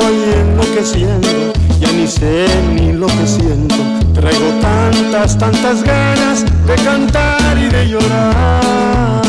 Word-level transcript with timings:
estoy 0.00 0.40
enloqueciendo, 0.40 1.52
ya 1.78 1.92
ni 1.92 2.06
sé 2.06 2.46
ni 2.74 2.92
lo 2.92 3.06
que 3.06 3.26
siento. 3.26 3.74
Traigo 4.14 4.46
tantas, 4.60 5.38
tantas 5.38 5.82
ganas 5.82 6.44
de 6.66 6.74
cantar 6.76 7.58
y 7.58 7.68
de 7.68 7.88
llorar. 7.88 9.22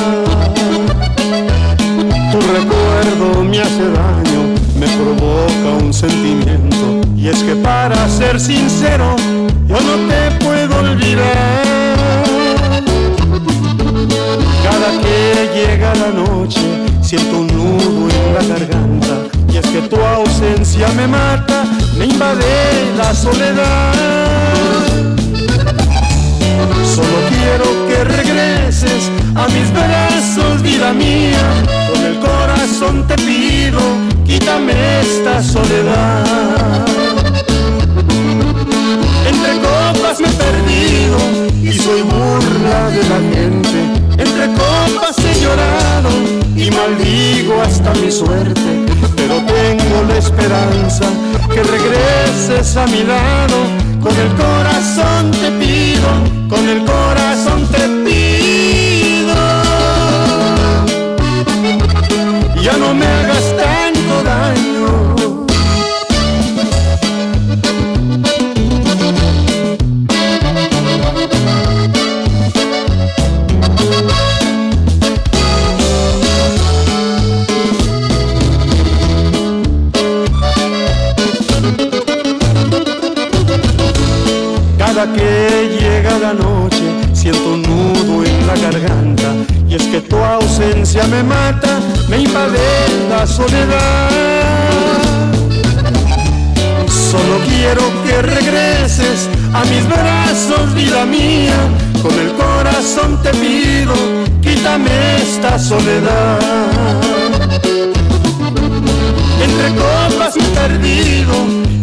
Tu 2.32 2.40
recuerdo 2.40 3.44
me 3.44 3.60
hace 3.60 3.84
daño, 3.84 4.42
me 4.80 4.88
provoca 4.88 5.84
un 5.84 5.94
sentimiento. 5.94 7.02
Y 7.16 7.28
es 7.28 7.44
que 7.44 7.56
para 7.56 8.08
ser 8.08 8.40
sincero, 8.40 9.16
yo 9.68 9.76
no 9.76 9.96
te 10.10 10.46
puedo 10.46 10.80
olvidar. 10.80 11.82
Cada 14.64 15.02
que 15.02 15.50
llega 15.54 15.94
la 15.96 16.10
noche, 16.12 16.62
siento 17.02 17.40
un 17.40 17.48
nudo 17.48 18.10
en 18.10 18.34
la 18.34 18.56
garganta. 18.56 18.91
Y 19.52 19.58
es 19.58 19.68
que 19.68 19.82
tu 19.82 19.98
ausencia 19.98 20.88
me 20.96 21.08
mata, 21.08 21.66
me 21.98 22.06
invade 22.06 22.94
la 22.96 23.14
soledad. 23.14 23.94
Solo 26.96 27.18
quiero 27.30 27.88
que 27.88 28.04
regreses 28.04 29.12
a 29.36 29.48
mis 29.50 29.72
brazos, 29.74 30.62
vida 30.62 30.94
mía. 30.94 31.64
Con 31.92 32.06
el 32.06 32.20
corazón 32.20 33.08
te 33.08 33.16
pido, 33.16 33.80
quítame 34.26 34.74
esta 35.02 35.44
soledad. 35.44 36.86
Entre 39.28 39.54
copas 39.60 40.20
me 40.22 40.28
he 40.28 40.32
perdido 40.32 41.18
y 41.62 41.74
soy 41.78 42.02
burla 42.04 42.90
de 42.90 43.04
la 43.10 43.20
gente. 43.36 43.80
Entre 44.18 44.48
copas 44.54 45.18
he 45.20 45.42
llorado 45.42 46.10
y 46.56 46.72
maldigo 46.72 47.62
hasta 47.62 47.94
mi 47.96 48.12
suerte. 48.12 49.11
La 50.08 50.18
esperanza 50.18 51.06
que 51.54 51.62
regreses 51.62 52.78
a 52.78 52.86
mi 52.88 53.04
lado. 53.04 53.58
Con 54.02 54.16
el 54.18 54.30
corazón 54.36 55.32
te 55.32 55.52
pido, 55.60 56.10
con 56.50 56.68
el 56.68 56.84
corazón 56.86 57.68
te 57.68 57.88
pido. 58.04 58.41
Me 91.12 91.24
mata, 91.24 91.80
me 92.10 92.20
invade 92.20 93.08
la 93.10 93.28
soledad. 93.28 94.10
Solo 96.88 97.36
quiero 97.50 97.84
que 98.06 98.22
regreses 98.22 99.30
a 99.54 99.64
mis 99.66 99.86
brazos, 99.88 100.74
vida 100.74 101.06
mía, 101.06 101.60
con 102.02 102.14
el 102.18 102.32
corazón 102.34 103.22
te 103.22 103.32
pido, 103.32 103.94
quítame 104.42 104.92
esta 105.22 105.60
soledad. 105.60 106.40
Entre 109.46 109.68
copas 109.76 110.34
perdido 110.56 111.34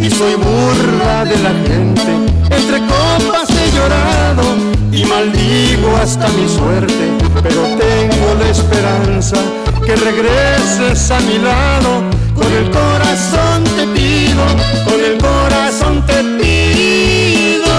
y 0.00 0.10
soy 0.10 0.34
burla 0.36 1.24
de 1.24 1.38
la 1.38 1.52
gente. 1.68 2.10
Entre 2.50 2.78
copas 2.80 3.50
he 3.50 3.76
llorado 3.76 4.67
y 4.98 5.04
maldigo 5.04 5.96
hasta 5.96 6.28
mi 6.28 6.48
suerte. 6.48 7.04
Pero 7.42 7.62
tengo 7.78 8.34
la 8.38 8.48
esperanza 8.48 9.36
que 9.84 9.94
regreses 9.96 11.10
a 11.10 11.20
mi 11.20 11.38
lado. 11.38 12.02
Con 12.34 12.52
el 12.52 12.70
corazón 12.70 13.64
te 13.76 13.86
pido, 13.96 14.44
con 14.84 15.00
el 15.04 15.18
corazón 15.18 16.04
te 16.06 16.22
pido. 16.38 17.76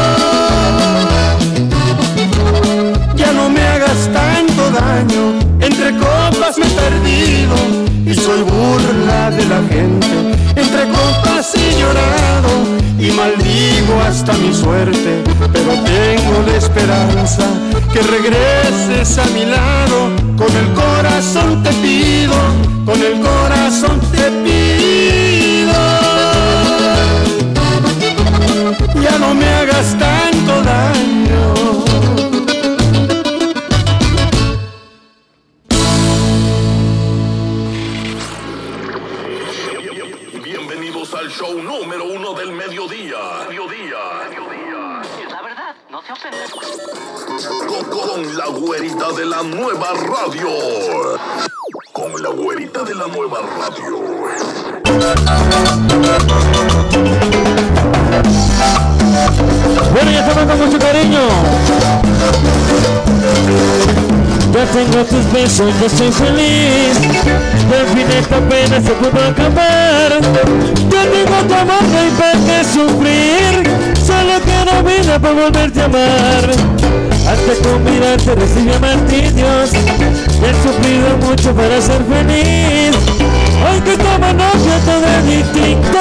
Ya 3.16 3.32
no 3.34 3.50
me 3.50 3.62
hagas 3.62 4.10
tanto 4.14 4.72
daño. 4.72 5.40
Entre 5.60 5.92
copas 5.98 6.58
me 6.58 6.66
he 6.68 6.70
perdido 6.70 7.56
y 8.06 8.14
soy 8.16 8.42
burla 8.44 9.32
de 9.32 9.46
la 9.46 9.62
gente. 9.70 10.08
Entre 10.56 10.84
copas 10.90 11.54
he 11.56 11.80
llorado 11.80 12.89
y 13.00 13.12
maldigo 13.12 14.02
hasta 14.06 14.34
mi 14.34 14.54
suerte, 14.54 15.24
pero 15.54 15.74
tengo 15.84 16.44
la 16.46 16.56
esperanza 16.58 17.44
que 17.94 18.02
regreses 18.02 19.18
a 19.18 19.26
mi 19.28 19.46
lado. 19.46 20.10
Con 20.38 20.56
el 20.56 20.74
corazón 20.74 21.64
te 21.64 21.72
pido, 21.82 22.36
con 22.86 23.02
el 23.02 23.20
corazón 23.22 24.00
te 24.12 24.30
pido. 24.44 25.74
Ya 29.02 29.18
no 29.18 29.34
me 29.34 29.48
hagas 29.48 29.98
La 48.36 48.46
güerita 48.48 49.12
de 49.14 49.26
la 49.26 49.42
nueva 49.42 49.88
radio. 49.94 50.48
Con 51.92 52.22
la 52.22 52.30
güerita 52.30 52.84
de 52.84 52.94
la 52.94 53.08
nueva 53.08 53.40
radio. 53.42 53.98
Bueno, 59.94 60.12
ya 60.12 60.20
estamos 60.20 60.44
con 60.46 60.66
mucho 60.66 60.80
cariño. 60.80 61.20
Ya 64.54 64.66
tengo 64.66 65.06
tus 65.06 65.32
besos, 65.32 65.74
yo 65.82 65.90
soy 65.90 66.12
feliz. 66.12 66.98
Al 67.80 67.88
fin 67.96 68.12
esta 68.12 68.40
pena 68.48 68.82
se 68.82 68.92
pudo 68.92 69.24
acabar. 69.24 70.22
Ya 70.90 71.04
tengo 71.04 71.48
tu 71.48 71.54
amor, 71.54 71.84
no 71.84 71.98
hay 71.98 72.12
para 72.12 72.34
qué 72.34 72.64
sufrir. 72.64 73.96
Solo 74.06 74.40
quiero 74.46 74.84
vida 74.84 75.20
para 75.20 75.34
volverte 75.34 75.82
a 75.82 75.86
amar. 75.86 76.79
Hasta 77.30 77.54
con 77.64 77.84
mirarte 77.84 78.34
recibí 78.34 78.72
martirios. 78.80 79.72
He 80.42 80.54
sufrido 80.64 81.16
mucho 81.22 81.54
para 81.54 81.80
ser 81.80 82.02
feliz. 82.06 82.98
Hoy 83.70 83.82
que 83.82 83.98
como 83.98 84.34
novio 84.34 84.74
todo 84.84 85.06
es 85.06 85.26
distinto. 85.28 86.00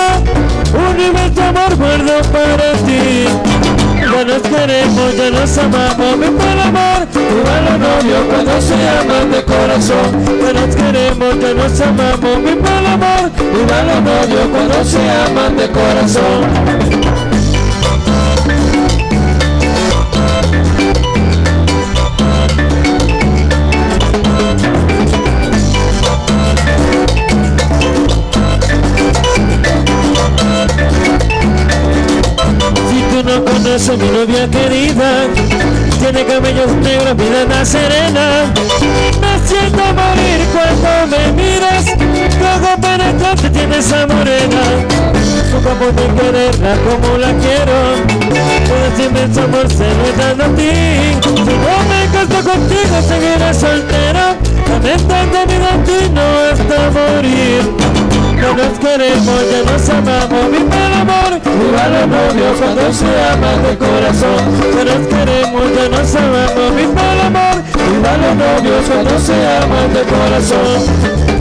Un 0.72 1.42
amor 1.42 1.76
guardo 1.76 2.22
para 2.32 2.72
ti. 2.86 3.26
Ya 4.00 4.24
nos 4.24 4.42
queremos, 4.42 5.16
ya 5.16 5.30
nos 5.30 5.58
amamos, 5.58 6.18
viva 6.18 6.52
el 6.52 6.60
amor, 6.60 7.06
viva 7.12 7.60
los 7.60 7.78
novios 7.78 8.24
cuando 8.30 8.60
se 8.60 8.74
aman 8.74 9.30
de 9.30 9.44
corazón. 9.44 10.24
Ya 10.42 10.52
nos 10.60 10.74
queremos, 10.74 11.40
ya 11.40 11.54
nos 11.54 11.80
amamos, 11.80 12.42
viva 12.42 12.78
el 12.78 12.86
amor, 12.86 13.30
viva 13.36 13.82
los 13.82 14.02
novios 14.02 14.48
cuando 14.50 14.84
se 14.84 15.10
aman 15.10 15.56
de 15.56 15.68
corazón. 15.68 17.27
Mi 33.96 34.08
novia 34.10 34.46
querida, 34.50 35.26
tiene 35.98 36.26
cabellos 36.26 36.70
negros, 36.82 37.16
vida 37.16 37.44
la 37.48 37.64
serena. 37.64 38.52
Me 39.20 39.48
siento 39.48 39.82
morir 39.94 40.40
cuando 40.52 41.16
me 41.16 41.32
miras, 41.32 41.86
luego 42.38 42.76
penetrante 42.82 43.48
tiene 43.50 43.78
esa 43.78 44.06
morena. 44.06 44.60
Su 45.50 45.62
capaz 45.62 45.92
de 45.92 46.20
quererla 46.20 46.76
como 46.84 47.16
la 47.16 47.32
quiero, 47.38 47.76
puedo 48.68 48.96
siempre 48.96 49.32
su 49.32 49.40
amor 49.40 49.68
se 49.70 49.88
lo 49.94 50.04
he 50.04 50.12
dado 50.16 50.44
a 50.44 50.56
ti. 50.56 50.70
Si 51.22 51.42
no 51.42 51.74
me 51.88 52.00
caso 52.12 52.50
contigo, 52.50 53.02
seguiré 53.08 53.54
soltero, 53.54 54.36
mi 54.68 55.58
destino 55.58 56.22
hasta 56.52 56.90
morir. 56.90 57.97
No 58.40 58.54
nos 58.54 58.78
queremos, 58.78 59.40
ya 59.50 59.70
nos 59.70 59.88
amamos, 59.88 60.50
viva 60.50 60.86
el 60.86 60.92
amor, 60.94 61.40
viva 61.42 61.88
los 61.88 62.08
novios 62.08 62.58
cuando 62.58 62.92
se 62.92 63.06
aman 63.32 63.62
de 63.62 63.76
corazón. 63.76 64.42
Ya 64.76 64.84
nos 64.84 65.06
queremos, 65.06 65.64
ya 65.76 65.88
nos 65.88 66.14
amamos, 66.14 66.76
viva 66.76 67.12
el 67.12 67.20
amor, 67.20 67.62
viva 67.74 68.16
los 68.16 68.36
novios 68.36 68.84
cuando 68.88 69.18
se 69.18 69.34
aman 69.34 69.92
de 69.92 70.02
corazón. 70.02 71.37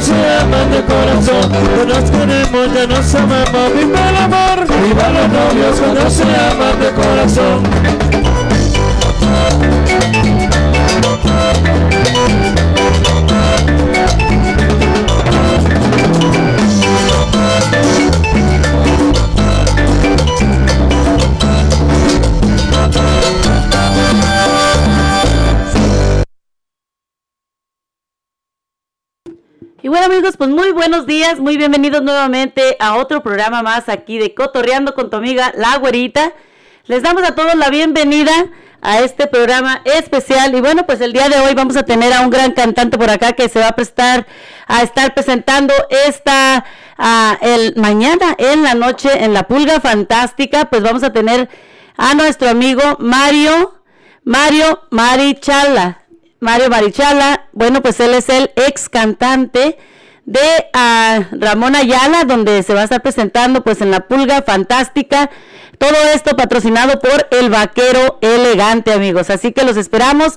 se 0.00 0.12
aman 0.40 0.70
de 0.70 0.84
corazón, 0.84 1.50
no 1.50 1.84
nos 1.84 2.10
queremos, 2.10 2.74
ya 2.74 2.86
nos 2.86 3.14
amamos, 3.14 3.74
viva 3.74 4.10
el 4.10 4.16
amor, 4.16 4.66
viva 4.66 5.08
los 5.10 5.28
novios 5.28 5.80
que 5.80 5.92
no 5.92 6.10
se 6.10 6.22
aman 6.22 6.78
de 6.80 6.90
corazón. 6.92 7.62
Buenos 30.74 31.06
días, 31.06 31.38
muy 31.38 31.56
bienvenidos 31.58 32.02
nuevamente 32.02 32.76
a 32.80 32.96
otro 32.96 33.22
programa 33.22 33.62
más 33.62 33.88
aquí 33.88 34.18
de 34.18 34.34
Cotorreando 34.34 34.94
con 34.94 35.10
tu 35.10 35.16
amiga 35.16 35.52
La 35.54 35.76
Güerita. 35.76 36.32
Les 36.86 37.02
damos 37.02 37.22
a 37.24 37.34
todos 37.34 37.54
la 37.56 37.68
bienvenida 37.68 38.32
a 38.80 39.00
este 39.00 39.26
programa 39.26 39.82
especial 39.84 40.54
y 40.54 40.60
bueno, 40.60 40.86
pues 40.86 41.00
el 41.02 41.12
día 41.12 41.28
de 41.28 41.38
hoy 41.38 41.52
vamos 41.54 41.76
a 41.76 41.82
tener 41.82 42.12
a 42.12 42.22
un 42.22 42.30
gran 42.30 42.52
cantante 42.52 42.96
por 42.96 43.10
acá 43.10 43.32
que 43.32 43.50
se 43.50 43.60
va 43.60 43.68
a 43.68 43.72
prestar 43.72 44.26
a 44.66 44.82
estar 44.82 45.12
presentando 45.12 45.74
esta 46.06 46.64
el 47.42 47.76
mañana 47.76 48.34
en 48.38 48.62
la 48.62 48.74
noche 48.74 49.24
en 49.24 49.34
la 49.34 49.46
Pulga 49.46 49.80
Fantástica, 49.80 50.66
pues 50.66 50.82
vamos 50.82 51.02
a 51.02 51.12
tener 51.12 51.50
a 51.98 52.14
nuestro 52.14 52.48
amigo 52.48 52.82
Mario 52.98 53.74
Mario 54.24 54.82
Marichala. 54.90 56.02
Mario 56.40 56.70
Marichala, 56.70 57.46
bueno, 57.52 57.82
pues 57.82 58.00
él 58.00 58.14
es 58.14 58.28
el 58.28 58.50
ex 58.56 58.88
cantante 58.88 59.76
de 60.28 60.68
a 60.74 61.26
Ramón 61.32 61.74
Ayala, 61.74 62.24
donde 62.24 62.62
se 62.62 62.74
va 62.74 62.82
a 62.82 62.84
estar 62.84 63.00
presentando 63.00 63.64
pues 63.64 63.80
en 63.80 63.90
la 63.90 64.00
Pulga 64.00 64.42
Fantástica. 64.42 65.30
Todo 65.78 65.96
esto 66.14 66.36
patrocinado 66.36 67.00
por 67.00 67.28
El 67.30 67.48
Vaquero 67.48 68.18
Elegante, 68.20 68.92
amigos. 68.92 69.30
Así 69.30 69.52
que 69.52 69.64
los 69.64 69.78
esperamos 69.78 70.34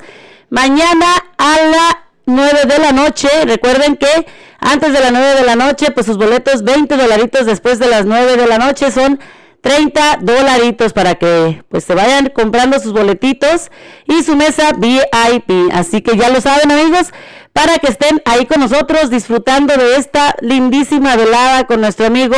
mañana 0.50 1.08
a 1.38 1.58
las 1.66 1.96
9 2.26 2.62
de 2.68 2.78
la 2.78 2.94
noche. 2.94 3.28
Recuerden 3.46 3.98
que 3.98 4.28
antes 4.60 4.94
de 4.94 5.02
las 5.02 5.12
9 5.12 5.36
de 5.36 5.44
la 5.44 5.58
noche, 5.58 5.92
pues 5.92 6.06
sus 6.06 6.18
boletos 6.18 6.64
20 6.64 6.96
dolaritos 6.96 7.46
después 7.46 7.78
de 7.78 7.88
las 7.88 8.06
9 8.06 8.38
de 8.38 8.48
la 8.48 8.60
noche 8.60 8.92
son 8.92 9.20
30 9.62 10.20
dolaritos 10.22 10.92
para 10.92 11.16
que 11.16 11.64
pues 11.70 11.84
se 11.84 11.96
vayan 11.96 12.30
comprando 12.30 12.80
sus 12.80 12.94
boletitos 12.94 13.72
y 14.06 14.24
su 14.24 14.36
mesa 14.36 14.74
VIP. 14.74 15.72
Así 15.74 16.02
que 16.02 16.18
ya 16.18 16.30
lo 16.30 16.42
saben 16.42 16.72
amigos, 16.72 17.12
para 17.54 17.78
que 17.78 17.88
estén 17.88 18.22
ahí 18.26 18.46
con 18.46 18.60
nosotros 18.60 19.10
disfrutando 19.10 19.76
de 19.76 19.96
esta 19.98 20.36
lindísima 20.42 21.16
velada 21.16 21.66
con 21.66 21.82
nuestro 21.82 22.08
amigo 22.08 22.36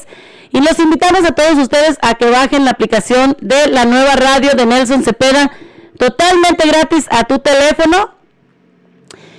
Y 0.51 0.61
los 0.61 0.79
invitamos 0.79 1.25
a 1.25 1.33
todos 1.33 1.57
ustedes 1.57 1.97
a 2.01 2.15
que 2.15 2.29
bajen 2.29 2.63
la 2.63 2.71
aplicación 2.71 3.35
de 3.41 3.67
la 3.67 3.83
nueva 3.83 4.15
radio 4.15 4.51
de 4.51 4.65
Nelson 4.65 5.03
Cepeda 5.03 5.51
totalmente 5.99 6.65
gratis 6.65 7.07
a 7.09 7.25
tu 7.25 7.39
teléfono. 7.39 8.14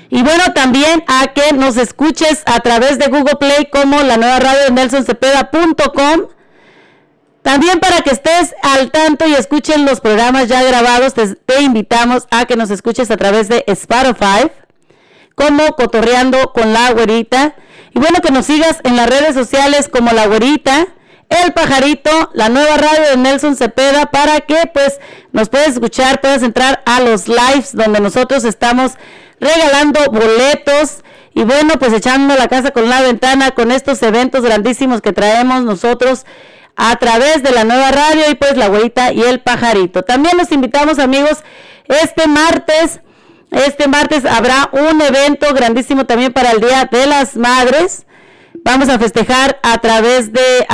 Y 0.09 0.23
bueno, 0.23 0.53
también 0.55 1.05
a 1.09 1.29
que 1.29 1.53
nos 1.55 1.77
escuches 1.77 2.43
a 2.47 2.61
través 2.61 2.99
de 2.99 3.09
Google 3.09 3.37
Play 3.37 3.69
como 3.73 4.03
la 4.03 4.17
nueva 4.17 4.39
radio 4.39 4.65
de 4.65 4.71
nelsoncepeda.com. 4.71 6.29
También 7.43 7.79
para 7.79 8.01
que 8.01 8.11
estés 8.11 8.55
al 8.63 8.91
tanto 8.91 9.27
y 9.29 9.35
escuchen 9.35 9.85
los 9.85 10.01
programas 10.01 10.49
ya 10.49 10.63
grabados, 10.63 11.15
te, 11.15 11.61
invitamos 11.61 12.27
a 12.31 12.45
que 12.45 12.57
nos 12.57 12.71
escuches 12.71 13.11
a 13.11 13.17
través 13.17 13.49
de 13.49 13.63
Spotify 13.69 14.51
como 15.37 15.65
Cotorreando 15.77 16.53
con 16.53 16.73
la 16.73 16.91
Güerita. 16.93 17.55
Y 17.95 18.01
bueno, 18.01 18.21
que 18.21 18.33
nos 18.33 18.47
sigas 18.47 18.81
en 18.83 18.97
las 18.97 19.09
redes 19.09 19.35
sociales 19.35 19.89
como 19.89 20.11
La 20.11 20.27
Güerita, 20.27 20.89
El 21.29 21.53
Pajarito, 21.53 22.31
la 22.35 22.49
nueva 22.49 22.77
radio 22.77 23.11
de 23.11 23.17
Nelson 23.17 23.55
Cepeda, 23.55 24.07
para 24.07 24.41
que 24.41 24.69
pues 24.73 24.99
nos 25.33 25.49
puedas 25.49 25.69
escuchar, 25.69 26.21
puedas 26.21 26.43
entrar 26.43 26.83
a 26.85 27.01
los 27.01 27.29
lives 27.29 27.75
donde 27.75 28.01
nosotros 28.01 28.45
estamos 28.45 28.93
regalando 29.41 30.01
boletos. 30.11 31.03
Y 31.35 31.45
bueno, 31.45 31.75
pues 31.79 31.93
echando 31.93 32.35
la 32.37 32.49
casa 32.49 32.71
con 32.71 32.89
la 32.89 33.03
ventana 33.03 33.51
con 33.51 33.71
estos 33.71 34.03
eventos 34.03 34.43
grandísimos 34.43 35.03
que 35.03 35.13
traemos 35.13 35.65
nosotros 35.65 36.25
a 36.77 36.97
través 36.97 37.43
de 37.43 37.53
la 37.53 37.65
nueva 37.65 37.91
radio 37.91 38.31
y 38.31 38.35
pues 38.35 38.57
la 38.57 38.69
güerita 38.69 39.13
y 39.13 39.23
el 39.23 39.41
pajarito. 39.41 40.03
También 40.03 40.37
los 40.37 40.51
invitamos 40.53 40.99
amigos 40.99 41.39
este 41.89 42.27
martes 42.27 43.01
este 43.51 43.89
martes 43.89 44.25
habrá 44.25 44.69
un 44.73 45.01
evento 45.01 45.53
grandísimo 45.55 46.05
también 46.05 46.33
para 46.33 46.51
el 46.51 46.61
Día 46.61 46.89
de 46.91 47.07
las 47.07 47.37
Madres. 47.37 48.07
Vamos 48.65 48.89
a 48.89 48.99
festejar 48.99 49.59
a 49.63 49.79
través 49.79 50.33
de 50.33 50.67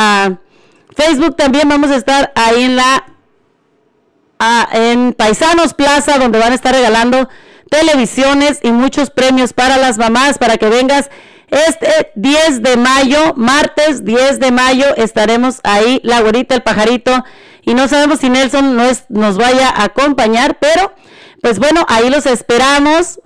Facebook. 0.97 1.37
También 1.37 1.69
vamos 1.69 1.91
a 1.91 1.97
estar 1.97 2.33
ahí 2.35 2.65
en 2.65 2.77
la 2.77 3.07
en 4.73 5.13
Paisanos 5.13 5.75
Plaza, 5.75 6.19
donde 6.19 6.39
van 6.39 6.53
a 6.53 6.55
estar 6.55 6.75
regalando 6.75 7.29
televisiones 7.73 8.61
y 8.63 8.71
muchos 8.71 9.09
premios 9.09 9.55
para 9.55 9.79
las 9.79 9.97
mamás, 9.97 10.37
para 10.37 10.59
que 10.59 10.69
vengas 10.69 11.09
este 11.49 12.13
10 12.17 12.63
de 12.63 12.77
mayo, 12.77 13.33
martes 13.35 14.05
10 14.05 14.41
de 14.41 14.51
mayo, 14.51 14.95
estaremos 14.97 15.61
ahí, 15.65 15.99
la 16.05 16.21
güerita, 16.21 16.55
el 16.55 16.63
pajarito 16.63 17.25
y 17.63 17.73
no 17.73 17.89
sabemos 17.89 18.19
si 18.19 18.29
Nelson 18.29 18.77
nos, 18.77 19.09
nos 19.09 19.39
vaya 19.39 19.71
a 19.71 19.85
acompañar, 19.85 20.59
pero 20.61 20.93
pues 21.41 21.59
bueno, 21.59 21.87
ahí 21.89 22.11
los 22.11 22.27
esperamos 22.27 23.21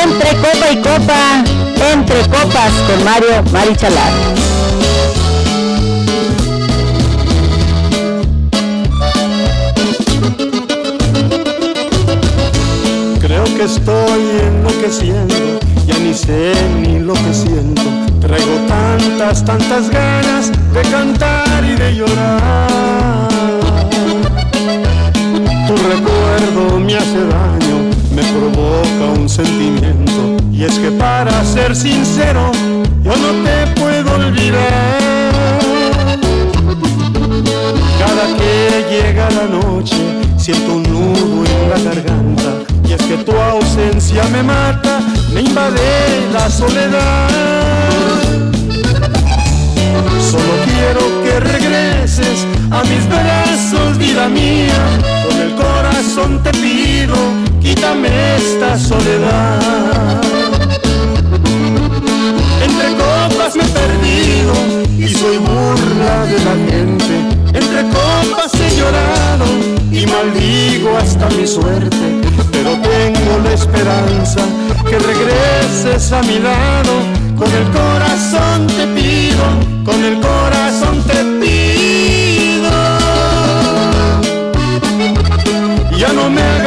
Entre 0.04 0.30
copa 0.38 0.72
y 0.72 0.78
copa, 0.78 1.44
entre 1.92 2.22
copas 2.30 2.72
con 2.88 3.04
Mario 3.04 3.44
Marichalar. 3.52 4.45
Estoy 13.66 14.22
enloqueciendo, 14.48 15.60
ya 15.88 15.98
ni 15.98 16.14
sé 16.14 16.54
ni 16.82 17.00
lo 17.00 17.14
que 17.14 17.34
siento. 17.34 17.82
Traigo 18.22 18.58
tantas, 18.68 19.44
tantas 19.44 19.90
ganas 19.90 20.52
de 20.72 20.82
cantar 20.84 21.64
y 21.64 21.76
de 21.76 21.96
llorar. 21.96 23.28
Tu 25.68 25.76
recuerdo 25.76 26.80
me 26.80 26.96
hace 26.96 27.20
daño, 27.26 27.78
me 28.16 28.24
provoca 28.34 29.20
un 29.20 29.28
sentimiento. 29.28 30.38
Y 30.52 30.64
es 30.64 30.78
que 30.78 30.92
para 30.92 31.44
ser 31.44 31.76
sincero, 31.76 32.52
yo 33.04 33.14
no 33.18 33.44
te 33.44 33.82
puedo 33.82 34.16
olvidar. 34.16 35.00
Cada 38.00 38.28
que 38.38 38.86
llega 38.92 39.28
la 39.32 39.48
noche, 39.48 39.98
siento 40.38 40.76
un 40.76 40.84
nudo 40.84 41.46
en 41.46 41.70
la 41.70 41.80
garganta. 41.80 42.25
Es 42.98 43.06
que 43.08 43.18
tu 43.18 43.34
ausencia 43.34 44.24
me 44.32 44.42
mata, 44.42 45.02
me 45.34 45.42
invade 45.42 46.30
la 46.32 46.50
soledad. 46.50 47.30
Solo 50.22 50.54
quiero 50.64 51.24
que 51.24 51.40
regreses 51.42 52.48
a 52.72 52.84
mis 52.84 53.06
brazos, 53.10 53.98
vida 53.98 54.30
mía. 54.30 54.82
Con 55.28 55.42
el 55.42 55.56
corazón 55.56 56.42
te 56.42 56.52
pido, 56.52 57.16
quítame 57.62 58.38
esta 58.38 58.80
soledad. 58.80 60.22
Entre 62.64 62.88
copas 62.96 63.56
me 63.58 63.64
he 63.64 63.68
perdido 63.68 64.54
y 64.98 65.08
soy 65.10 65.38
burla 65.38 66.26
de 66.28 66.40
la 66.48 66.56
gente. 66.72 67.14
Entre 67.54 67.82
copas 67.90 68.54
he 68.56 68.78
llorado 68.78 69.46
y 69.92 70.06
maldigo 70.06 70.98
hasta 70.98 71.28
mi 71.32 71.46
suerte. 71.46 72.25
La 73.44 73.52
esperanza 73.54 74.42
que 74.90 74.98
regreses 74.98 76.12
a 76.12 76.22
mi 76.22 76.40
lado. 76.40 76.94
Con 77.38 77.52
el 77.52 77.66
corazón 77.72 78.68
te 78.68 78.88
pido, 78.96 79.46
con 79.84 80.04
el 80.04 80.20
corazón 80.22 81.04
te 81.04 81.24
pido. 81.42 82.70
Ya 85.98 86.14
no 86.14 86.30
me 86.30 86.65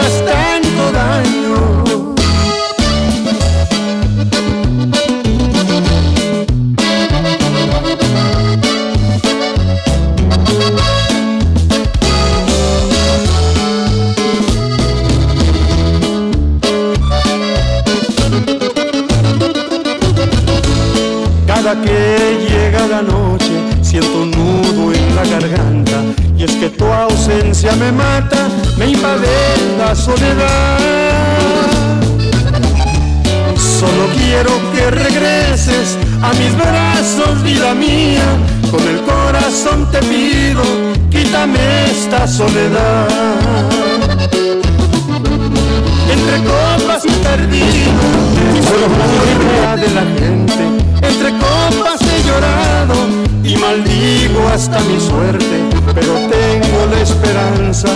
la 29.88 29.95
soledad. 29.95 30.78
Solo 33.57 34.04
quiero 34.18 34.50
que 34.73 34.90
regreses 34.90 35.97
a 36.23 36.30
mis 36.35 36.54
brazos, 36.57 37.42
vida 37.42 37.75
mía. 37.75 38.26
Con 38.71 38.83
el 38.87 39.00
corazón 39.00 39.90
te 39.90 40.00
pido, 40.00 40.62
quítame 41.11 41.59
esta 41.90 42.28
soledad. 42.28 43.09
Entre 46.14 46.37
copas 46.50 47.02
perdido 47.23 48.02
y 48.57 48.62
solo 48.68 48.87
burla 48.95 49.76
de 49.76 49.90
la 49.99 50.04
gente. 50.21 50.62
Entre 51.11 51.30
copas 51.45 52.00
he 52.02 52.18
llorado 52.28 52.97
y 53.42 53.57
maldigo 53.57 54.49
hasta 54.52 54.80
mi 54.80 55.00
suerte, 55.00 55.57
pero 55.95 56.12
tengo 56.28 56.78
la 56.92 57.00
esperanza 57.00 57.88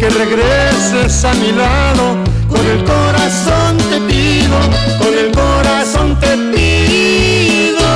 que 0.00 0.08
regreses 0.08 1.24
a 1.26 1.34
mi 1.34 1.52
lado. 1.52 2.16
Con 2.48 2.66
el 2.66 2.82
corazón 2.84 3.76
te 3.90 4.00
pido, 4.08 4.56
con 4.98 5.12
el 5.22 5.30
corazón 5.30 6.18
te 6.18 6.36
pido. 6.52 7.86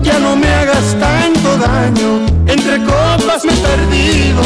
Ya 0.00 0.18
no 0.20 0.36
me 0.36 0.48
hagas 0.48 0.96
tanto 1.00 1.56
daño, 1.58 2.24
entre 2.46 2.76
copas 2.84 3.44
me 3.44 3.52
he 3.52 3.56
perdido 3.56 4.42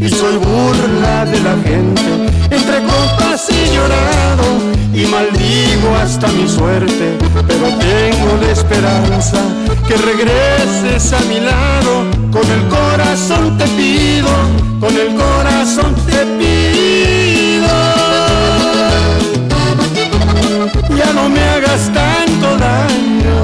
y 0.00 0.08
soy 0.08 0.36
burla 0.36 1.24
de 1.24 1.40
la 1.40 1.54
gente. 1.62 2.10
Entre 2.50 2.78
copas 2.82 3.48
he 3.50 3.72
llorado 3.72 4.46
y 4.92 5.06
maldigo 5.06 5.94
hasta 6.02 6.26
mi 6.28 6.48
suerte, 6.48 7.16
pero 7.46 7.66
tengo 7.78 8.36
la 8.42 8.50
esperanza 8.50 9.38
que 9.86 9.96
regreses 9.96 11.12
a 11.12 11.20
mi 11.28 11.38
lado. 11.38 12.21
Con 12.32 12.50
el 12.50 12.66
corazón 12.68 13.58
te 13.58 13.66
pido, 13.76 14.30
con 14.80 14.96
el 14.96 15.14
corazón 15.14 15.94
te 16.06 16.24
pido. 16.38 17.68
Ya 20.96 21.12
no 21.12 21.28
me 21.28 21.40
hagas 21.40 21.90
tanto 21.92 22.56
daño. 22.56 23.41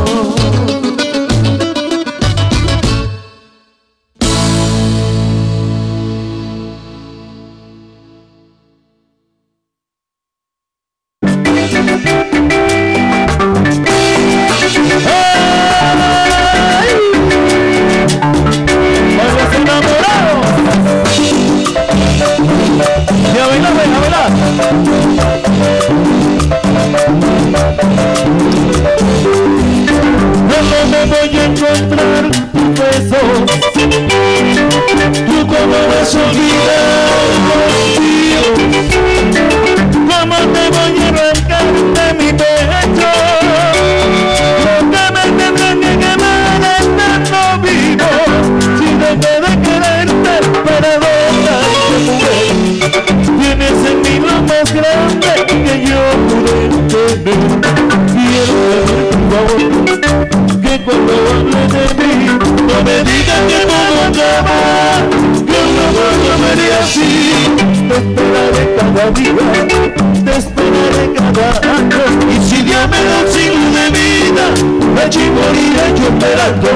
Cada 69.12 69.64
día 69.64 69.94
Te 70.24 70.36
esperaré 70.36 71.12
cada 71.14 71.76
año 71.76 72.02
Y 72.30 72.48
si 72.48 72.62
Dios 72.62 72.88
me 72.88 73.04
da 73.04 73.20
un 73.24 73.32
siglo 73.32 73.70
de 73.72 73.90
vida 73.90 74.78
allí 75.08 75.30
moriré 75.30 75.86
yo 75.96 76.08
esperando. 76.08 76.68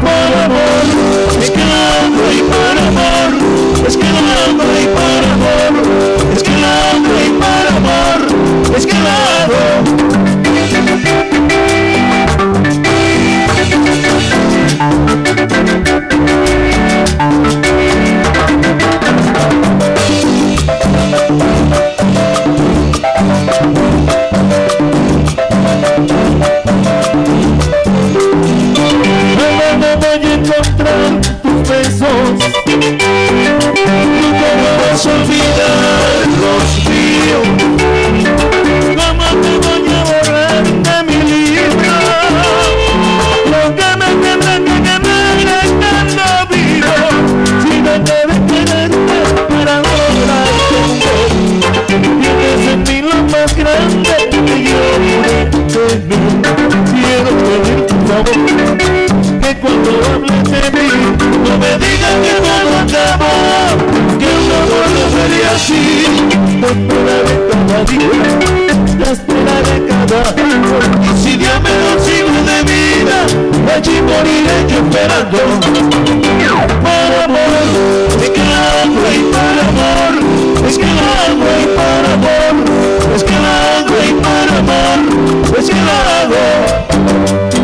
Por 0.00 0.30
amor, 0.44 0.84
es 1.42 1.50
que 1.50 1.64
la 1.72 1.80
amo 2.04 2.22
y 2.32 2.42
por 2.50 2.76
amor, 2.88 3.30
es 3.86 3.96
que 3.96 4.04
la 4.04 4.44
amo 4.46 4.64
y 4.82 4.86
por 4.96 5.22
amor, 5.34 5.72
es 6.34 6.42
que 6.42 6.56
la 6.62 6.90
amo 6.92 7.12
y 7.26 7.30
por 7.40 7.64
amor, 7.76 8.18
es 8.76 8.86
que 8.86 8.94
la 8.94 9.25
Nunca 35.04 35.35
te 66.76 66.82
esperaré 66.82 67.34
cada 67.50 67.84
día 67.84 68.70
te 68.98 69.12
esperaré 69.12 69.76
cada 69.88 70.32
día 70.32 70.80
si 71.22 71.36
Dios 71.36 71.56
me 71.62 71.70
lo 71.84 71.92
sirve 72.04 72.40
de 72.50 72.58
vida 72.70 73.18
allí 73.74 74.02
moriré 74.02 74.56
yo 74.68 74.76
esperando 74.78 75.38
por 76.82 77.10
amor 77.24 77.52
es 78.22 78.30
que 78.30 78.40
la 78.40 78.82
amo 78.82 79.00
y 79.10 79.22
por 79.32 79.56
amor 79.68 80.14
es 80.68 80.76
que 80.78 80.86
la 80.86 81.08
amo 81.28 81.46
y 81.62 81.66
por 81.76 82.04
amor 82.14 82.54
es 83.14 83.22
que 83.24 83.32
la 83.32 83.54
amo 83.78 83.96
y 84.06 84.12
por 84.12 84.48
amor. 84.58 84.98
es 85.58 85.66
que 85.70 85.74
la 85.74 85.96
amo 86.22 87.55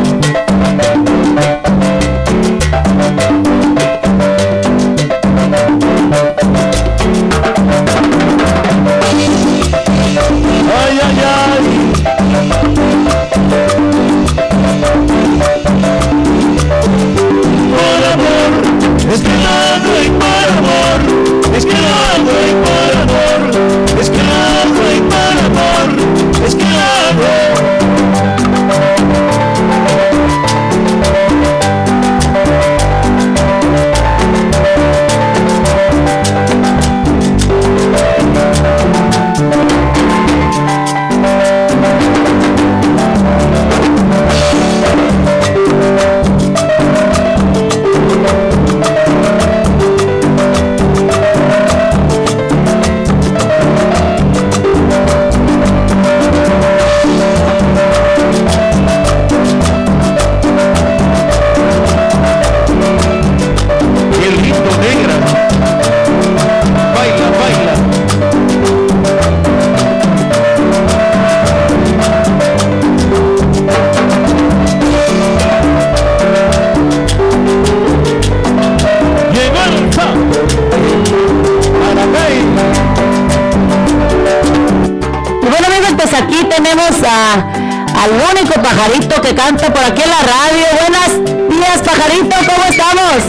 por 89.59 89.85
aquí 89.85 90.03
en 90.03 90.11
la 90.11 90.23
radio. 90.23 90.67
Buenos 90.81 91.51
días 91.51 91.83
pajarito, 91.85 92.37
¿cómo 92.37 92.65
estamos? 92.71 93.23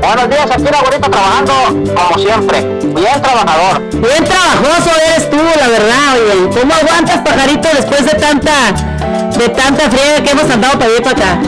Buenos 0.00 0.28
días, 0.28 0.50
aquí 0.50 0.64
la 0.64 0.80
güerita 0.80 1.10
trabajando 1.10 1.52
como 1.94 2.18
siempre. 2.18 2.60
Bien 2.60 3.22
trabajador. 3.22 3.88
Bien 3.90 4.24
trabajoso 4.24 4.90
eres 5.06 5.30
tú, 5.30 5.36
la 5.36 5.68
verdad, 5.68 6.14
oye. 6.14 6.60
¿Cómo 6.60 6.74
aguantas 6.74 7.18
pajarito 7.18 7.68
después 7.72 8.04
de 8.04 8.14
tanta, 8.14 8.72
de 9.38 9.48
tanta 9.50 9.90
friega 9.90 10.22
que 10.24 10.30
hemos 10.30 10.50
andado 10.50 10.78
para 10.78 10.90
y 10.90 11.00
para 11.00 11.16
acá? 11.16 11.38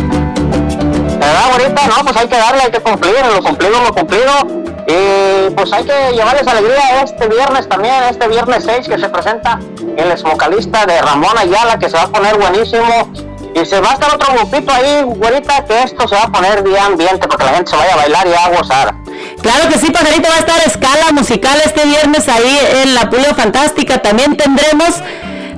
¿Verdad, 1.19 1.57
güerita? 1.57 1.87
No, 1.89 2.05
pues 2.05 2.17
hay 2.17 2.29
que 2.29 2.37
darle, 2.37 2.63
hay 2.63 2.71
que 2.71 2.81
cumplir, 2.81 3.15
lo 3.35 3.43
cumplido, 3.43 3.83
lo 3.83 3.93
cumplido. 3.93 4.65
Y 4.87 5.51
pues 5.51 5.73
hay 5.73 5.85
que 5.85 6.13
llevarles 6.13 6.47
alegría 6.47 7.03
este 7.03 7.27
viernes 7.27 7.69
también, 7.69 8.05
este 8.11 8.29
viernes 8.29 8.65
6 8.67 8.89
que 8.89 8.99
se 8.99 9.09
presenta 9.09 9.59
el 9.97 10.23
vocalista 10.23 10.85
de 10.87 11.01
Ramón 11.01 11.37
Ayala, 11.39 11.79
que 11.79 11.89
se 11.89 11.97
va 11.97 12.03
a 12.03 12.09
poner 12.09 12.37
buenísimo. 12.37 13.11
Y 13.55 13.65
se 13.65 13.81
va 13.81 13.91
a 13.91 13.95
estar 13.95 14.13
otro 14.13 14.35
grupito 14.35 14.73
ahí, 14.73 15.03
güerita, 15.05 15.65
que 15.65 15.85
esto 15.85 16.09
se 16.09 16.17
va 16.17 16.23
a 16.23 16.33
poner 16.33 16.63
bien 16.65 16.77
ambiente, 16.77 17.29
porque 17.29 17.45
la 17.45 17.55
gente 17.55 17.71
se 17.71 17.77
vaya 17.77 17.93
a 17.93 17.97
bailar 17.97 18.27
y 18.27 18.35
a 18.35 18.49
gozar. 18.49 18.95
Claro 19.43 19.69
que 19.69 19.79
sí, 19.79 19.91
pajarito, 19.91 20.29
va 20.29 20.35
a 20.35 20.39
estar 20.41 20.61
escala 20.67 21.13
musical 21.13 21.57
este 21.65 21.87
viernes 21.87 22.29
ahí 22.29 22.59
en 22.83 22.95
la 22.95 23.09
Pulio 23.09 23.33
Fantástica. 23.37 24.03
También 24.03 24.37
tendremos 24.37 24.97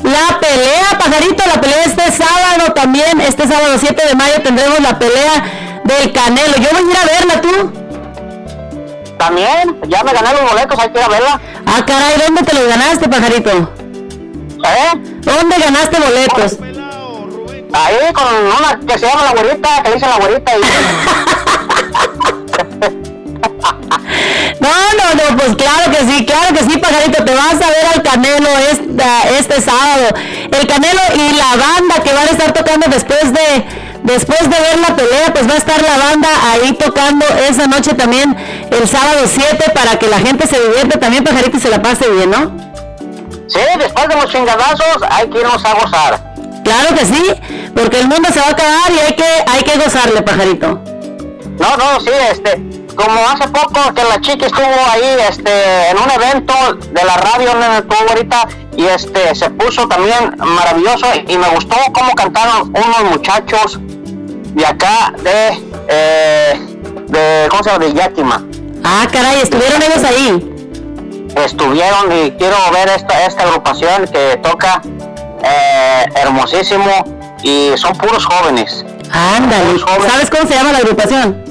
la 0.03 0.39
pelea, 0.41 0.99
pajarito, 0.99 1.43
la 1.47 1.61
pelea 1.61 1.85
este 1.85 2.13
sábado 2.13 2.73
también, 2.75 3.21
este 3.21 3.49
sábado 3.49 3.77
7 3.79 4.07
de 4.07 4.15
mayo 4.15 4.43
tendremos 4.43 4.79
la 4.81 4.99
pelea 4.99 5.81
del 5.85 6.13
Canelo. 6.13 6.57
Yo 6.59 6.69
voy 6.73 6.89
a 6.89 6.91
ir 6.91 6.97
a 6.99 7.05
verla, 7.07 7.41
¿tú? 7.41 7.73
También, 9.17 9.81
ya 9.89 10.05
me 10.05 10.13
gané 10.13 10.33
los 10.33 10.51
boletos, 10.51 10.79
hay 10.79 10.91
que 10.91 10.99
ir 10.99 11.05
a 11.05 11.09
verla. 11.09 11.41
Ah, 11.65 11.85
caray, 11.87 12.19
¿dónde 12.25 12.43
te 12.43 12.55
los 12.55 12.69
ganaste, 12.69 13.09
pajarito? 13.09 13.51
¿Eh? 13.51 15.01
¿Dónde 15.23 15.59
ganaste 15.59 15.99
boletos? 15.99 16.59
Ahí 17.73 18.13
con 18.13 18.25
una 18.27 18.79
que 18.87 18.99
se 18.99 19.07
llama 19.07 19.25
la 19.25 19.33
güerita, 19.33 19.83
que 19.83 19.93
dice 19.93 20.07
la 20.07 20.17
güerita. 20.17 20.53
Y... 20.57 20.61
No, 24.61 24.69
no, 24.69 25.15
no, 25.15 25.37
pues 25.37 25.55
claro 25.57 25.91
que 25.91 25.99
sí, 26.11 26.25
claro 26.25 26.55
que 26.55 26.61
sí, 26.71 26.79
pajarito, 26.79 27.25
te 27.25 27.35
vas 27.35 27.55
a 27.55 27.69
ver 27.69 27.87
al 27.95 28.03
Canelo 28.03 28.49
esta- 28.71 29.29
este 29.39 29.61
sábado. 29.61 30.09
El 30.51 30.67
Canelo 30.67 31.01
y 31.15 31.33
la 31.37 31.57
banda 31.57 32.03
que 32.03 32.13
van 32.13 32.29
a 32.29 32.31
estar 32.31 32.53
tocando 32.53 32.87
después 32.89 33.33
de 33.33 33.65
después 34.03 34.41
de 34.41 34.49
ver 34.61 34.79
la 34.79 34.95
pelea, 34.97 35.33
pues 35.33 35.49
va 35.49 35.55
a 35.55 35.57
estar 35.57 35.83
la 35.83 35.97
banda 35.99 36.29
ahí 36.53 36.73
tocando 36.75 37.25
esa 37.49 37.67
noche 37.67 37.93
también 37.95 38.37
el 38.71 38.89
sábado 38.89 39.23
7 39.27 39.71
para 39.75 39.99
que 39.99 40.07
la 40.09 40.19
gente 40.21 40.47
se 40.47 40.61
divierta 40.61 40.99
también, 41.01 41.25
pajarito, 41.25 41.57
y 41.57 41.61
se 41.61 41.71
la 41.71 41.83
pase 41.83 42.09
bien, 42.09 42.31
¿no? 42.31 42.53
Sí, 43.49 43.61
después 43.79 44.09
de 44.09 44.15
los 44.17 44.31
chingadazos 44.31 44.99
hay 45.11 45.29
que 45.29 45.39
irnos 45.41 45.65
a 45.65 45.75
gozar. 45.75 46.26
Claro 46.67 46.97
que 46.97 47.07
sí, 47.07 47.23
porque 47.77 48.01
el 48.01 48.09
mundo 48.09 48.29
se 48.33 48.41
va 48.41 48.47
a 48.47 48.51
acabar 48.51 48.91
y 48.91 48.99
hay 48.99 49.15
que 49.15 49.45
hay 49.47 49.63
que 49.63 49.79
gozarle, 49.79 50.21
pajarito. 50.21 50.81
No, 51.61 51.77
no, 51.77 52.01
sí, 52.01 52.11
este, 52.29 52.61
como 52.97 53.21
hace 53.21 53.47
poco 53.47 53.95
que 53.95 54.03
la 54.03 54.21
chica 54.21 54.47
estuvo 54.47 54.75
ahí, 54.91 55.17
este, 55.29 55.91
en 55.91 55.97
un 55.97 56.11
evento 56.11 56.55
de 56.91 57.05
la 57.05 57.17
radio 57.19 57.53
donde 57.53 57.79
estuvo 57.79 58.09
ahorita 58.09 58.49
y 58.77 58.85
este, 58.85 59.33
se 59.37 59.49
puso 59.51 59.87
también 59.87 60.35
maravilloso 60.39 61.07
y 61.29 61.39
me 61.39 61.49
gustó 61.51 61.77
cómo 61.93 62.13
cantaron 62.17 62.69
unos 62.71 63.13
muchachos 63.13 63.79
de 63.81 64.67
acá 64.67 65.15
de, 65.23 65.63
eh, 65.89 66.61
de, 67.07 67.47
¿cómo 67.49 67.63
se 67.63 67.71
llama? 67.71 67.85
De 67.85 67.95
Yakima. 67.95 68.45
Ah, 68.83 69.07
caray, 69.13 69.41
estuvieron 69.41 69.81
ellos 69.83 70.03
ahí. 70.03 70.53
Estuvieron 71.37 72.11
y 72.11 72.33
quiero 72.33 72.57
ver 72.73 72.89
esta, 72.89 73.25
esta 73.25 73.45
agrupación 73.45 74.09
que 74.09 74.37
toca 74.43 74.83
eh, 75.43 76.05
hermosísimo 76.15 77.05
y 77.43 77.73
son 77.77 77.93
puros 77.95 78.25
jóvenes. 78.25 78.85
Ándale. 79.13 79.79
¿Sabes 80.09 80.31
cómo 80.31 80.49
se 80.49 80.55
llama 80.55 80.73
la 80.73 80.79
agrupación? 80.79 81.45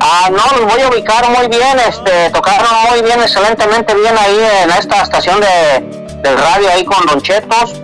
Ah, 0.00 0.30
no, 0.30 0.58
los 0.58 0.72
voy 0.72 0.80
a 0.82 0.88
ubicar 0.88 1.28
muy 1.28 1.48
bien, 1.48 1.76
este, 1.88 2.30
tocaron 2.30 2.68
muy 2.88 3.02
bien, 3.02 3.20
excelentemente 3.20 3.94
bien 3.94 4.16
ahí 4.16 4.38
en 4.62 4.70
esta 4.70 5.02
estación 5.02 5.40
de, 5.40 5.80
del 6.22 6.38
radio 6.38 6.70
ahí 6.70 6.84
con 6.84 7.04
Don 7.06 7.20
Chetos. 7.20 7.74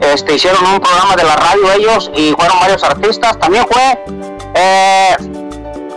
Este, 0.00 0.36
hicieron 0.36 0.64
un 0.64 0.80
programa 0.80 1.14
de 1.16 1.24
la 1.24 1.36
radio 1.36 1.72
ellos 1.72 2.10
y 2.16 2.32
fueron 2.32 2.58
varios 2.60 2.82
artistas. 2.82 3.38
También 3.38 3.66
fue 3.70 4.02
eh, 4.54 5.16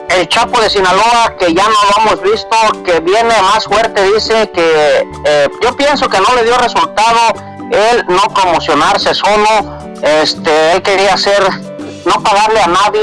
el 0.09 0.27
Chapo 0.27 0.59
de 0.59 0.69
Sinaloa, 0.69 1.36
que 1.39 1.53
ya 1.53 1.63
no 1.63 1.69
lo 1.69 2.01
hemos 2.01 2.21
visto, 2.21 2.83
que 2.83 2.99
viene 2.99 3.33
más 3.41 3.63
fuerte, 3.63 4.03
dice 4.13 4.49
que 4.53 5.07
eh, 5.25 5.49
yo 5.62 5.75
pienso 5.77 6.09
que 6.09 6.19
no 6.19 6.36
le 6.36 6.43
dio 6.43 6.57
resultado 6.57 7.33
él 7.73 8.05
no 8.07 8.21
promocionarse 8.33 9.13
solo, 9.13 9.77
este, 10.01 10.73
él 10.73 10.81
quería 10.81 11.13
hacer, 11.13 11.41
no 12.05 12.21
pagarle 12.23 12.59
a 12.62 12.67
nadie, 12.67 13.01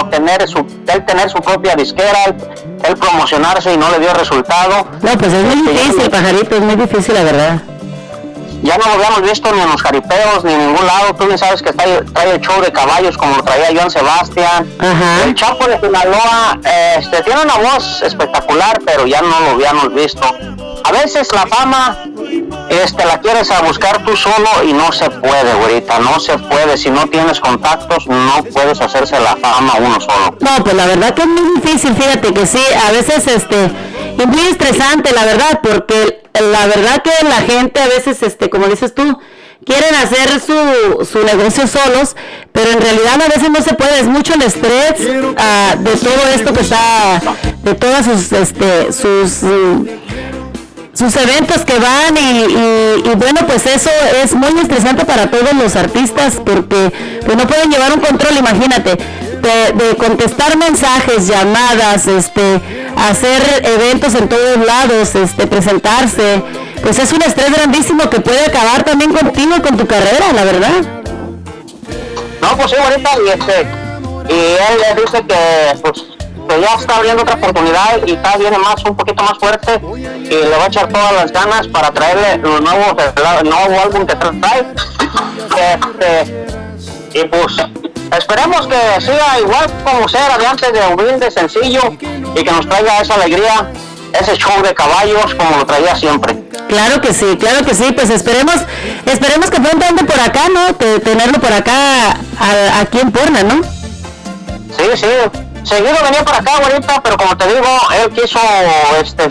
no 0.00 0.08
tener 0.10 0.46
su, 0.48 0.58
él 0.58 1.04
tener 1.06 1.30
su 1.30 1.38
propia 1.38 1.74
disquera, 1.76 2.24
él, 2.26 2.34
él 2.84 2.96
promocionarse 2.96 3.72
y 3.72 3.76
no 3.76 3.90
le 3.90 3.98
dio 4.00 4.12
resultado. 4.14 4.86
No, 5.02 5.18
pues 5.18 5.32
es 5.32 5.42
muy 5.44 5.54
Este, 5.70 5.72
difícil, 5.72 6.10
pajarito, 6.10 6.56
es 6.56 6.62
muy 6.62 6.76
difícil, 6.76 7.14
la 7.14 7.22
verdad. 7.24 7.62
Ya 8.64 8.78
no 8.78 8.86
lo 8.86 8.92
habíamos 8.92 9.20
visto 9.20 9.52
ni 9.52 9.60
en 9.60 9.70
los 9.70 9.82
jaripeos 9.82 10.42
ni 10.42 10.54
en 10.54 10.68
ningún 10.68 10.86
lado. 10.86 11.14
Tú 11.14 11.26
bien 11.26 11.36
sabes 11.36 11.60
que 11.60 11.70
trae, 11.70 12.00
trae 12.14 12.30
el 12.36 12.40
show 12.40 12.62
de 12.62 12.72
caballos 12.72 13.16
como 13.18 13.36
lo 13.36 13.44
traía 13.44 13.68
Joan 13.78 13.90
Sebastián. 13.90 14.66
Ajá. 14.78 15.24
El 15.24 15.34
Chapo 15.34 15.66
de 15.66 15.78
Sinaloa 15.78 16.58
este, 16.96 17.22
tiene 17.24 17.42
una 17.42 17.56
voz 17.58 18.00
espectacular, 18.00 18.80
pero 18.86 19.06
ya 19.06 19.20
no 19.20 19.38
lo 19.40 19.50
habíamos 19.50 19.94
visto. 19.94 20.22
A 20.82 20.92
veces 20.92 21.30
la 21.34 21.46
fama 21.46 21.98
este, 22.70 23.04
la 23.04 23.20
quieres 23.20 23.50
a 23.50 23.60
buscar 23.60 24.02
tú 24.02 24.16
solo 24.16 24.48
y 24.66 24.72
no 24.72 24.92
se 24.92 25.10
puede, 25.10 25.54
güerita, 25.54 25.98
no 25.98 26.18
se 26.18 26.38
puede. 26.38 26.78
Si 26.78 26.88
no 26.90 27.06
tienes 27.08 27.40
contactos, 27.40 28.06
no 28.06 28.42
puedes 28.44 28.80
hacerse 28.80 29.20
la 29.20 29.36
fama 29.36 29.74
uno 29.78 30.00
solo. 30.00 30.36
No, 30.40 30.64
pues 30.64 30.74
la 30.74 30.86
verdad 30.86 31.12
que 31.12 31.22
es 31.22 31.28
muy 31.28 31.60
difícil, 31.60 31.94
fíjate 31.94 32.32
que 32.32 32.46
sí, 32.46 32.62
a 32.88 32.92
veces 32.92 33.26
este, 33.26 33.70
muy 34.28 34.46
estresante, 34.48 35.12
la 35.12 35.24
verdad, 35.24 35.60
porque 35.62 36.22
la 36.52 36.66
verdad 36.66 37.02
que 37.02 37.12
la 37.24 37.40
gente 37.42 37.80
a 37.80 37.86
veces, 37.88 38.22
este, 38.22 38.50
como 38.50 38.66
dices 38.66 38.94
tú, 38.94 39.18
quieren 39.64 39.94
hacer 39.94 40.40
su, 40.40 41.04
su 41.10 41.22
negocio 41.24 41.66
solos, 41.66 42.16
pero 42.52 42.70
en 42.72 42.80
realidad 42.80 43.14
a 43.22 43.28
veces 43.28 43.50
no 43.50 43.62
se 43.62 43.74
puede, 43.74 44.00
es 44.00 44.06
mucho 44.06 44.34
el 44.34 44.42
estrés 44.42 44.94
ah, 45.38 45.74
de 45.78 45.90
todo 45.96 46.28
esto 46.34 46.52
que 46.52 46.60
está, 46.60 47.20
de 47.62 47.74
todas 47.74 48.04
sus, 48.04 48.32
este, 48.32 48.92
sus... 48.92 49.40
sus 50.92 51.16
eventos 51.16 51.64
que 51.64 51.76
van 51.78 52.16
y, 52.16 52.20
y- 52.20 53.10
y 53.10 53.14
bueno 53.16 53.40
pues 53.48 53.66
eso 53.66 53.90
es 54.22 54.32
muy 54.34 54.60
estresante 54.62 55.04
para 55.04 55.28
todos 55.28 55.52
los 55.54 55.74
artistas 55.74 56.34
porque 56.44 56.92
pues 57.24 57.36
no 57.36 57.46
pueden 57.48 57.68
llevar 57.70 57.92
un 57.92 57.98
control 58.00 58.36
imagínate 58.38 58.90
de, 59.42 59.84
de 59.84 59.96
contestar 59.96 60.56
mensajes 60.56 61.26
llamadas 61.26 62.06
este 62.06 62.60
hacer 62.96 63.62
eventos 63.64 64.14
en 64.14 64.28
todos 64.28 64.58
lados 64.64 65.14
este 65.14 65.46
presentarse 65.46 66.42
pues 66.82 66.98
es 66.98 67.12
un 67.12 67.22
estrés 67.22 67.50
grandísimo 67.50 68.08
que 68.10 68.20
puede 68.20 68.44
acabar 68.46 68.82
también 68.84 69.12
contigo 69.12 69.54
y 69.56 69.60
con 69.60 69.76
tu 69.76 69.86
carrera 69.86 70.32
la 70.32 70.44
verdad 70.44 71.02
No, 72.40 72.56
pues 72.56 72.70
sí, 72.70 72.76
ahorita, 72.76 73.10
y 73.24 73.28
este, 73.30 73.66
y 74.28 74.34
él 74.34 74.96
dice 75.02 75.24
que, 75.26 75.78
pues, 75.82 76.04
que 76.48 76.60
ya 76.60 76.74
está 76.74 76.96
abriendo 76.96 77.22
otra 77.22 77.36
oportunidad 77.36 78.06
y 78.06 78.12
está 78.12 78.36
viene 78.36 78.58
más, 78.58 78.84
un 78.84 78.96
poquito 78.96 79.22
más 79.22 79.38
fuerte 79.38 79.80
y 79.96 80.28
le 80.28 80.50
va 80.50 80.64
a 80.64 80.66
echar 80.66 80.88
todas 80.88 81.12
las 81.14 81.32
ganas 81.32 81.66
para 81.68 81.90
traerle 81.90 82.36
los 82.38 82.60
nuevos, 82.60 82.94
el 83.40 83.48
nuevo 83.48 83.80
álbum 83.80 84.06
que 84.06 84.16
trae. 84.16 84.66
Este, 85.56 86.46
y 87.14 87.24
pues, 87.24 87.56
esperemos 88.16 88.66
que 88.66 89.00
siga 89.00 89.38
igual 89.40 89.66
como 89.84 90.08
sea 90.08 90.36
de 90.38 90.46
antes 90.46 90.72
de 90.72 90.80
humilde, 90.92 91.30
sencillo 91.30 91.80
y 92.34 92.42
que 92.44 92.50
nos 92.52 92.68
traiga 92.68 93.00
esa 93.00 93.14
alegría, 93.14 93.70
ese 94.18 94.36
show 94.36 94.62
de 94.62 94.74
caballos 94.74 95.34
como 95.34 95.58
lo 95.58 95.66
traía 95.66 95.94
siempre. 95.96 96.42
Claro 96.68 97.00
que 97.00 97.12
sí, 97.12 97.36
claro 97.38 97.64
que 97.64 97.74
sí, 97.74 97.92
pues 97.92 98.10
esperemos, 98.10 98.56
esperemos 99.06 99.50
que 99.50 99.60
pronto 99.60 99.84
ande 99.86 100.04
por 100.04 100.18
acá, 100.20 100.44
¿no? 100.52 100.76
Que 100.78 100.98
tenerlo 101.00 101.38
por 101.40 101.52
acá 101.52 102.12
a- 102.40 102.80
aquí 102.80 103.00
en 103.00 103.12
Porna, 103.12 103.42
¿no? 103.42 103.62
Sí, 104.76 104.84
sí. 104.96 105.06
Seguido 105.62 105.94
venía 106.02 106.24
por 106.24 106.34
acá 106.34 106.52
ahorita, 106.56 107.02
pero 107.02 107.16
como 107.16 107.36
te 107.36 107.46
digo, 107.48 107.66
él 108.02 108.10
quiso, 108.10 108.38
este, 109.00 109.28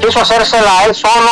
quiso 0.00 0.20
hacérsela 0.20 0.84
él 0.86 0.94
solo 0.94 1.30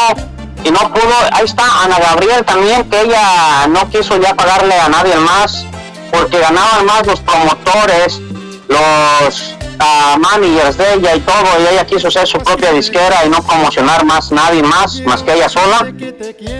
y 0.64 0.70
no 0.70 0.92
pudo. 0.92 1.12
Ahí 1.32 1.44
está 1.44 1.62
Ana 1.84 1.96
Gabriel 1.98 2.44
también, 2.44 2.88
que 2.90 3.00
ella 3.02 3.66
no 3.68 3.88
quiso 3.90 4.16
ya 4.20 4.34
pagarle 4.34 4.74
a 4.80 4.88
nadie 4.88 5.14
más, 5.16 5.64
porque 6.12 6.38
ganaban 6.38 6.86
más 6.86 7.06
los 7.06 7.20
promotores, 7.20 8.20
los 8.68 9.56
ah, 9.78 10.16
managers 10.20 10.76
de 10.76 10.94
ella 10.94 11.16
y 11.16 11.20
todo, 11.20 11.44
y 11.60 11.72
ella 11.72 11.84
quiso 11.86 12.10
ser 12.10 12.26
su 12.26 12.38
propia 12.38 12.70
disquera 12.72 13.24
y 13.24 13.28
no 13.28 13.42
promocionar 13.42 14.04
más 14.04 14.30
nadie 14.30 14.62
más, 14.62 15.00
más 15.00 15.22
que 15.22 15.34
ella 15.34 15.48
sola. 15.48 15.92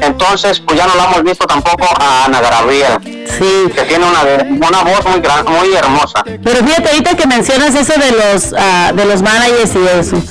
Entonces, 0.01 0.61
pues 0.61 0.79
ya 0.79 0.87
no 0.87 0.95
la 0.97 1.05
hemos 1.05 1.23
visto 1.23 1.47
tampoco 1.47 1.85
a 2.01 2.25
Ana 2.25 2.41
Gabriel, 2.41 2.99
Sí. 3.38 3.71
que 3.75 3.83
tiene 3.83 4.05
una, 4.05 4.23
una 4.67 4.83
voz 4.83 5.05
muy 5.07 5.21
gran, 5.21 5.45
muy 5.47 5.75
hermosa. 5.75 6.23
Pero 6.25 6.65
fíjate 6.67 6.88
ahorita 6.91 7.15
que 7.17 7.27
mencionas 7.27 7.75
eso 7.75 7.93
de 7.99 8.11
los 8.12 8.55
ah, 8.59 8.93
de 8.95 9.05
los 9.05 9.23
managers 9.23 9.73
y 9.75 9.99
eso. 9.99 10.23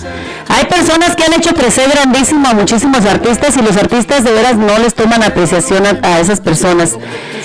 Hay 0.49 0.65
personas 0.65 1.15
que 1.15 1.23
han 1.23 1.33
hecho 1.33 1.53
crecer 1.53 1.89
grandísimo 1.89 2.47
a 2.49 2.53
muchísimos 2.53 3.05
artistas 3.05 3.55
y 3.55 3.61
los 3.61 3.77
artistas 3.77 4.23
de 4.25 4.31
veras 4.33 4.55
no 4.55 4.77
les 4.79 4.93
toman 4.93 5.23
apreciación 5.23 5.85
a, 5.85 5.99
a 6.05 6.19
esas 6.19 6.41
personas. 6.41 6.97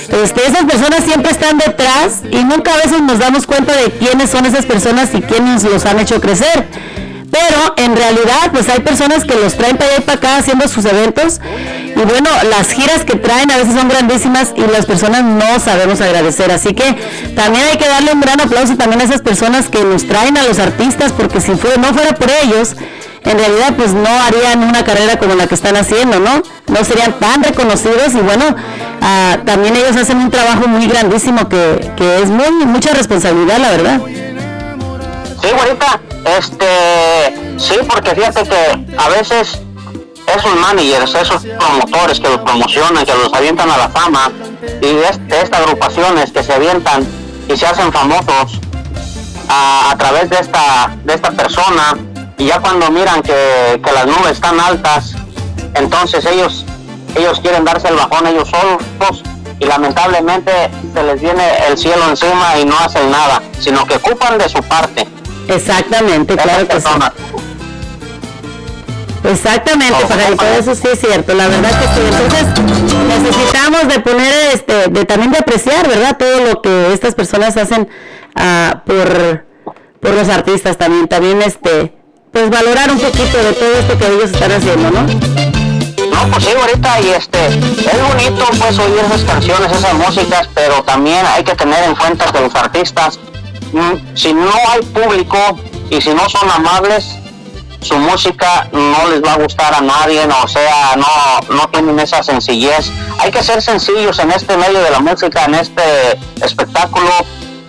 Este, 0.09 0.47
esas 0.47 0.65
personas 0.65 1.05
siempre 1.05 1.33
están 1.33 1.59
detrás 1.59 2.23
y 2.31 2.45
nunca 2.45 2.75
a 2.75 2.77
veces 2.77 3.03
nos 3.03 3.19
damos 3.19 3.47
cuenta 3.47 3.75
de 3.77 3.91
quiénes 3.91 4.31
son 4.31 4.47
esas 4.47 4.65
personas 4.65 5.11
y 5.15 5.21
quiénes 5.21 5.65
los 5.65 5.85
han 5.85 5.99
hecho 5.99 6.21
crecer. 6.21 6.67
Pero 7.31 7.75
en 7.77 7.97
realidad, 7.97 8.51
pues 8.53 8.69
hay 8.69 8.81
personas 8.81 9.25
que 9.25 9.35
los 9.35 9.57
traen 9.57 9.77
para 9.77 9.91
allá 9.91 9.99
y 9.99 10.03
para 10.03 10.19
acá 10.19 10.37
haciendo 10.39 10.69
sus 10.69 10.85
eventos. 10.85 11.41
Y 11.95 12.01
bueno, 12.01 12.31
las 12.51 12.71
giras 12.71 13.05
que 13.05 13.17
traen 13.17 13.51
a 13.51 13.57
veces 13.57 13.75
son 13.75 13.89
grandísimas 13.89 14.55
y 14.57 14.61
las 14.71 14.87
personas 14.87 15.25
no 15.25 15.59
sabemos 15.59 16.01
agradecer. 16.01 16.51
Así 16.51 16.73
que 16.73 16.85
también 17.35 17.65
hay 17.67 17.79
que 17.79 17.89
darle 17.89 18.13
un 18.13 18.21
gran 18.21 18.41
aplauso 18.41 18.77
también 18.77 19.01
a 19.01 19.05
esas 19.05 19.23
personas 19.23 19.69
que 19.69 19.83
nos 19.85 20.07
traen 20.07 20.37
a 20.39 20.45
los 20.45 20.59
artistas, 20.59 21.13
porque 21.13 21.41
si 21.41 21.51
no 21.51 21.59
fuera 21.93 22.15
por 22.15 22.31
ellos, 22.45 22.77
en 23.27 23.39
realidad 23.39 23.75
pues 23.77 23.93
no 23.93 24.09
harían 24.09 24.63
una 24.63 24.85
carrera 24.85 25.19
como 25.19 25.35
la 25.35 25.47
que 25.47 25.55
están 25.55 25.77
haciendo, 25.77 26.21
¿no? 26.21 26.43
No 26.69 26.85
serían 26.85 27.19
tan 27.19 27.43
reconocidos 27.43 28.15
y 28.15 28.21
bueno, 28.21 28.45
ah, 29.03 29.39
también 29.45 29.77
ellos 29.77 29.97
hacen 29.97 30.19
un 30.19 30.31
trabajo 30.31 30.69
muy 30.69 30.87
grandísimo 30.87 31.49
que, 31.49 31.93
que 31.97 32.23
es 32.23 32.31
muy 32.31 32.51
mucha 32.65 32.93
responsabilidad, 32.93 33.59
la 33.59 33.71
verdad. 33.71 34.01
Sí, 35.43 35.49
güerita, 35.55 36.01
este, 36.39 37.57
sí, 37.59 37.75
porque 37.89 38.15
fíjate 38.15 38.43
que 38.45 38.95
a 38.97 39.09
veces 39.09 39.59
esos 40.35 40.57
managers, 40.57 41.15
esos 41.15 41.45
promotores 41.45 42.21
que 42.21 42.29
los 42.29 42.39
promocionan, 42.39 43.05
que 43.05 43.15
los 43.15 43.33
avientan 43.33 43.71
a 43.71 43.77
la 43.77 43.89
fama, 43.89 44.31
y 44.81 44.87
este, 44.87 45.43
estas 45.43 45.61
agrupaciones 45.61 46.33
que 46.33 46.43
se 46.43 46.53
avientan 46.53 47.07
y 47.49 47.57
se 47.57 47.67
hacen 47.67 47.93
famosos 47.93 48.61
a, 49.49 49.91
a 49.91 49.97
través 49.97 50.31
de 50.31 50.39
esta, 50.39 50.97
de 51.05 51.15
esta 51.15 51.31
persona, 51.31 51.97
y 52.39 52.47
ya 52.47 52.61
cuando 52.61 52.91
miran 52.91 53.23
que, 53.23 53.81
que 53.83 53.93
las 53.93 54.07
nubes 54.07 54.33
están 54.33 54.61
altas, 54.61 55.15
entonces 55.75 56.25
ellos, 56.27 56.65
ellos 57.15 57.41
quieren 57.41 57.65
darse 57.65 57.89
el 57.89 57.97
bajón 57.97 58.27
ellos 58.27 58.49
solos, 58.49 59.23
y 59.59 59.65
lamentablemente 59.65 60.53
se 60.93 61.03
les 61.03 61.21
viene 61.21 61.43
el 61.69 61.79
cielo 61.79 62.09
encima 62.11 62.59
y 62.61 62.65
no 62.65 62.79
hacen 62.79 63.11
nada, 63.11 63.43
sino 63.59 63.87
que 63.87 63.95
ocupan 63.97 64.39
de 64.39 64.49
su 64.49 64.63
parte. 64.63 65.07
Exactamente, 65.49 66.35
Esas 66.35 66.45
claro 66.45 66.69
que 66.69 66.81
sí. 66.81 66.89
Exactamente, 69.25 69.97
Oh, 70.05 70.09
pajarito, 70.09 70.45
oh, 70.45 70.59
eso 70.59 70.75
sí 70.75 70.89
es 70.93 71.01
cierto, 71.01 71.35
la 71.35 71.49
verdad 71.49 71.71
que 71.81 71.87
sí. 71.89 72.01
Entonces, 72.07 72.47
necesitamos 73.09 73.89
de 73.89 74.01
poner, 74.01 74.55
este, 74.55 74.89
de 74.89 75.05
también 75.05 75.33
de 75.33 75.39
apreciar, 75.39 75.89
¿verdad? 75.89 76.17
Todo 76.17 76.41
lo 76.45 76.63
que 76.63 76.93
estas 76.93 77.15
personas 77.15 77.57
hacen 77.57 77.89
ah, 78.37 78.83
por, 78.87 79.47
por 80.01 80.15
los 80.15 80.29
artistas 80.29 80.77
también, 80.77 81.09
también, 81.09 81.43
este, 81.43 81.97
pues 82.37 82.51
valorar 82.51 82.91
un 82.91 82.99
poquito 82.99 83.39
de 83.39 83.53
todo 83.55 83.73
esto 83.79 83.97
que 83.97 84.07
ellos 84.09 84.31
están 84.31 84.53
haciendo, 84.53 84.91
¿no? 84.91 85.01
No, 85.01 86.31
pues 86.31 86.45
sí, 86.45 86.51
ahorita 86.55 87.01
y 87.01 87.09
este, 87.09 87.47
es 87.47 88.09
bonito 88.11 88.45
pues 88.59 88.79
oír 88.79 88.99
esas 89.07 89.23
canciones, 89.23 89.73
esas 89.73 89.95
músicas, 89.95 90.47
pero 90.55 90.83
también 90.83 91.25
hay 91.25 91.43
que 91.43 91.55
tener 91.55 91.83
en 91.85 91.95
cuenta 91.95 92.31
que 92.31 92.41
los 92.41 92.55
artistas, 92.55 93.19
mm, 93.73 94.15
si 94.15 94.35
no 94.35 94.51
hay 94.69 94.83
público 94.83 95.39
y 95.89 95.99
si 96.03 96.11
no 96.11 96.29
son 96.29 96.51
amables, 96.51 97.07
su 97.81 97.97
música 97.97 98.69
no 98.71 99.09
les 99.09 99.23
va 99.23 99.33
a 99.33 99.39
gustar 99.39 99.75
a 99.75 99.81
nadie, 99.81 100.21
o 100.27 100.47
sea, 100.47 100.95
no, 100.95 101.55
no 101.57 101.67
tienen 101.71 101.99
esa 102.01 102.23
sencillez. 102.23 102.93
Hay 103.19 103.31
que 103.31 103.43
ser 103.43 103.63
sencillos 103.63 104.19
en 104.19 104.31
este 104.33 104.59
medio 104.59 104.83
de 104.83 104.91
la 104.91 105.01
música, 105.01 105.47
en 105.47 105.55
este 105.55 106.19
espectáculo, 106.43 107.13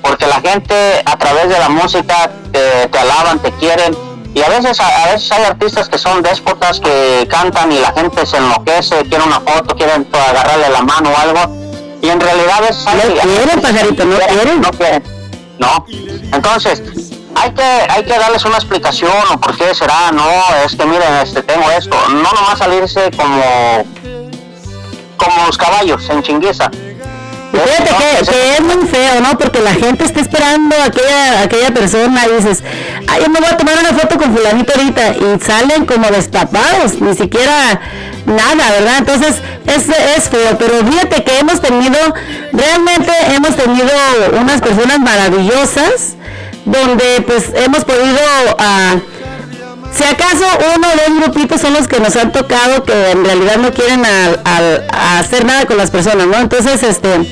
porque 0.01 0.27
la 0.27 0.41
gente 0.41 1.03
a 1.05 1.17
través 1.17 1.47
de 1.47 1.57
la 1.57 1.69
música 1.69 2.31
te 2.51 2.99
alaban, 2.99 3.39
te 3.39 3.51
quieren, 3.53 3.95
y 4.33 4.41
a 4.41 4.49
veces, 4.49 4.79
a, 4.79 5.03
a 5.03 5.11
veces 5.11 5.31
hay 5.31 5.43
artistas 5.43 5.89
que 5.89 5.97
son 5.97 6.21
déspotas 6.21 6.79
que 6.79 7.27
cantan 7.29 7.71
y 7.71 7.79
la 7.79 7.91
gente 7.93 8.25
se 8.25 8.37
enloquece, 8.37 9.03
quiere 9.05 9.23
una 9.23 9.39
foto, 9.39 9.75
quieren 9.75 10.07
agarrarle 10.11 10.69
la 10.69 10.81
mano 10.81 11.09
o 11.09 11.17
algo, 11.17 11.55
y 12.01 12.09
en 12.09 12.19
realidad 12.19 12.63
es 12.69 12.85
No 12.85 12.91
quieren, 12.91 13.61
pajarito, 13.61 14.05
no 14.05 14.17
quieren. 14.17 14.61
no 14.61 14.71
quieren. 14.71 15.03
No. 15.59 15.85
Entonces 16.33 16.83
hay 17.35 17.51
que 17.51 17.63
hay 17.63 18.03
que 18.03 18.17
darles 18.17 18.45
una 18.45 18.57
explicación 18.57 19.11
o 19.31 19.39
por 19.39 19.55
qué 19.57 19.73
será 19.73 20.11
no 20.11 20.23
es 20.65 20.75
que 20.75 20.85
miren 20.85 21.13
este 21.23 21.41
tengo 21.43 21.69
esto. 21.71 21.95
No 22.09 22.31
nomás 22.31 22.59
salirse 22.59 23.09
como 23.15 23.85
como 25.17 25.47
los 25.47 25.57
caballos 25.57 26.07
en 26.09 26.21
chinguiza 26.21 26.69
Y 27.53 27.57
Fíjate 27.57 27.91
No, 27.91 27.97
que, 28.29 28.53
es 28.55 28.61
muy 28.61 28.87
feo, 28.87 29.21
¿no? 29.21 29.37
Porque 29.37 29.61
la 29.61 29.73
gente 29.73 30.03
está 30.03 30.19
esperando 30.19 30.75
a 30.75 30.85
aquella, 30.85 31.39
a 31.39 31.43
aquella 31.43 31.73
persona 31.73 32.25
y 32.27 32.43
dices, 32.43 32.63
ay, 33.07 33.21
yo 33.23 33.29
me 33.29 33.39
voy 33.39 33.49
a 33.49 33.57
tomar 33.57 33.75
una 33.79 33.93
foto 33.93 34.17
con 34.17 34.35
fulanito 34.35 34.73
ahorita 34.75 35.15
y 35.15 35.39
salen 35.45 35.85
como 35.85 36.07
destapados, 36.09 36.99
ni 36.99 37.15
siquiera 37.15 37.79
nada, 38.25 38.71
¿verdad? 38.71 38.97
Entonces 38.99 39.35
es, 39.65 39.89
es 40.17 40.29
feo, 40.29 40.57
pero 40.57 40.85
fíjate 40.85 41.23
que 41.23 41.39
hemos 41.39 41.61
tenido, 41.61 41.97
realmente 42.51 43.11
hemos 43.35 43.55
tenido 43.55 43.89
unas 44.39 44.61
personas 44.61 44.99
maravillosas 44.99 46.15
donde 46.65 47.23
pues 47.25 47.45
hemos 47.55 47.85
podido... 47.85 48.19
ah, 48.59 48.95
si 49.93 50.03
acaso 50.03 50.45
uno 50.75 50.87
o 50.87 51.09
dos 51.09 51.19
grupitos 51.21 51.61
son 51.61 51.73
los 51.73 51.87
que 51.87 51.99
nos 51.99 52.15
han 52.15 52.31
tocado 52.31 52.83
que 52.83 53.11
en 53.11 53.25
realidad 53.25 53.57
no 53.57 53.71
quieren 53.73 54.03
a 54.05 55.19
hacer 55.19 55.45
nada 55.45 55.65
con 55.65 55.77
las 55.77 55.91
personas, 55.91 56.27
¿no? 56.27 56.37
Entonces, 56.37 56.83
este, 56.83 57.25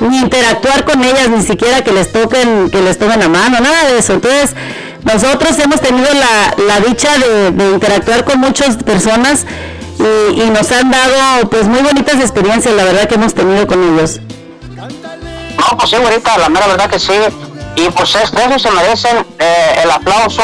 ni 0.00 0.18
interactuar 0.18 0.84
con 0.84 1.02
ellas, 1.02 1.28
ni 1.28 1.42
siquiera 1.42 1.82
que 1.82 1.92
les 1.92 2.12
toquen, 2.12 2.70
que 2.70 2.80
les 2.80 2.98
tomen 2.98 3.20
la 3.20 3.28
mano, 3.28 3.60
nada 3.60 3.84
de 3.84 3.98
eso. 3.98 4.14
Entonces, 4.14 4.54
nosotros 5.04 5.58
hemos 5.58 5.80
tenido 5.80 6.08
la, 6.12 6.80
dicha 6.80 7.10
de, 7.18 7.48
interactuar 7.72 8.24
con 8.24 8.40
muchas 8.40 8.76
personas 8.76 9.44
y, 9.98 10.50
nos 10.50 10.70
han 10.72 10.90
dado 10.90 11.48
pues 11.48 11.66
muy 11.66 11.80
bonitas 11.80 12.16
experiencias, 12.16 12.74
la 12.74 12.84
verdad 12.84 13.08
que 13.08 13.14
hemos 13.14 13.34
tenido 13.34 13.66
con 13.66 13.82
ellos. 13.82 14.20
No, 14.76 15.76
pues 15.78 15.90
sí, 15.90 15.96
güerita, 15.96 16.36
la 16.38 16.48
mera 16.48 16.66
verdad 16.66 16.90
que 16.90 16.98
sí. 16.98 17.12
Y 17.76 17.90
pues 17.90 18.14
es, 18.14 18.30
de 18.30 18.44
eso 18.44 18.58
se 18.58 18.70
merecen 18.70 19.26
eh, 19.38 19.80
el 19.82 19.90
aplauso, 19.90 20.42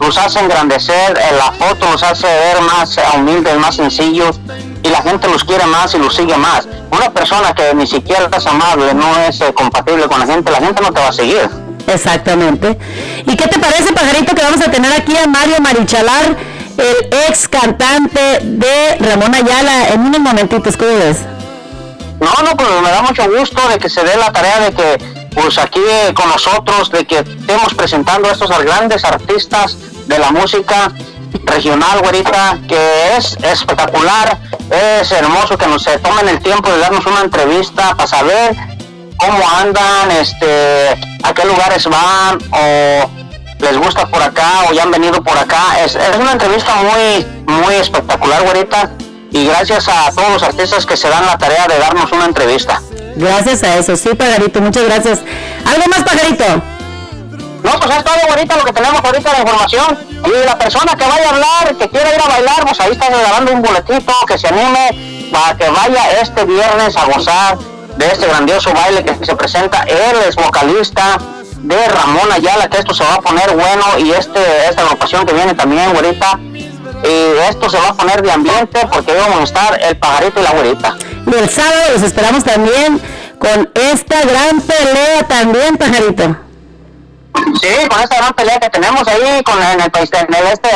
los 0.00 0.18
hace 0.18 0.40
engrandecer, 0.40 1.18
eh, 1.18 1.36
la 1.36 1.52
foto 1.52 1.90
los 1.90 2.02
hace 2.02 2.26
ver 2.26 2.60
más 2.62 2.96
eh, 2.98 3.02
humildes, 3.16 3.56
más 3.58 3.76
sencillos, 3.76 4.40
y 4.82 4.88
la 4.88 5.02
gente 5.02 5.28
los 5.28 5.44
quiere 5.44 5.64
más 5.66 5.94
y 5.94 5.98
los 5.98 6.14
sigue 6.14 6.36
más. 6.36 6.68
Una 6.90 7.10
persona 7.10 7.54
que 7.54 7.74
ni 7.74 7.86
siquiera 7.86 8.28
es 8.36 8.46
amable, 8.46 8.94
no 8.94 9.18
es 9.20 9.40
eh, 9.40 9.52
compatible 9.54 10.06
con 10.06 10.20
la 10.20 10.26
gente, 10.26 10.50
la 10.50 10.58
gente 10.58 10.82
no 10.82 10.92
te 10.92 11.00
va 11.00 11.08
a 11.08 11.12
seguir. 11.12 11.48
Exactamente. 11.86 12.78
¿Y 13.26 13.36
qué 13.36 13.46
te 13.46 13.58
parece, 13.58 13.92
pajarito, 13.92 14.34
que 14.34 14.42
vamos 14.42 14.60
a 14.66 14.70
tener 14.70 14.92
aquí 14.92 15.16
a 15.16 15.26
Mario 15.26 15.56
Marichalar, 15.60 16.36
el 16.76 17.08
ex 17.28 17.48
cantante 17.48 18.40
de 18.42 18.96
Ramón 19.00 19.34
Ayala, 19.34 19.88
en 19.88 20.00
unos 20.00 20.20
momentitos, 20.20 20.76
¿cómo 20.76 20.94
ves? 20.96 21.18
No, 22.20 22.42
no, 22.42 22.56
pues 22.56 22.68
me 22.82 22.90
da 22.90 23.02
mucho 23.02 23.24
gusto 23.30 23.68
de 23.68 23.78
que 23.78 23.88
se 23.88 24.02
dé 24.02 24.16
la 24.16 24.32
tarea 24.32 24.60
de 24.60 24.72
que, 24.72 25.13
pues 25.34 25.58
aquí 25.58 25.80
eh, 25.80 26.12
con 26.14 26.28
nosotros, 26.28 26.90
de 26.90 27.04
que 27.04 27.18
estemos 27.18 27.74
presentando 27.74 28.28
a 28.28 28.32
estos 28.32 28.50
grandes 28.50 29.04
artistas 29.04 29.76
de 30.06 30.18
la 30.18 30.30
música 30.30 30.92
regional, 31.44 32.00
güerita, 32.00 32.58
que 32.68 33.16
es 33.16 33.36
espectacular, 33.42 34.38
es 34.70 35.10
hermoso 35.10 35.58
que 35.58 35.66
nos 35.66 35.82
se 35.82 35.98
tomen 35.98 36.28
el 36.28 36.40
tiempo 36.40 36.70
de 36.70 36.78
darnos 36.78 37.04
una 37.06 37.20
entrevista 37.22 37.94
para 37.96 38.06
saber 38.06 38.56
cómo 39.16 39.48
andan, 39.48 40.10
este, 40.12 40.90
a 41.22 41.34
qué 41.34 41.44
lugares 41.44 41.86
van, 41.86 42.38
o 42.52 43.10
les 43.58 43.76
gusta 43.78 44.06
por 44.06 44.22
acá, 44.22 44.64
o 44.68 44.72
ya 44.72 44.82
han 44.82 44.90
venido 44.90 45.22
por 45.22 45.36
acá. 45.36 45.82
Es, 45.84 45.94
es 45.94 46.16
una 46.16 46.32
entrevista 46.32 46.74
muy, 46.76 47.26
muy 47.46 47.74
espectacular, 47.74 48.42
güerita, 48.42 48.90
y 49.30 49.46
gracias 49.46 49.88
a 49.88 50.10
todos 50.12 50.30
los 50.30 50.42
artistas 50.42 50.86
que 50.86 50.96
se 50.96 51.08
dan 51.08 51.26
la 51.26 51.36
tarea 51.36 51.66
de 51.66 51.78
darnos 51.78 52.10
una 52.12 52.26
entrevista. 52.26 52.80
Gracias 53.16 53.62
a 53.62 53.76
eso, 53.76 53.96
sí, 53.96 54.10
pajarito, 54.14 54.60
muchas 54.60 54.84
gracias. 54.84 55.20
¿Algo 55.64 55.88
más, 55.88 56.02
pajarito? 56.02 56.44
No, 57.62 57.80
pues 57.80 57.96
es 57.96 58.04
todo 58.04 58.14
ahorita 58.28 58.56
lo 58.56 58.64
que 58.64 58.72
tenemos 58.72 59.00
ahorita 59.02 59.32
de 59.32 59.38
información. 59.38 59.98
Y 60.26 60.46
la 60.46 60.58
persona 60.58 60.94
que 60.96 61.04
vaya 61.04 61.28
a 61.28 61.30
hablar, 61.30 61.76
que 61.78 61.88
quiera 61.88 62.14
ir 62.14 62.20
a 62.20 62.28
bailar, 62.28 62.60
pues 62.66 62.80
ahí 62.80 62.92
está 62.92 63.08
regalando 63.08 63.52
un 63.52 63.62
boletito, 63.62 64.12
que 64.26 64.36
se 64.36 64.48
anime 64.48 65.28
para 65.32 65.56
que 65.56 65.68
vaya 65.68 66.20
este 66.20 66.44
viernes 66.44 66.96
a 66.96 67.04
gozar 67.06 67.58
de 67.96 68.06
este 68.06 68.26
grandioso 68.26 68.72
baile 68.72 69.04
que 69.04 69.24
se 69.24 69.34
presenta. 69.36 69.82
Él 69.84 70.16
es 70.28 70.36
vocalista 70.36 71.18
de 71.58 71.88
Ramón 71.88 72.30
Ayala, 72.32 72.68
que 72.68 72.78
esto 72.78 72.92
se 72.92 73.04
va 73.04 73.14
a 73.14 73.20
poner 73.20 73.54
bueno 73.54 73.84
y 73.98 74.10
este 74.10 74.40
esta 74.68 74.82
agrupación 74.82 75.24
que 75.24 75.32
viene 75.32 75.54
también, 75.54 75.92
güerita. 75.92 76.38
Y 77.02 77.38
esto 77.48 77.68
se 77.70 77.78
va 77.78 77.88
a 77.88 77.94
poner 77.94 78.22
de 78.22 78.32
ambiente 78.32 78.86
porque 78.92 79.12
vamos 79.14 79.40
a 79.40 79.42
estar 79.44 79.80
el 79.82 79.96
pajarito 79.96 80.40
y 80.40 80.42
la 80.42 80.50
güerita. 80.50 80.96
Y 81.26 81.34
el 81.34 81.48
sábado 81.48 81.82
los 81.94 82.02
esperamos 82.02 82.44
también 82.44 83.00
con 83.38 83.70
esta 83.74 84.20
gran 84.22 84.60
pelea 84.60 85.22
también, 85.28 85.76
pajarito. 85.76 86.36
Sí, 87.60 87.88
con 87.88 88.00
esta 88.00 88.16
gran 88.16 88.32
pelea 88.34 88.58
que 88.60 88.70
tenemos 88.70 89.06
ahí 89.08 89.42
con 89.42 89.60
en 89.62 89.80
el 89.80 89.90
país, 89.90 90.10
en 90.12 90.34
el 90.34 90.46
este, 90.46 90.68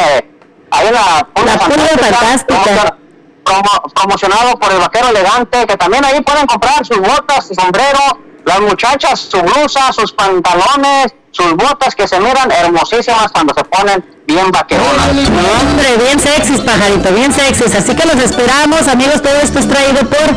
ahí 0.70 0.86
en 0.88 0.94
la 0.94 1.26
La 1.44 1.58
Fantástica. 1.58 2.56
promo- 2.64 2.96
promo- 3.44 3.92
promocionado 3.94 4.58
por 4.58 4.72
el 4.72 4.78
vaquero 4.78 5.08
elegante, 5.08 5.66
que 5.66 5.76
también 5.76 6.04
ahí 6.04 6.20
pueden 6.22 6.46
comprar 6.46 6.84
sus 6.84 6.98
botas, 6.98 7.46
su 7.46 7.54
sombrero, 7.54 7.98
las 8.44 8.60
muchachas, 8.60 9.20
su 9.20 9.40
blusa, 9.40 9.92
sus 9.92 10.12
pantalones, 10.12 11.14
sus 11.30 11.54
botas 11.54 11.94
que 11.94 12.08
se 12.08 12.18
miran 12.20 12.50
hermosísimas 12.50 13.28
cuando 13.32 13.54
se 13.54 13.64
ponen 13.64 14.17
bien 14.28 14.50
vaqueronas. 14.52 15.08
Hombre, 15.08 15.96
bien 16.04 16.20
sexys, 16.20 16.60
pajarito, 16.60 17.10
bien 17.12 17.32
sexys. 17.32 17.74
Así 17.74 17.96
que 17.96 18.04
los 18.04 18.16
esperamos, 18.16 18.86
amigos. 18.86 19.22
Todo 19.22 19.34
esto 19.42 19.58
es 19.58 19.68
traído 19.68 20.00
por 20.08 20.28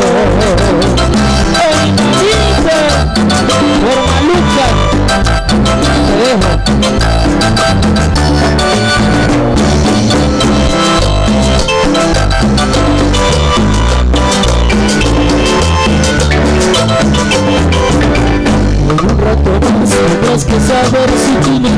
Tendrás 20.01 20.45
que 20.45 20.61
saber 20.61 21.11
si 21.17 21.35
tú 21.43 21.61
me 21.61 21.69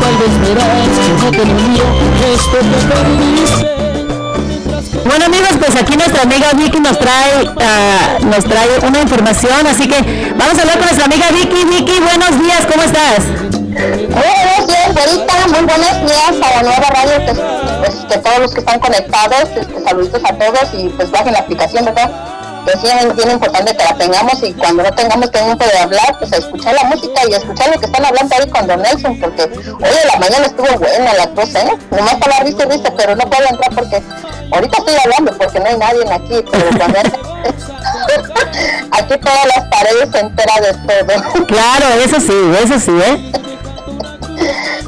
tal 0.00 0.14
vez 0.18 0.32
verás 0.40 0.88
que 1.20 1.30
te 1.30 1.44
lo 1.44 1.54
Esto 2.34 2.58
te 2.58 3.65
Bueno 5.06 5.26
amigos, 5.26 5.50
pues 5.60 5.76
aquí 5.76 5.96
nuestra 5.96 6.22
amiga 6.22 6.52
Vicky 6.54 6.80
nos 6.80 6.98
trae, 6.98 7.48
ah, 7.60 8.18
nos 8.22 8.44
trae 8.44 8.78
una 8.86 9.00
información, 9.00 9.64
así 9.66 9.88
que 9.88 10.32
vamos 10.36 10.58
a 10.58 10.62
hablar 10.62 10.78
con 10.78 10.86
nuestra 10.86 11.04
amiga 11.04 11.30
Vicky. 11.30 11.64
Vicky, 11.64 12.00
buenos 12.00 12.40
días, 12.42 12.66
¿cómo 12.66 12.82
estás? 12.82 13.24
Buenos 13.76 14.66
días, 14.66 14.92
güerita. 14.92 15.46
Muy 15.46 15.64
buenos 15.64 16.00
días 16.02 16.32
a 16.42 16.56
la 16.56 16.62
nueva 16.62 16.90
radio. 16.90 17.24
Pues, 17.24 17.38
pues 17.78 18.04
que 18.08 18.18
todos 18.18 18.38
los 18.40 18.52
que 18.52 18.60
están 18.60 18.80
conectados, 18.80 19.44
este, 19.56 19.84
saluditos 19.84 20.22
a 20.24 20.32
todos 20.32 20.74
y 20.74 20.88
pues 20.88 21.10
bajen 21.12 21.34
la 21.34 21.38
aplicación, 21.40 21.84
¿verdad? 21.84 22.10
Que 22.66 22.72
sí 22.78 22.86
es 22.88 23.16
bien 23.16 23.30
importante 23.30 23.76
que 23.76 23.84
la 23.84 23.94
tengamos 23.94 24.42
y 24.42 24.52
cuando 24.54 24.82
no 24.82 24.92
tengamos 24.92 25.30
tiempo 25.30 25.64
de 25.64 25.78
hablar, 25.78 26.18
pues 26.18 26.32
a 26.32 26.36
escuchar 26.36 26.74
la 26.74 26.84
música 26.84 27.20
y 27.28 27.34
a 27.34 27.36
escuchar 27.38 27.70
lo 27.72 27.80
que 27.80 27.86
están 27.86 28.04
hablando 28.04 28.34
ahí 28.34 28.50
con 28.50 28.66
Don 28.66 28.82
Nelson, 28.82 29.20
porque 29.20 29.42
oye, 29.44 30.04
la 30.06 30.18
mañana 30.18 30.46
estuvo 30.46 30.78
buena 30.78 31.14
la 31.14 31.28
cosa, 31.28 31.60
¿eh? 31.62 31.78
Nomás 31.90 32.14
para 32.16 32.40
risa 32.40 32.64
y 32.64 32.70
risa, 32.70 32.92
pero 32.96 33.14
no 33.14 33.30
puedo 33.30 33.48
entrar 33.48 33.74
porque 33.74 34.02
ahorita 34.52 34.78
estoy 34.78 34.94
hablando 34.96 35.32
porque 35.38 35.60
no 35.60 35.66
hay 35.66 35.78
nadie 35.78 36.12
aquí, 36.12 36.44
pero 36.50 36.68
cuando 36.76 36.98
aquí 38.92 39.18
todas 39.18 39.46
las 39.54 39.64
paredes 39.70 40.08
se 40.12 40.18
entera 40.18 40.54
de 40.60 40.72
todo. 40.72 41.46
Claro, 41.46 41.86
eso 42.04 42.20
sí, 42.20 42.52
eso 42.62 42.80
sí, 42.80 42.90
¿eh? 42.90 43.32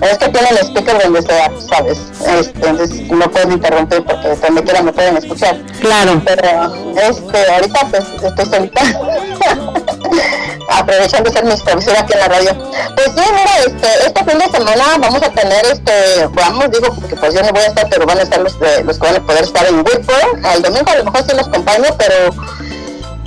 Es 0.00 0.18
que 0.18 0.28
tiene 0.28 0.48
el 0.50 0.58
speaker 0.58 1.02
donde 1.02 1.22
sea, 1.22 1.50
¿sabes? 1.68 1.98
Entonces 2.26 3.10
no 3.10 3.30
pueden 3.30 3.52
interrumpir 3.52 4.04
porque 4.04 4.28
donde 4.28 4.62
quiera 4.62 4.82
me 4.82 4.92
pueden 4.92 5.16
escuchar. 5.16 5.60
Claro. 5.80 6.22
Pero 6.24 6.72
este, 7.08 7.52
ahorita 7.52 7.80
pues 7.90 8.04
estoy 8.22 8.46
solita. 8.46 8.80
Aprovechando 10.70 11.30
ser 11.32 11.44
mi 11.44 11.56
supervisora 11.56 12.00
aquí 12.00 12.12
en 12.12 12.18
la 12.20 12.28
radio. 12.28 12.70
Pues 12.94 13.08
sí, 13.14 13.22
mira, 13.30 13.58
este, 13.66 14.06
este 14.06 14.24
fin 14.24 14.38
de 14.38 14.44
semana 14.44 14.84
vamos 14.98 15.22
a 15.22 15.30
tener 15.30 15.66
este, 15.66 16.26
vamos, 16.32 16.70
digo, 16.70 16.94
porque 16.94 17.16
pues 17.16 17.34
yo 17.34 17.42
no 17.42 17.50
voy 17.50 17.62
a 17.62 17.66
estar, 17.66 17.88
pero 17.88 18.06
van 18.06 18.18
a 18.18 18.22
estar 18.22 18.40
los, 18.40 18.58
de, 18.60 18.84
los 18.84 18.98
que 18.98 19.06
van 19.06 19.16
a 19.16 19.26
poder 19.26 19.44
estar 19.44 19.66
en 19.66 19.76
Whitburn. 19.78 20.44
El 20.54 20.62
domingo 20.62 20.90
a 20.90 20.96
lo 20.96 21.04
mejor 21.04 21.22
sí 21.28 21.36
los 21.36 21.48
acompaño, 21.48 21.88
pero 21.98 22.30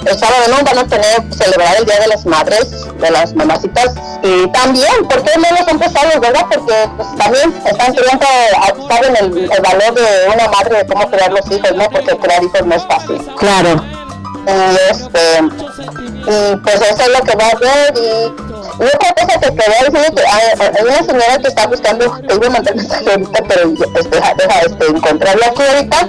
el 0.05 0.17
sábado 0.17 0.43
no 0.49 0.63
van 0.63 0.79
a 0.79 0.87
tener 0.87 1.33
celebrar 1.33 1.77
el 1.77 1.85
Día 1.85 1.99
de 1.99 2.07
las 2.07 2.25
Madres, 2.25 2.71
de 2.97 3.11
las 3.11 3.33
mamacitas, 3.33 3.93
y 4.23 4.47
también, 4.51 5.07
¿por 5.09 5.23
qué 5.23 5.31
no 5.37 5.59
los 5.59 5.67
empezaron, 5.67 6.19
verdad? 6.19 6.45
Porque 6.51 6.73
pues, 6.95 7.15
también 7.17 7.53
están 7.65 7.93
queriendo, 7.93 8.25
saben 8.87 9.15
el, 9.17 9.51
el 9.51 9.61
valor 9.61 9.93
de 9.93 10.29
una 10.33 10.47
madre, 10.47 10.77
de 10.77 10.85
cómo 10.87 11.09
crear 11.09 11.31
los 11.31 11.49
hijos, 11.51 11.73
¿no? 11.75 11.89
Porque 11.89 12.17
crear 12.17 12.43
hijos 12.43 12.65
no 12.65 12.75
es 12.75 12.83
fácil. 12.85 13.21
Claro. 13.37 14.00
Y 14.47 14.91
este, 14.91 15.41
y 16.27 16.55
pues 16.57 16.75
eso 16.75 17.01
es 17.01 17.19
lo 17.19 17.23
que 17.23 17.35
va 17.35 17.47
a 17.47 17.55
ver, 17.55 17.93
y 17.95 18.51
y 18.81 18.83
otra 18.83 19.13
cosa 19.13 19.39
que 19.39 19.55
quería 19.55 19.91
decir 19.91 20.15
que 20.15 20.23
hay, 20.25 20.83
una 20.83 20.97
señora 21.03 21.37
que 21.39 21.47
está 21.49 21.67
buscando, 21.67 22.19
que 22.21 22.33
iba 22.33 22.47
a 22.47 22.49
mandar 22.49 22.75
mensaje 22.75 23.11
ahorita, 23.11 23.43
pero 23.47 23.73
este, 23.73 24.09
deja, 24.09 24.33
deja 24.33 24.59
este, 24.61 24.85
encontrarla 24.87 25.45
aquí 25.45 25.61
ahorita. 25.61 26.07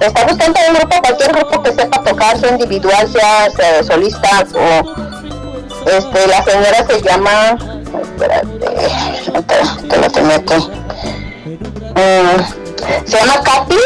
Está 0.00 0.24
buscando 0.24 0.60
un 0.68 0.74
grupo, 0.76 0.96
cualquier 1.02 1.32
grupo 1.34 1.62
que 1.62 1.72
sepa 1.74 2.02
tocar, 2.02 2.38
sea 2.38 2.50
individual, 2.50 3.12
sea, 3.12 3.50
sea 3.50 3.84
solista 3.84 4.46
o 4.54 4.82
este, 5.86 6.26
la 6.26 6.42
señora 6.44 6.86
se 6.86 7.02
llama, 7.02 7.58
espérate, 8.02 8.58
que 9.88 9.96
lo 9.96 10.10
tengo 10.10 10.32
aquí. 10.32 10.70
Mm, 11.96 12.65
se 13.04 13.18
llama 13.18 13.42
Katy 13.42 13.76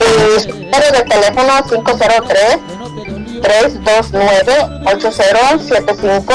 y 0.00 0.40
su 0.40 0.48
número 0.50 0.90
de 0.92 1.02
teléfono 1.02 1.62
503 1.68 2.58
329 3.42 4.52
8075 4.86 6.34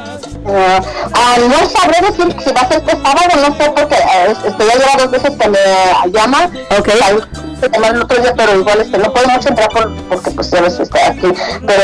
Ah, 0.47 0.79
ah, 1.14 1.37
no 1.40 1.57
sabré 1.69 2.03
decir 2.03 2.27
si 2.45 2.53
va 2.53 2.61
a 2.61 2.69
ser 2.69 2.77
este 2.79 2.93
sábado, 2.93 3.29
no 3.37 3.47
sé, 3.57 3.71
porque 3.75 3.95
eh, 3.95 4.35
este, 4.47 4.67
ya 4.67 4.97
dos 4.99 5.11
veces 5.11 5.31
que 5.38 5.49
me 5.49 5.59
llama. 6.12 6.51
Ok. 6.79 6.88
Ahí 7.03 7.17
se 7.66 7.70
llama 7.81 7.88
el 7.88 8.03
otro 8.03 8.20
día, 8.22 8.33
pero 8.37 8.59
igual 8.59 8.81
este, 8.81 8.98
no 8.98 9.12
podemos 9.12 9.46
entrar 9.46 9.68
por, 9.68 9.92
porque 10.09 10.31
pues 10.31 10.50
ya 10.50 10.61
ves, 10.61 10.79
está 10.81 11.09
aquí. 11.09 11.29
Pero 11.67 11.83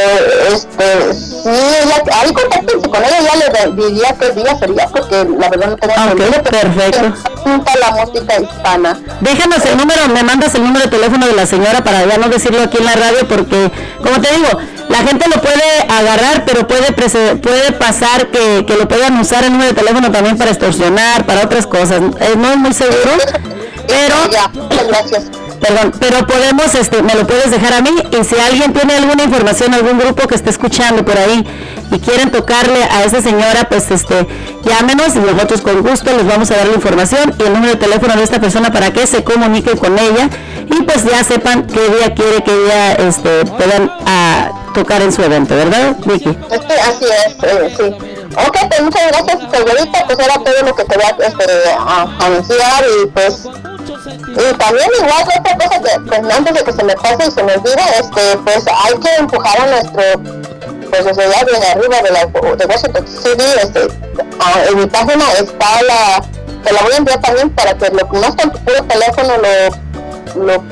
este, 0.53 1.15
sí, 1.15 1.49
ella, 1.49 2.03
ahí 2.21 2.33
contáctense 2.33 2.89
con 2.89 3.05
ella, 3.05 3.17
ya 3.21 3.37
le 3.37 3.83
diría 3.83 4.15
qué 4.19 4.31
día 4.33 4.59
sería, 4.59 4.87
porque 4.89 5.25
la 5.39 5.49
verdad 5.49 5.69
no 5.71 5.77
tengo 5.77 5.95
Ok, 5.95 6.11
entendido, 6.13 6.43
pero 6.45 6.59
perfecto. 6.61 7.13
junta 7.43 7.73
la 7.81 8.05
música 8.05 8.41
hispana. 8.41 9.01
Déjanos 9.21 9.65
el 9.67 9.77
número, 9.77 10.09
me 10.09 10.23
mandas 10.23 10.55
el 10.55 10.63
número 10.65 10.85
de 10.85 10.91
teléfono 10.91 11.27
de 11.27 11.33
la 11.35 11.47
señora 11.47 11.83
para 11.85 12.05
ya 12.07 12.19
no 12.19 12.29
decirlo 12.29 12.63
aquí 12.63 12.79
en 12.79 12.85
la 12.85 12.95
radio 12.97 13.27
porque, 13.29 13.71
como 14.03 14.21
te 14.21 14.33
digo, 14.35 14.49
la 14.89 14.99
gente 14.99 15.29
lo 15.29 15.41
puede 15.41 15.81
agarrar, 15.89 16.45
pero 16.45 16.67
puede 16.67 16.93
puede 16.93 17.73
pasar 17.73 18.29
que, 18.29 18.65
que 18.67 18.75
lo 18.77 18.89
puedan 18.89 19.19
usar 19.21 19.45
el 19.45 19.53
número 19.53 19.69
de 19.73 19.75
teléfono 19.81 20.11
también 20.11 20.37
para 20.37 20.51
extorsionar, 20.51 21.25
para 21.27 21.43
otras 21.45 21.67
cosas. 21.67 22.01
Eh, 22.21 22.35
no 22.37 22.51
es 22.51 22.57
muy 22.57 22.73
seguro, 22.75 23.13
pero 23.87 24.15
Ya, 24.31 24.49
muchas 24.49 24.87
gracias. 24.89 25.25
Perdón, 25.61 25.93
pero 26.01 26.27
podemos, 26.27 26.75
este, 26.75 27.03
me 27.03 27.15
lo 27.15 27.27
puedes 27.27 27.51
dejar 27.51 27.75
a 27.75 27.83
mí 27.83 27.91
y 27.91 28.25
si 28.25 28.39
alguien 28.39 28.73
tiene 28.73 28.97
alguna 28.97 29.25
información, 29.25 29.75
algún 29.75 29.99
grupo 29.99 30.27
que 30.27 30.35
esté 30.35 30.51
escuchando 30.51 31.05
por 31.05 31.19
ahí 31.19 31.47
y 31.91 31.99
quieren 31.99 32.31
tocarle 32.31 32.83
a 32.85 33.05
esa 33.05 33.21
señora, 33.21 33.69
pues 33.69 33.91
este, 33.91 34.27
llámenos 34.65 35.15
y 35.17 35.19
nosotros 35.19 35.61
con 35.61 35.83
gusto 35.83 36.17
les 36.17 36.27
vamos 36.27 36.51
a 36.51 36.57
dar 36.57 36.67
la 36.67 36.75
información 36.75 37.35
y 37.39 37.43
el 37.43 37.53
número 37.53 37.73
de 37.73 37.79
teléfono 37.79 38.17
de 38.17 38.23
esta 38.23 38.41
persona 38.41 38.73
para 38.73 38.91
que 38.93 39.07
se 39.07 39.23
comuniquen 39.23 39.77
con 39.77 39.99
ella 39.99 40.31
y 40.67 40.83
pues 40.83 41.05
ya 41.05 41.23
sepan 41.25 41.67
qué 41.67 41.81
día 41.81 42.15
quiere 42.15 42.43
que 42.43 42.53
ella 42.53 42.93
este, 42.95 43.45
puedan 43.45 43.91
ah, 44.07 44.51
tocar 44.73 45.03
en 45.03 45.13
su 45.13 45.23
evento, 45.23 45.55
¿verdad, 45.55 45.97
Vicky? 46.05 46.39
Este, 46.51 46.75
así 46.81 47.05
es, 47.05 47.35
eh, 47.43 47.75
sí. 47.77 48.21
Ok, 48.37 48.57
pues 48.69 48.83
muchas 48.83 49.09
gracias, 49.09 49.39
señorita. 49.51 50.05
Pues 50.07 50.19
era 50.19 50.35
todo 50.35 50.63
lo 50.65 50.75
que 50.75 50.85
te 50.85 50.97
voy 50.97 51.05
a, 51.05 51.27
este, 51.27 52.25
anunciar 52.25 52.85
y 52.85 53.07
pues. 53.09 53.49
Y 54.07 54.55
también 54.59 54.89
igual 54.99 55.25
otra 55.39 55.59
cosa 55.59 55.81
que 55.81 56.01
pues, 56.01 56.37
antes 56.37 56.55
de 56.55 56.65
que 56.65 56.73
se 56.73 56.85
me 56.85 56.95
pase 56.95 57.29
y 57.29 57.31
se 57.31 57.43
me 57.43 57.55
olvide, 57.55 57.83
este, 57.99 58.39
pues 58.45 58.65
hay 58.67 58.99
que 58.99 59.15
empujar 59.17 59.61
a 59.61 59.67
nuestro, 59.67 60.03
pues 60.91 61.07
allá 61.07 61.45
de 61.45 61.67
arriba 61.69 62.03
de, 62.03 62.11
la, 62.11 62.27
de 62.27 62.67
Washington 62.67 63.07
City, 63.07 63.45
este, 63.63 63.89
en 64.71 64.79
mi 64.79 64.87
página 64.87 65.25
está 65.33 65.83
la, 65.83 66.25
te 66.65 66.73
la 66.73 66.83
voy 66.83 66.93
a 66.93 66.97
enviar 66.97 67.21
también 67.21 67.51
para 67.51 67.75
que 67.75 67.91
lo 67.91 68.07
pongas 68.09 68.35
con 68.37 68.53
tu 68.53 68.59
puro 68.61 68.83
teléfono, 68.85 69.35
lo, 69.37 70.45
lo, 70.45 70.65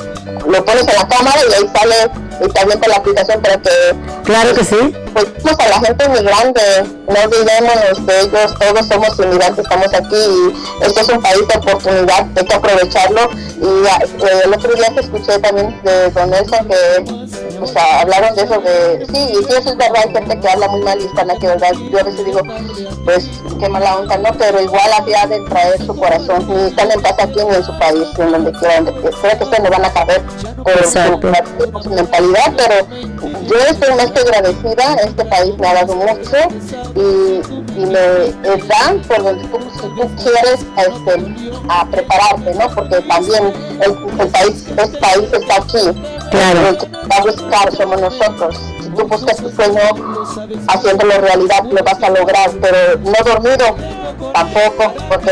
lo 0.51 0.65
pones 0.65 0.89
en 0.89 0.97
la 0.97 1.09
cámara 1.09 1.39
y 1.49 1.53
ahí 1.55 1.71
sale 1.75 2.28
y 2.41 2.49
también 2.49 2.79
con 2.79 2.91
la 2.91 2.97
aplicación 2.97 3.41
para 3.41 3.57
que 3.59 3.71
Claro 4.29 4.55
que 4.55 4.63
sí. 4.63 4.77
pues 5.15 5.59
a 5.59 5.69
la 5.69 5.81
gente 5.81 6.05
inmigrante, 6.05 6.61
no 7.09 7.15
olvidémonos 7.25 8.07
de 8.07 8.21
ellos, 8.21 8.55
todos 8.59 8.87
somos 8.87 9.19
inmigrantes, 9.19 9.65
estamos 9.65 9.95
aquí 9.95 10.17
y 10.17 10.85
este 10.85 11.01
es 11.01 11.09
un 11.09 11.23
país 11.23 11.49
de 11.49 11.59
oportunidad, 11.59 12.27
hay 12.37 12.45
que 12.45 12.55
aprovecharlo. 12.55 13.31
Y 13.59 13.87
eh, 13.87 14.43
el 14.45 14.53
otro 14.53 14.75
día 14.75 14.89
que 14.95 15.01
escuché 15.01 15.39
también 15.39 15.81
de 15.83 16.11
Don 16.11 16.29
Nelson 16.29 16.69
que 16.69 17.59
pues, 17.59 17.75
hablaron 17.75 18.35
de 18.35 18.43
eso, 18.43 18.61
de 18.61 19.07
sí, 19.07 19.31
y 19.33 19.37
sí, 19.37 19.49
eso 19.49 19.71
es 19.71 19.77
verdad, 19.79 20.05
hay 20.07 20.13
gente 20.13 20.41
que 20.41 20.49
habla 20.49 20.69
muy 20.69 20.83
mal 20.83 21.01
hispana, 21.01 21.35
que 21.39 21.47
verdad, 21.47 21.73
yo 21.91 21.99
a 21.99 22.03
veces 22.03 22.25
digo, 22.27 22.41
pues 23.07 23.31
qué 23.59 23.69
mala 23.71 23.97
onda, 23.97 24.19
¿no? 24.19 24.31
Pero 24.39 24.61
igual 24.61 24.93
había 24.93 25.27
de 25.27 25.41
traer 25.41 25.85
su 25.87 25.97
corazón, 25.97 26.47
ni 26.49 26.69
están 26.69 26.91
en 26.91 27.01
paz 27.01 27.15
aquí 27.19 27.41
ni 27.49 27.57
en 27.57 27.65
su 27.65 27.77
país, 27.79 28.07
ni 28.19 28.25
en 28.25 28.33
donde 28.33 28.53
quieran, 28.53 28.85
donde 28.85 29.01
quiera. 29.01 29.17
creo 29.23 29.39
que 29.39 29.45
ustedes 29.45 29.63
no 29.65 29.71
van 29.71 29.85
a 29.87 29.93
caber 29.93 30.23
por 30.63 30.85
su, 30.85 31.73
por 31.73 31.83
su 31.83 31.91
mentalidad, 31.91 32.28
pero 32.57 32.87
yo 33.47 33.57
estoy 33.71 33.95
más 33.95 34.11
que 34.11 34.21
agradecida, 34.21 34.95
este 35.05 35.25
país 35.25 35.57
me 35.59 35.69
ha 35.69 35.75
dado 35.75 35.95
mucho 35.97 36.37
y, 36.95 37.81
y 37.81 37.87
me 37.87 38.57
dan 38.67 39.01
por 39.07 39.23
donde 39.23 39.45
tú, 39.49 39.59
si 39.75 39.81
tú 39.81 40.11
quieres 40.23 40.61
este, 40.77 41.63
a 41.69 41.87
prepararte, 41.87 42.55
¿no? 42.55 42.75
Porque 42.75 43.01
también 43.03 43.53
el, 43.81 44.21
el 44.21 44.29
país, 44.29 44.65
este 44.77 44.99
país 44.99 45.33
está 45.33 45.57
aquí. 45.57 46.01
Claro. 46.31 46.69
El 46.69 46.79
que 46.79 46.87
va 46.87 47.17
a 47.17 47.23
buscar 47.23 47.77
somos 47.77 48.01
nosotros. 48.01 48.57
Si 48.83 48.89
tú 48.91 49.07
buscas 49.07 49.37
tu 49.37 49.51
sueño 49.51 49.81
haciéndolo 50.69 51.19
realidad, 51.21 51.65
lo 51.65 51.83
vas 51.83 52.03
a 52.03 52.11
lograr, 52.11 52.51
pero 52.61 52.99
no 53.01 53.25
dormido 53.25 53.77
tampoco, 54.35 54.93
porque 55.09 55.31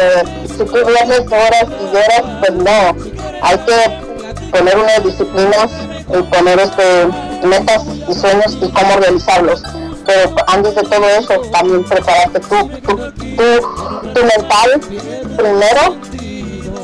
si 0.49 0.65
tú 0.65 0.65
duermes 0.65 1.21
horas 1.27 1.67
y 1.69 1.97
horas, 1.97 2.23
pues 2.41 2.53
no, 2.53 2.97
hay 3.43 3.59
que 3.59 4.51
poner 4.51 4.79
unas 4.79 5.05
disciplinas 5.05 5.71
y 6.09 6.23
poner 6.23 6.59
este, 6.61 7.07
metas 7.47 7.83
y 8.09 8.15
sueños 8.15 8.57
y 8.61 8.69
cómo 8.71 8.97
realizarlos 9.01 9.63
pero 10.07 10.35
antes 10.47 10.75
de 10.75 10.83
todo 10.83 11.09
eso 11.09 11.41
también 11.51 11.85
prepararte 11.85 12.41
tú, 12.41 12.71
tu, 12.81 14.13
tu 14.13 14.21
mental 14.25 14.81
primero 15.37 15.97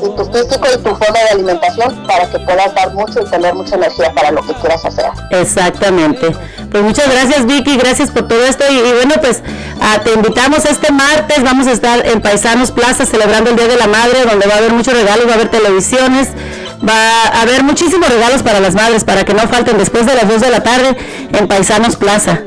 y 0.03 0.15
tu 0.15 0.25
físico 0.25 0.67
y 0.73 0.77
tu 0.79 0.95
forma 0.95 1.19
de 1.19 1.29
alimentación 1.31 2.05
para 2.05 2.29
que 2.29 2.37
puedas 2.39 2.75
dar 2.75 2.93
mucho 2.93 3.21
y 3.21 3.29
tener 3.29 3.55
mucha 3.55 3.75
energía 3.75 4.11
para 4.13 4.31
lo 4.31 4.41
que 4.41 4.53
quieras 4.55 4.83
hacer. 4.83 5.05
Exactamente. 5.31 6.35
Pues 6.69 6.83
muchas 6.83 7.09
gracias 7.09 7.45
Vicky, 7.45 7.77
gracias 7.77 8.09
por 8.11 8.27
todo 8.27 8.43
esto 8.43 8.65
y, 8.69 8.81
bueno 8.81 9.15
pues 9.21 9.41
ah, 9.79 9.99
te 10.03 10.13
invitamos 10.13 10.65
este 10.65 10.91
martes, 10.91 11.43
vamos 11.43 11.67
a 11.67 11.71
estar 11.71 12.05
en 12.05 12.21
Paisanos 12.21 12.71
Plaza 12.71 13.05
celebrando 13.05 13.51
el 13.51 13.55
Día 13.55 13.67
de 13.67 13.77
la 13.77 13.87
Madre 13.87 14.25
donde 14.29 14.47
va 14.47 14.55
a 14.55 14.57
haber 14.57 14.73
muchos 14.73 14.93
regalos, 14.93 15.27
va 15.27 15.31
a 15.31 15.35
haber 15.35 15.49
televisiones, 15.49 16.29
va 16.87 17.27
a 17.27 17.41
haber 17.41 17.63
muchísimos 17.63 18.09
regalos 18.09 18.43
para 18.43 18.59
las 18.59 18.75
madres 18.75 19.03
para 19.03 19.23
que 19.23 19.33
no 19.33 19.47
falten 19.47 19.77
después 19.77 20.05
de 20.05 20.15
las 20.15 20.27
2 20.27 20.41
de 20.41 20.49
la 20.49 20.63
tarde 20.63 20.97
en 21.31 21.47
Paisanos 21.47 21.95
Plaza. 21.95 22.41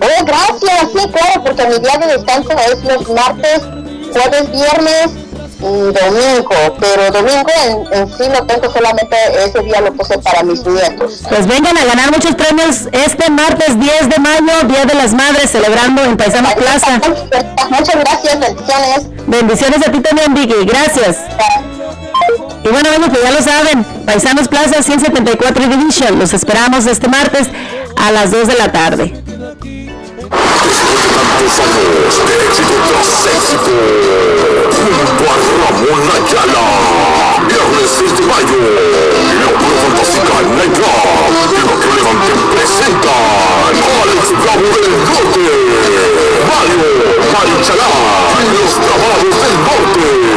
Oh, 0.00 0.24
gracias, 0.24 0.90
sí, 0.92 1.10
claro, 1.12 1.44
porque 1.44 1.66
mi 1.66 1.78
día 1.78 1.98
de 1.98 2.06
descanso 2.18 2.50
es 2.50 2.84
los 2.84 3.08
martes, 3.10 3.60
jueves, 4.12 4.50
viernes 4.50 5.10
y 5.60 5.92
domingo, 5.92 6.76
pero 6.78 7.10
domingo 7.10 7.50
en, 7.92 8.08
sí 8.08 8.24
no 8.28 8.44
tengo 8.46 8.70
solamente 8.70 9.16
ese 9.44 9.60
día 9.60 9.80
lo 9.80 9.92
puse 9.94 10.18
para 10.18 10.42
mis 10.42 10.64
nietos. 10.66 11.22
Pues 11.28 11.46
vengan 11.46 11.78
a 11.78 11.84
ganar 11.84 12.10
muchos 12.10 12.34
premios 12.34 12.88
este 12.92 13.30
martes 13.30 13.78
10 13.78 14.10
de 14.10 14.18
mayo, 14.18 14.66
Día 14.66 14.84
de 14.84 14.94
las 14.94 15.14
Madres, 15.14 15.50
celebrando 15.50 16.02
en 16.02 16.16
Paisano 16.16 16.50
Plaza. 16.54 17.00
Muchas 17.70 17.96
gracias, 17.96 18.40
bendiciones. 18.40 19.26
Bendiciones 19.26 19.88
a 19.88 19.92
ti 19.92 20.00
también, 20.00 20.34
Vicky, 20.34 20.66
gracias. 20.66 21.18
Y 22.64 22.68
bueno, 22.68 22.88
bueno, 22.90 23.08
pues 23.10 23.22
ya 23.22 23.30
lo 23.30 23.42
saben, 23.42 23.84
Paisanos 24.06 24.48
Plaza 24.48 24.82
174 24.82 25.66
Division, 25.66 26.18
los 26.18 26.32
esperamos 26.32 26.86
este 26.86 27.08
martes 27.08 27.48
a 27.96 28.10
las 28.10 28.30
2 28.30 28.48
de 28.48 28.54
la 28.54 28.72
tarde. 28.72 29.12
Tantos 31.14 31.58
años 31.60 32.14
de 32.26 32.34
éxito 32.46 32.74
tras 32.88 33.10
éxito. 33.26 33.74
Junto 34.74 35.24
a 35.30 35.36
Ramón 35.60 36.04
Ayala. 36.14 36.66
Viernes 37.46 37.88
6 37.98 38.16
de 38.16 38.24
mayo. 38.24 38.60
La 39.40 39.50
pura 39.58 39.76
fantástica 39.82 40.36
negra. 40.56 40.94
Y 41.28 41.46
que 41.80 41.90
levante 41.94 42.32
presentan. 42.54 43.74
Alex 44.02 44.24
Bravo 44.42 44.68
del 44.74 44.94
Norte. 45.04 45.46
Mario 46.48 46.88
Marichalá. 47.32 47.90
Y 48.40 48.46
los 48.54 48.72
del. 48.80 50.33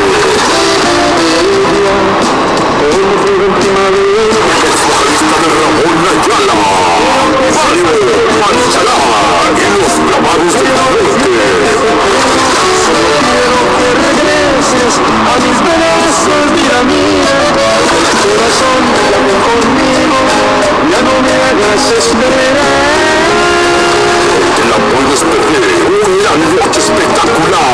Espectacular. 26.77 27.67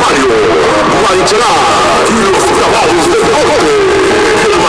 Mario, 0.00 0.28
Marichalá 1.02 1.52
y 2.08 2.16
los 2.32 2.58
grabados 2.58 3.04
del 3.12 3.22
norte. 3.32 3.95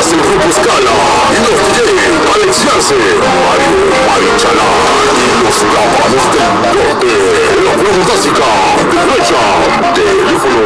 Más 0.07 0.13
el 0.13 0.21
grupo 0.21 0.47
Scala 0.53 0.95
y 1.31 1.39
los 1.43 1.59
DJ 1.67 1.91
Alex 2.33 2.53
Yance. 2.63 2.95
Mario, 2.95 3.71
Marichalá 4.07 4.69
y 5.11 5.43
los 5.43 5.57
grabados 5.67 6.23
del 6.31 6.53
norte. 6.63 7.11
La 7.65 7.73
prueba 7.73 8.03
básica 8.07 8.49
de 8.87 8.97
fecha. 9.11 9.41
Teléfono 9.95 10.59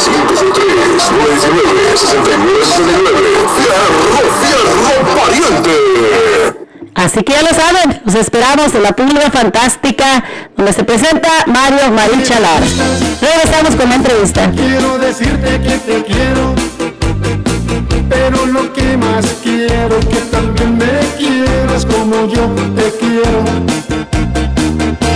563 0.00 1.12
919 1.12 1.96
6969. 1.96 3.28
Fierro, 3.56 4.00
fierro, 4.42 4.70
pariente. 5.14 5.74
Así 6.96 7.22
que 7.22 7.32
ya 7.34 7.42
lo 7.42 7.50
saben, 7.50 8.00
los 8.04 8.14
esperamos 8.14 8.74
en 8.74 8.82
la 8.82 8.96
pública 8.96 9.30
fantástica 9.30 10.24
donde 10.56 10.72
se 10.72 10.82
presenta 10.82 11.28
Mario 11.46 11.90
Marín 11.92 12.22
Chalar. 12.22 12.62
Regresamos 13.20 13.76
con 13.76 13.88
la 13.90 13.94
entrevista. 13.96 14.50
Quiero 14.50 14.98
decirte 14.98 15.60
que 15.60 15.76
te 15.76 16.02
quiero, 16.04 16.54
pero 18.08 18.46
lo 18.46 18.72
que 18.72 18.96
más 18.96 19.24
quiero 19.42 19.98
que 20.00 20.20
también 20.30 20.78
me 20.78 21.00
quieras 21.18 21.84
como 21.86 22.26
yo 22.28 22.46
te 22.74 22.92
quiero. 22.98 23.44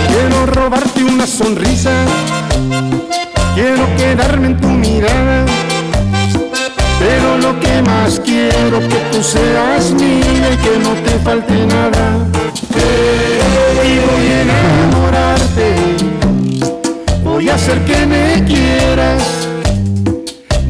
Quiero 0.07 0.45
robarte 0.45 1.03
una 1.03 1.25
sonrisa, 1.25 1.91
quiero 3.55 3.85
quedarme 3.97 4.47
en 4.47 4.57
tu 4.57 4.67
mirada, 4.67 5.45
pero 6.99 7.37
lo 7.37 7.59
que 7.59 7.81
más 7.81 8.19
quiero 8.19 8.79
que 8.79 8.97
tú 9.11 9.23
seas 9.23 9.91
mía 9.93 10.53
y 10.53 10.57
que 10.57 10.79
no 10.79 10.93
te 11.03 11.17
falte 11.23 11.65
nada. 11.65 12.17
Y 13.83 13.99
voy 14.05 14.27
a 14.27 14.41
enamorarte, 14.41 15.75
voy 17.23 17.49
a 17.49 17.55
hacer 17.55 17.83
que 17.85 18.05
me 18.05 18.43
quieras. 18.45 19.40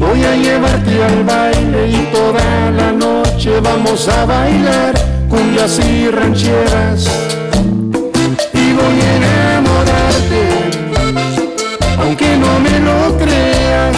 Voy 0.02 0.24
a 0.24 0.34
llevarte 0.34 1.04
al 1.04 1.22
baile 1.22 1.88
y 1.88 2.08
toda 2.12 2.70
la 2.72 2.90
noche 2.90 3.60
vamos 3.60 4.08
a 4.08 4.24
bailar 4.24 4.94
cumbias 5.28 5.78
y 5.78 6.10
rancheras. 6.10 7.06
Y 8.52 8.72
voy 8.78 8.96
a 9.00 9.16
enamorarte, 9.20 10.42
aunque 12.00 12.36
no 12.36 12.52
me 12.66 12.80
lo 12.80 13.16
creas. 13.16 13.96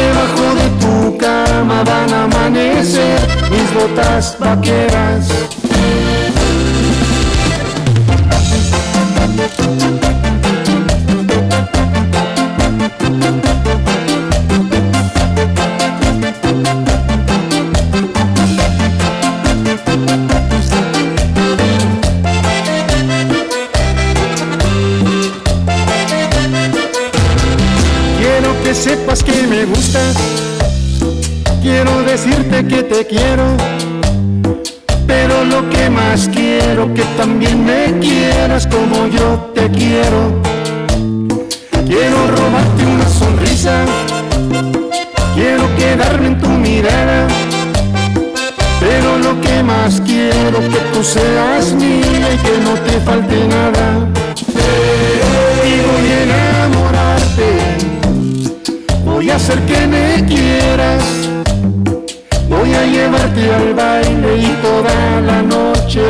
Debajo 0.00 0.44
de 0.60 0.68
tu 0.82 1.16
cama 1.16 1.82
van 1.82 2.12
a 2.12 2.24
amanecer 2.24 3.20
mis 3.50 3.74
botas 3.74 4.36
vaqueras. 4.38 5.28
Quiero. 33.12 33.61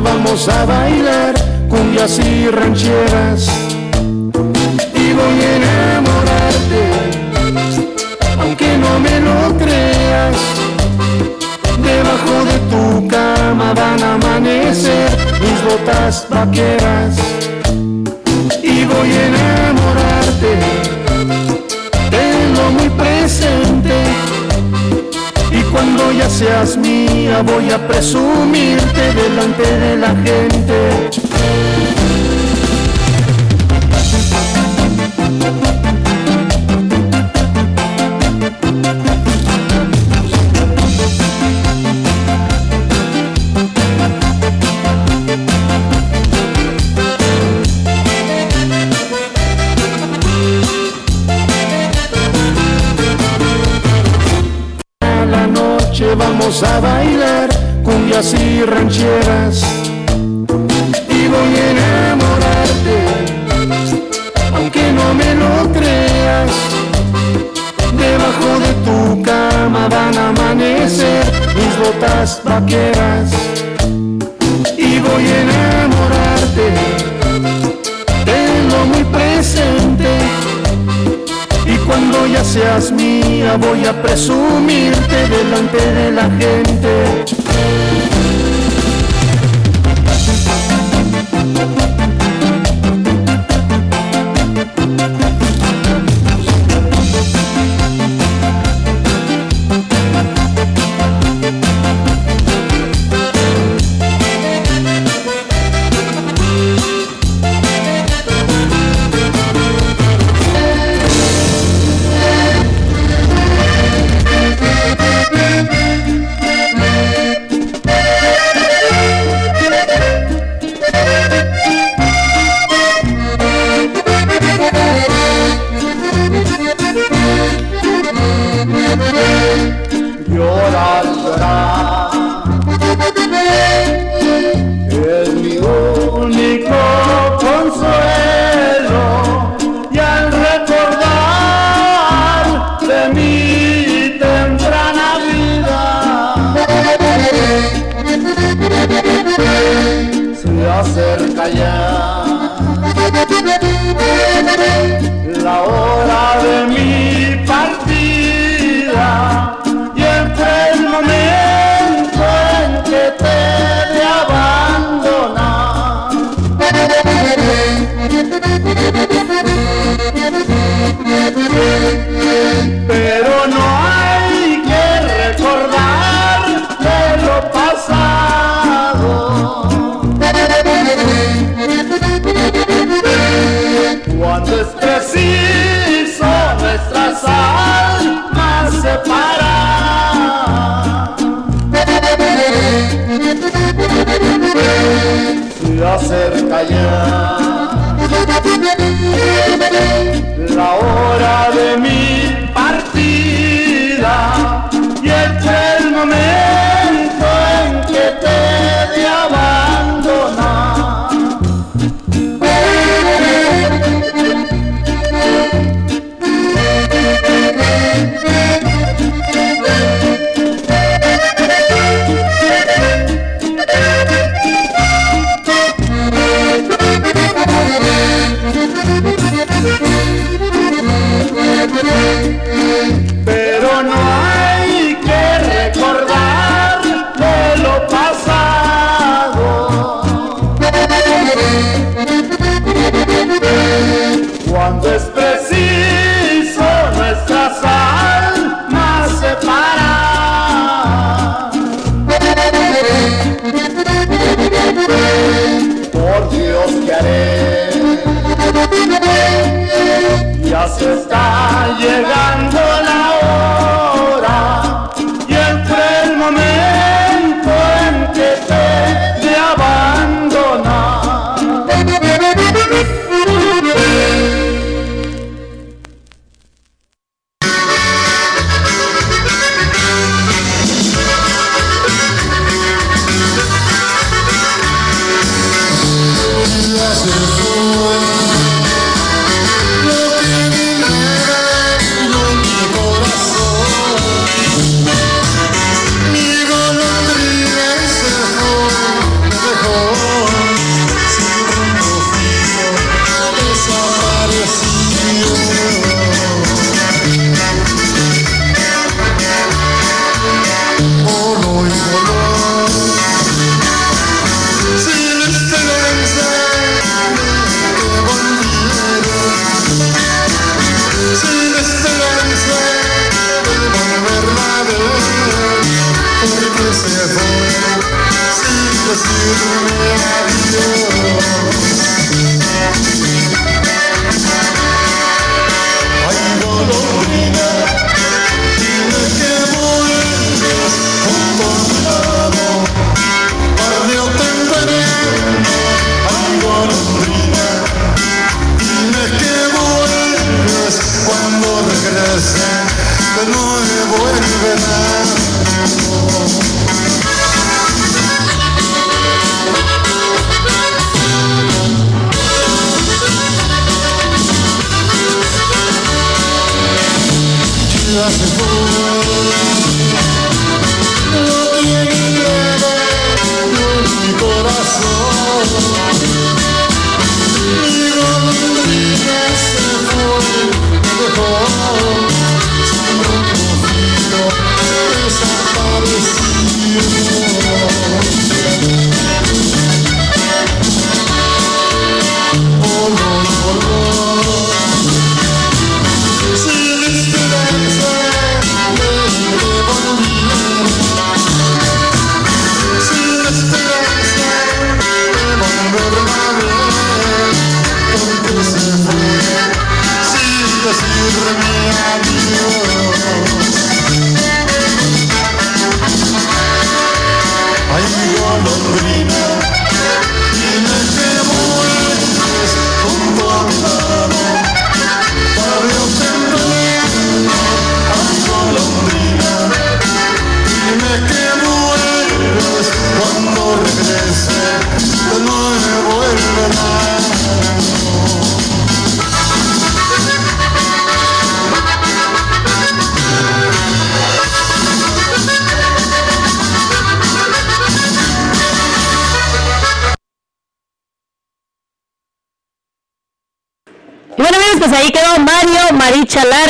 Vamos 0.02 0.48
a 0.48 0.64
bailar 0.64 1.34
cumbias 1.68 2.18
y 2.18 2.48
rancheras. 2.48 3.48
Y 4.94 5.12
voy 5.12 5.38
a 5.40 5.56
enamorarte, 5.56 6.82
aunque 8.40 8.78
no 8.78 8.98
me 9.00 9.20
lo 9.20 9.58
creas. 9.58 10.36
Debajo 11.82 12.44
de 12.50 12.58
tu 12.70 13.08
cama 13.08 13.74
van 13.74 14.02
a 14.02 14.14
amanecer 14.14 15.10
mis 15.40 15.64
botas 15.64 16.26
vaqueras. 16.28 17.16
Y 18.62 18.84
voy 18.84 19.12
a 19.12 19.26
ya 26.18 26.28
seas 26.28 26.76
mía 26.76 27.42
voy 27.42 27.70
a 27.70 27.86
presumirte 27.88 29.14
delante 29.14 29.62
de 29.62 29.96
la 29.96 30.08
gente. 30.08 31.71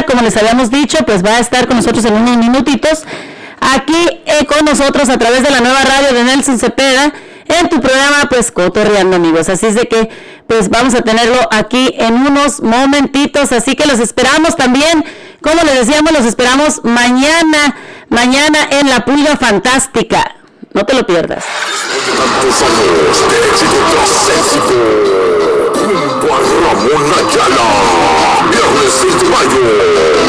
Como 0.06 0.22
les 0.22 0.36
habíamos 0.36 0.70
dicho, 0.70 0.98
pues 1.06 1.24
va 1.24 1.36
a 1.36 1.38
estar 1.38 1.66
con 1.66 1.76
nosotros 1.76 2.04
en 2.04 2.14
unos 2.14 2.36
minutitos, 2.36 3.04
aquí 3.60 4.20
eh, 4.26 4.44
con 4.46 4.64
nosotros 4.64 5.08
a 5.08 5.18
través 5.18 5.42
de 5.42 5.50
la 5.50 5.60
nueva 5.60 5.82
radio 5.82 6.12
de 6.12 6.24
Nelson 6.24 6.58
Cepeda, 6.58 7.12
en 7.46 7.68
tu 7.68 7.80
programa 7.80 8.28
pues 8.28 8.50
Cotorreando 8.50 9.16
amigos, 9.16 9.48
así 9.48 9.66
es 9.66 9.74
de 9.74 9.88
que 9.88 10.10
pues 10.46 10.68
vamos 10.68 10.94
a 10.94 11.02
tenerlo 11.02 11.38
aquí 11.50 11.94
en 11.96 12.14
unos 12.14 12.60
momentitos, 12.60 13.52
así 13.52 13.74
que 13.74 13.86
los 13.86 14.00
esperamos 14.00 14.56
también, 14.56 15.04
como 15.40 15.62
les 15.62 15.86
decíamos, 15.86 16.12
los 16.12 16.26
esperamos 16.26 16.84
mañana, 16.84 17.74
mañana 18.10 18.58
en 18.70 18.90
la 18.90 19.04
Pulga 19.06 19.36
Fantástica, 19.36 20.36
no 20.74 20.84
te 20.84 20.94
lo 20.94 21.06
pierdas. 21.06 21.44
Junto 25.83 26.26
a 26.33 26.39
Ramón 26.39 27.03
Viernes 28.53 28.93
6 29.01 29.18
de 29.18 29.26
mayo. 29.30 29.62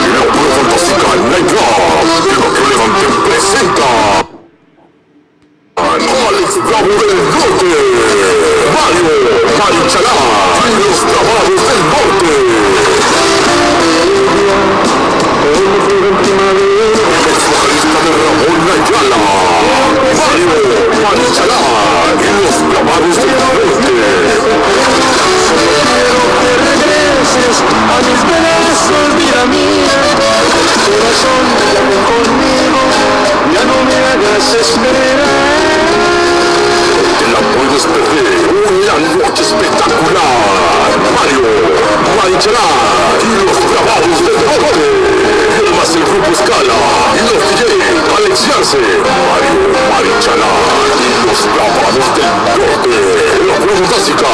La 0.10 0.24
pura 0.34 0.50
fantástica 0.56 1.14
Night 1.30 1.48
Club 1.48 1.70
El 2.28 2.38
Rock 2.42 2.58
Levante 2.70 3.06
presenta 3.30 3.90
Alex 5.78 6.50
Bravo 6.66 6.94
del 7.06 7.22
Norte. 7.30 7.70
Mario 8.74 9.14
Marichalá 9.60 10.18
los 10.82 11.00
grabados 11.06 11.62
del 11.70 11.82
Norte. 11.94 12.34
El 17.14 17.38
vocalista 17.38 18.00
de 18.02 18.12
Ramón 18.24 18.60
Mario 18.66 20.50
los 22.42 22.58
grabados 22.74 23.16
del 23.18 23.32
Norte 23.38 23.83
a 27.62 27.98
mis 28.08 28.22
brazos, 28.24 29.08
vida 29.18 29.46
mía. 29.46 29.98
Corazón, 30.90 31.44
ven 31.90 32.02
conmigo, 32.10 32.80
ya 33.54 33.64
no 33.70 33.78
me 33.86 33.96
hagas 34.10 34.48
esperar. 34.54 35.84
te 37.20 37.28
la 37.34 37.42
puedes 37.54 37.84
perder. 37.86 38.44
Una 38.70 39.26
noche 39.26 39.44
espectacular. 39.44 40.92
Mario, 41.16 41.42
Marichalá 42.18 42.68
y 43.22 43.46
los 43.46 43.60
grabados 43.72 44.20
del 44.26 44.38
norte. 44.46 45.63
Más 45.84 45.96
el 45.96 46.04
grupo 46.06 46.34
Scala 46.34 46.80
y 47.14 47.20
los 47.28 47.44
DJ 47.44 47.62
Alex 48.18 48.48
Yance. 48.48 48.78
Mario, 48.80 49.54
Marichalá 49.92 50.52
los 51.28 51.42
grabados 51.54 52.08
del 52.16 52.32
norte. 52.48 52.96
La 53.46 53.56
prueba 53.56 53.76
fantástica. 53.80 54.32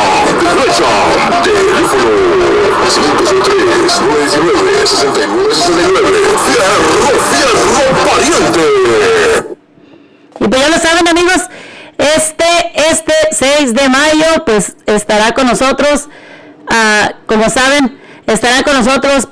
Flecha. 0.54 0.92
Teléfono 1.42 2.10
503 2.86 4.02
919 4.02 4.86
6969. 4.86 6.22
Fierro, 6.46 6.82
fierro, 7.32 7.62
pariente. 8.12 8.66
Y 10.40 10.48
pues 10.48 10.62
ya 10.62 10.70
lo 10.70 10.78
saben 10.78 11.08
amigos, 11.08 11.42
este, 11.98 12.74
este 12.92 13.14
6 13.32 13.74
de 13.74 13.90
mayo 13.90 14.46
pues 14.46 14.76
estará 14.86 15.32
con 15.32 15.48
nosotros, 15.48 16.10
ah, 16.70 17.14
como 17.26 17.50
saben, 17.50 18.00
estará 18.28 18.62
con 18.62 18.76
nosotros 18.76 19.30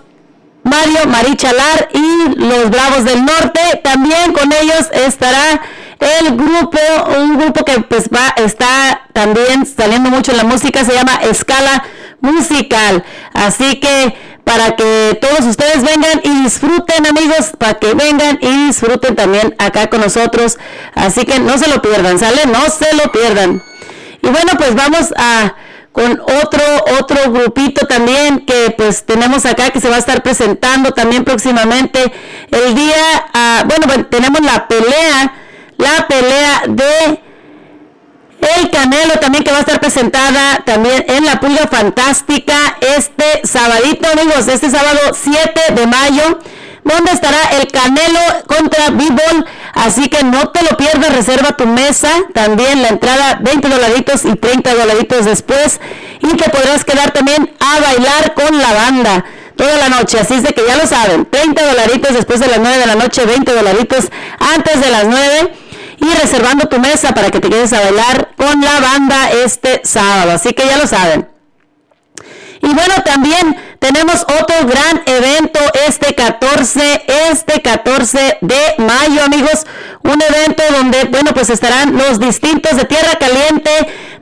Mario 0.68 1.08
Marichalar 1.08 1.90
y 1.94 2.40
los 2.40 2.70
Bravos 2.70 3.06
del 3.06 3.26
Norte. 3.26 3.82
También 3.84 4.34
con 4.34 4.52
ellos 4.52 4.88
estará 4.94 5.62
el 6.00 6.36
grupo, 6.36 6.80
un 7.18 7.38
grupo 7.38 7.66
que 7.66 7.80
pues 7.82 8.10
va, 8.14 8.34
está 8.38 9.08
también 9.14 9.66
saliendo 9.66 10.10
mucho 10.10 10.32
en 10.32 10.38
la 10.38 10.44
música, 10.44 10.84
se 10.84 10.94
llama 10.94 11.16
Escala 11.24 11.84
Musical. 12.22 13.04
Así 13.34 13.80
que 13.80 14.16
para 14.44 14.76
que 14.76 15.20
todos 15.20 15.42
ustedes 15.42 15.84
vengan 15.84 16.22
y 16.24 16.44
disfruten 16.44 17.06
amigos, 17.06 17.52
para 17.58 17.74
que 17.76 17.94
vengan 17.94 18.40
y 18.42 18.68
disfruten 18.68 19.16
también 19.16 19.56
acá 19.60 19.88
con 19.88 20.02
nosotros. 20.02 20.58
Así 20.96 21.26
que 21.26 21.40
no 21.40 21.58
se 21.58 21.68
lo 21.68 21.82
pierdan, 21.82 22.18
¿sale? 22.20 22.46
No 22.46 22.62
se 22.70 22.96
lo 22.96 23.12
pierdan. 23.12 23.62
Y 24.22 24.30
bueno, 24.30 24.54
pues 24.58 24.74
vamos 24.76 25.14
a 25.18 25.54
con 25.98 26.22
otro 26.22 26.62
otro 27.00 27.32
grupito 27.32 27.88
también 27.88 28.46
que 28.46 28.72
pues 28.78 29.04
tenemos 29.04 29.48
acá 29.48 29.72
que 29.72 29.82
se 29.82 29.90
va 29.90 29.96
a 29.96 30.00
estar 30.00 30.22
presentando 30.22 30.92
también 30.92 31.24
próximamente 31.24 32.14
el 32.52 32.76
día 32.76 33.26
ah, 33.34 33.64
bueno, 33.66 34.06
tenemos 34.06 34.42
la 34.42 34.68
pelea 34.68 35.34
la 35.78 36.08
pelea 36.08 36.62
de 36.68 37.24
el 38.60 38.70
Canelo 38.70 39.16
también 39.20 39.44
que 39.44 39.50
va 39.50 39.58
a 39.58 39.62
estar 39.62 39.80
presentada 39.80 40.62
también 40.64 41.04
en 41.08 41.26
la 41.26 41.40
Pulga 41.40 41.68
Fantástica 41.68 42.78
este 42.80 43.42
sabadito 43.44 44.08
amigos, 44.08 44.48
este 44.48 44.70
sábado 44.70 45.00
7 45.16 45.74
de 45.74 45.88
mayo 45.88 46.38
donde 46.88 47.12
estará 47.12 47.40
el 47.60 47.68
Canelo 47.68 48.20
contra 48.48 48.90
B-Ball. 48.92 49.46
Así 49.78 50.10
que 50.10 50.24
no 50.24 50.50
te 50.50 50.64
lo 50.64 50.76
pierdas, 50.76 51.16
reserva 51.16 51.56
tu 51.56 51.68
mesa. 51.68 52.10
También 52.34 52.82
la 52.82 52.90
entrada 52.90 53.40
20 53.42 53.70
dolaritos 53.70 54.26
y 54.26 54.36
30 54.36 54.74
dolaritos 54.74 55.26
después. 55.26 55.80
Y 56.22 56.36
te 56.36 56.50
podrás 56.50 56.84
quedar 56.84 57.12
también 57.12 57.54
a 57.60 57.80
bailar 57.80 58.34
con 58.34 58.58
la 58.58 58.74
banda 58.74 59.26
toda 59.56 59.78
la 59.78 59.90
noche. 59.90 60.20
Así 60.20 60.36
es 60.36 60.44
de 60.44 60.54
que 60.54 60.66
ya 60.68 60.78
lo 60.78 60.88
saben, 60.88 61.26
30 61.30 61.66
dolaritos 61.68 62.14
después 62.14 62.40
de 62.40 62.48
las 62.48 62.60
9 62.60 62.78
de 62.78 62.86
la 62.88 62.96
noche, 62.96 63.26
20 63.26 63.54
dolaritos 63.54 64.06
antes 64.40 64.82
de 64.82 64.90
las 64.90 65.06
9. 65.06 65.54
y 66.00 66.14
reservando 66.22 66.68
tu 66.68 66.80
mesa 66.80 67.16
para 67.16 67.32
que 67.32 67.40
te 67.40 67.50
quedes 67.50 67.74
a 67.74 67.80
bailar 67.80 68.30
con 68.38 68.62
la 68.62 68.80
banda 68.80 69.32
este 69.32 69.82
sábado. 69.84 70.34
Así 70.34 70.54
que 70.54 70.64
ya 70.68 70.78
lo 70.78 70.86
saben. 70.86 71.28
Y 72.62 72.68
bueno, 72.68 72.96
también 73.04 73.56
tenemos 73.80 74.24
otro 74.24 74.66
gran 74.66 75.02
evento 75.06 75.60
este 75.88 76.14
14, 76.16 77.06
este 77.32 77.62
14 77.62 78.38
de 78.42 78.76
mayo, 78.78 79.24
amigos. 79.24 79.66
Un 80.04 80.22
evento 80.22 80.64
donde, 80.72 81.06
bueno, 81.06 81.34
pues 81.34 81.50
estarán 81.50 81.98
los 81.98 82.20
distintos 82.20 82.76
de 82.78 82.86
Tierra 82.86 83.16
Caliente. 83.20 83.72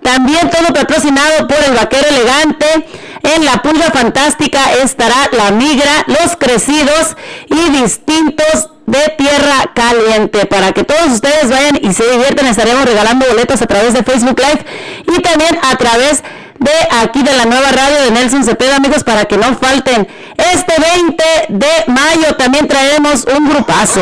También 0.02 0.50
todo 0.50 0.74
patrocinado 0.74 1.48
por 1.48 1.58
el 1.64 1.74
Vaquero 1.74 2.08
Elegante. 2.10 2.88
En 3.24 3.46
la 3.46 3.62
Pulga 3.62 3.92
Fantástica 3.92 4.74
estará 4.84 5.30
la 5.32 5.52
Migra, 5.52 6.06
los 6.08 6.36
Crecidos 6.38 7.16
y 7.48 7.82
distintos 7.82 8.70
de 8.86 9.10
Tierra 9.18 9.72
Caliente. 9.74 10.46
Para 10.46 10.72
que 10.74 10.84
todos 10.84 11.08
ustedes 11.08 11.50
vayan 11.50 11.80
y 11.82 11.94
se 11.94 12.10
diviertan, 12.10 12.48
estaremos 12.48 12.86
regalando 12.86 13.26
boletos 13.28 13.62
a 13.62 13.66
través 13.66 13.94
de 13.94 14.04
Facebook 14.04 14.40
Live 14.40 14.66
y 15.18 15.22
también 15.22 15.58
a 15.64 15.76
través 15.76 16.22
de 16.22 16.45
aquí 17.02 17.24
de 17.24 17.34
la 17.34 17.46
nueva 17.46 17.72
radio 17.72 18.02
de 18.04 18.12
Nelson 18.12 18.44
Cepeda, 18.44 18.78
amigos, 18.78 19.04
para 19.04 19.26
que 19.26 19.38
no 19.38 19.56
falten. 19.56 20.08
Este 20.38 20.74
20 20.80 21.24
de 21.50 21.68
mayo 21.88 22.36
también 22.38 22.68
traeremos 22.68 23.26
un 23.26 23.50
grupazo. 23.50 24.02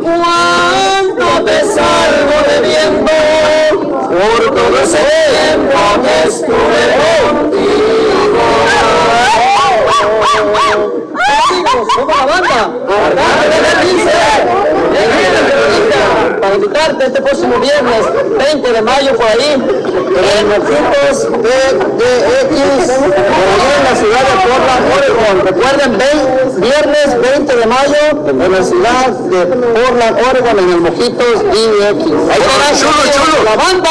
Cuando 0.00 1.44
te 1.44 1.60
salgo 1.60 2.42
debiendo 2.48 3.12
por 4.08 4.54
todo 4.54 4.80
ese 4.80 4.98
tiempo 4.98 5.78
que 6.02 6.28
estuve 6.28 6.82
contigo. 7.30 8.42
Amigos, 11.48 11.88
somos 11.94 12.16
la 12.16 12.24
banda. 12.26 12.60
15. 16.52 16.64
Invitarte 16.66 17.06
este 17.06 17.20
próximo 17.22 17.56
viernes 17.58 18.02
20 18.38 18.72
de 18.72 18.82
mayo 18.82 19.16
por 19.16 19.26
ahí 19.26 19.54
en 19.54 20.48
los 20.48 20.68
circos 20.68 21.42
de, 21.42 21.56
de 21.98 22.10
X 22.42 22.92
por 22.92 23.12
ahí 23.12 23.72
en 23.78 23.84
la 23.84 23.94
ciudad 23.96 24.20
de 24.20 24.34
Portland, 24.48 24.84
Oregon. 24.96 25.46
Recuerden, 25.46 25.98
ve- 25.98 26.60
viernes 26.60 27.20
20 27.32 27.56
de 27.56 27.66
mayo 27.66 28.02
en 28.28 28.52
la 28.52 28.62
ciudad 28.62 29.08
de 29.08 29.46
Portland, 29.46 30.18
Oregon 30.30 30.58
en 30.58 30.68
el 30.70 30.80
Mojitos 30.80 31.42
DX. 31.42 32.02
Ahí 32.30 32.40
estará 32.40 32.68
chulo, 32.78 33.02
chulo. 33.12 33.44
La 33.44 33.56
banda 33.56 33.90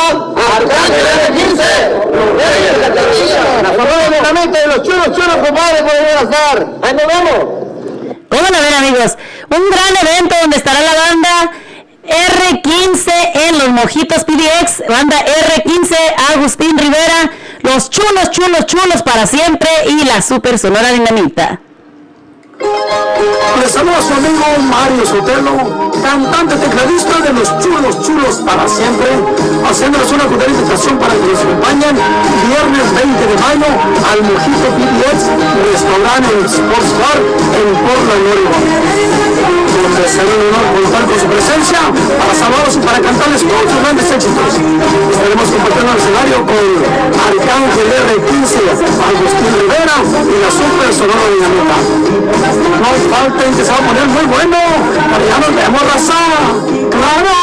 Arcángel 0.58 1.06
R15. 1.28 1.62
Los 3.78 4.52
de 4.52 4.68
los 4.68 4.84
chulos, 4.84 5.06
chulos, 5.16 5.36
compadre, 5.46 5.84
por 5.84 5.92
estar. 5.94 6.68
Ahí 6.84 6.94
nos 6.94 7.08
vemos. 7.08 7.62
¿Cómo 8.30 8.44
lo 8.44 8.62
ven 8.62 8.74
amigos? 8.74 9.18
Un 9.50 9.70
gran 9.70 10.08
evento 10.08 10.36
donde 10.42 10.58
estará 10.58 10.80
la 10.82 10.94
banda 10.94 11.52
R15 12.12 13.12
en 13.34 13.58
los 13.58 13.70
Mojitos 13.70 14.24
PDX, 14.26 14.84
banda 14.88 15.18
R15, 15.18 15.96
Agustín 16.36 16.78
Rivera, 16.78 17.32
los 17.62 17.90
chulos, 17.90 18.30
chulos, 18.32 18.66
chulos 18.66 19.02
para 19.04 19.26
siempre 19.26 19.70
y 19.88 20.06
la 20.06 20.22
super 20.22 20.60
sonora 20.60 20.92
dinamita. 20.92 21.60
Les 23.62 23.72
saluda 23.72 24.02
su 24.02 24.14
amigo 24.14 24.46
Mario 24.70 25.06
Sotelo, 25.06 25.92
cantante 26.02 26.56
tecladista 26.56 27.20
de 27.22 27.34
los 27.34 27.48
chulos 27.60 28.02
chulos 28.02 28.36
para 28.46 28.68
siempre, 28.68 29.08
haciéndoles 29.70 30.12
una 30.12 30.26
cordial 30.26 30.52
invitación 30.52 30.98
para 30.98 31.14
que 31.14 31.26
nos 31.30 31.40
acompañen 31.40 31.96
viernes 32.50 32.86
20 32.98 33.28
de 33.30 33.38
mayo 33.38 33.70
al 34.10 34.20
Mojito 34.26 34.68
PDX, 34.74 35.20
restaurante 35.70 36.34
Sports 36.50 36.92
Bar 36.98 37.20
en 37.22 37.68
Portland, 37.86 38.24
Oregon. 38.32 38.64
Donde 39.72 40.04
será 40.10 40.32
un 40.32 40.42
honor 40.50 40.66
contar 40.82 41.04
con 41.06 41.18
su 41.20 41.28
presencia 41.30 41.80
para 41.90 42.34
saludarlos 42.34 42.76
y 42.76 42.82
para 42.82 43.00
cantarles 43.02 43.42
todos 43.42 43.66
sus 43.70 43.80
grandes 43.82 44.08
éxitos. 44.12 44.52
Estaremos 44.58 45.48
compartiendo 45.52 45.92
el 45.94 46.00
escenario 46.02 46.38
con 46.50 46.66
Arcángel 47.22 47.88
R15, 48.02 48.54
Agustín 48.82 49.52
Rivera 49.62 49.96
y 50.02 50.36
la 50.42 50.52
super 50.52 50.90
sonora 50.92 51.26
dinamita. 51.30 51.78
No 52.82 52.90
falten 53.12 53.56
que 53.56 53.64
se 53.66 53.72
va 53.72 53.78
a 53.78 53.82
poner 53.82 54.08
muy 54.08 54.26
bueno. 54.26 54.58
Ya 55.28 55.38
nos 55.40 55.56
vemos, 55.56 55.82
raza. 55.94 56.22
¡Claro! 56.90 57.36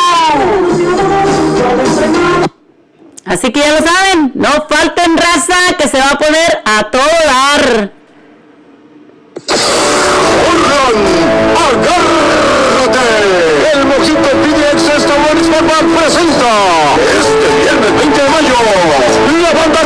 Así 3.26 3.52
que 3.52 3.60
ya 3.60 3.72
lo 3.72 3.86
saben, 3.86 4.32
no 4.34 4.48
falten 4.68 5.18
raza 5.18 5.76
que 5.78 5.86
se 5.86 5.98
va 5.98 6.10
a 6.12 6.18
poner 6.18 6.62
a 6.64 6.84
todo 6.90 7.02
dar. 7.26 7.92
¡Agárrate! 11.68 13.06
El 13.74 13.84
Mojito 13.84 14.28
PDX 14.40 14.94
Restaurant 14.94 15.42
Bar 15.68 15.84
presenta 15.98 16.52
este 17.20 17.48
viernes 17.62 17.92
20 17.98 18.22
de 18.22 18.28
mayo 18.30 18.54
la 19.42 19.52
banda 19.60 19.80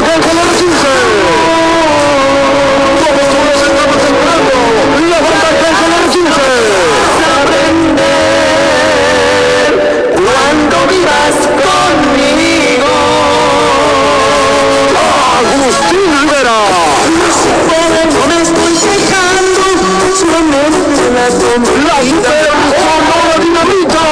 la 20.33 21.29
super 21.31 22.51
sonora 22.81 23.35
dinamita. 23.39 24.03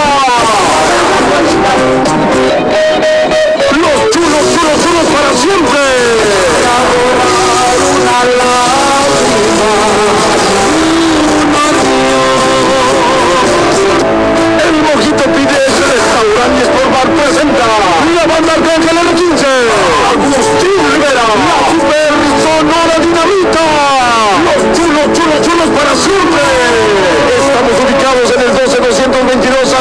Los 3.72 4.10
chulos, 4.10 4.44
chulos, 4.52 4.76
chulos 4.84 5.06
para 5.14 5.30
siempre. 5.38 5.89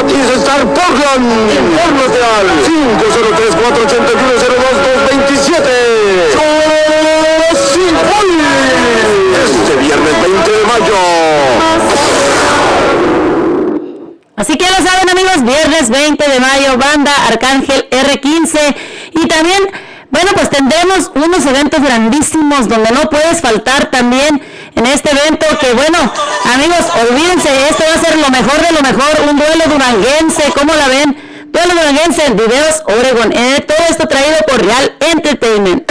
Atis 0.00 0.32
Star 0.40 0.64
Portland. 0.64 1.28
Infórmate 1.52 2.24
al 2.24 2.48
503-481-02227. 2.64 5.60
¡Sí, 7.72 7.84
voy! 8.08 8.30
Este 9.44 9.76
viernes 9.76 10.14
20 10.22 10.50
de 10.50 10.64
mayo. 10.66 10.96
Así 14.36 14.56
que 14.56 14.64
ya 14.64 14.70
lo 14.70 14.76
saben 14.86 15.10
amigos, 15.10 15.44
viernes 15.44 15.90
20 15.90 16.30
de 16.30 16.40
mayo, 16.40 16.78
banda 16.78 17.12
Arcángel 17.28 17.86
R15 17.90 18.74
y 19.22 19.28
también, 19.28 19.70
bueno, 20.10 20.30
pues 20.34 20.48
tendremos 20.48 21.10
unos 21.14 21.44
eventos 21.44 21.82
grandísimos 21.82 22.66
donde 22.66 22.90
no 22.90 23.10
puedes 23.10 23.42
faltar 23.42 23.90
también 23.90 24.40
en 24.76 24.86
este 24.86 25.10
evento 25.10 25.39
bueno, 25.74 26.12
amigos, 26.52 26.86
olvídense, 27.08 27.48
este 27.68 27.84
va 27.84 27.94
a 27.94 28.00
ser 28.00 28.18
lo 28.18 28.30
mejor 28.30 28.60
de 28.60 28.72
lo 28.72 28.80
mejor, 28.80 29.28
un 29.28 29.36
duelo 29.36 29.64
duranguense, 29.66 30.42
¿cómo 30.54 30.74
la 30.74 30.88
ven? 30.88 31.16
Duelo 31.52 31.74
duranguense 31.74 32.26
en 32.26 32.36
videos 32.36 32.82
Oregon, 32.86 33.32
eh, 33.32 33.64
todo 33.66 33.78
esto 33.88 34.06
traído 34.06 34.36
por 34.46 34.64
Real 34.64 34.96
Entertainment. 35.00 35.90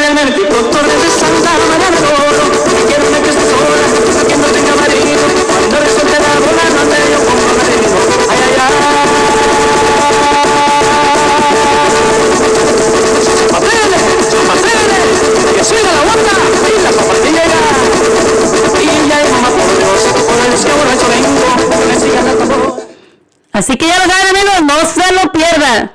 Así 23.60 23.76
que 23.76 23.86
ya 23.86 23.98
lo 23.98 24.06
saben 24.06 24.38
amigos, 24.38 24.62
no 24.62 24.90
se 24.90 25.12
lo 25.12 25.32
pierdan. 25.34 25.92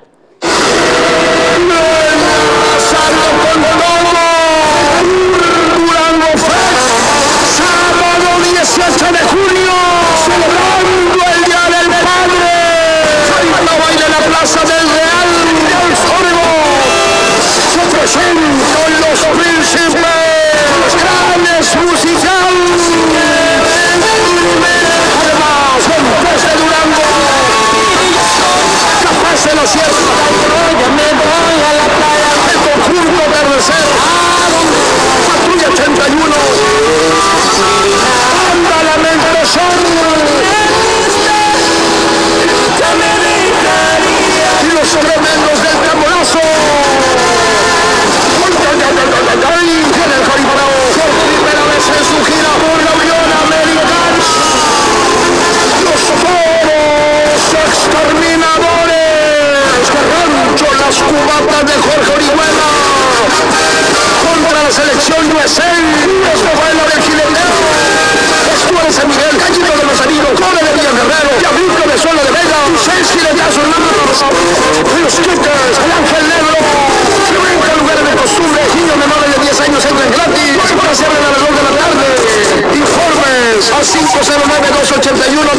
Más. 74.33 75.03
Los 75.03 75.54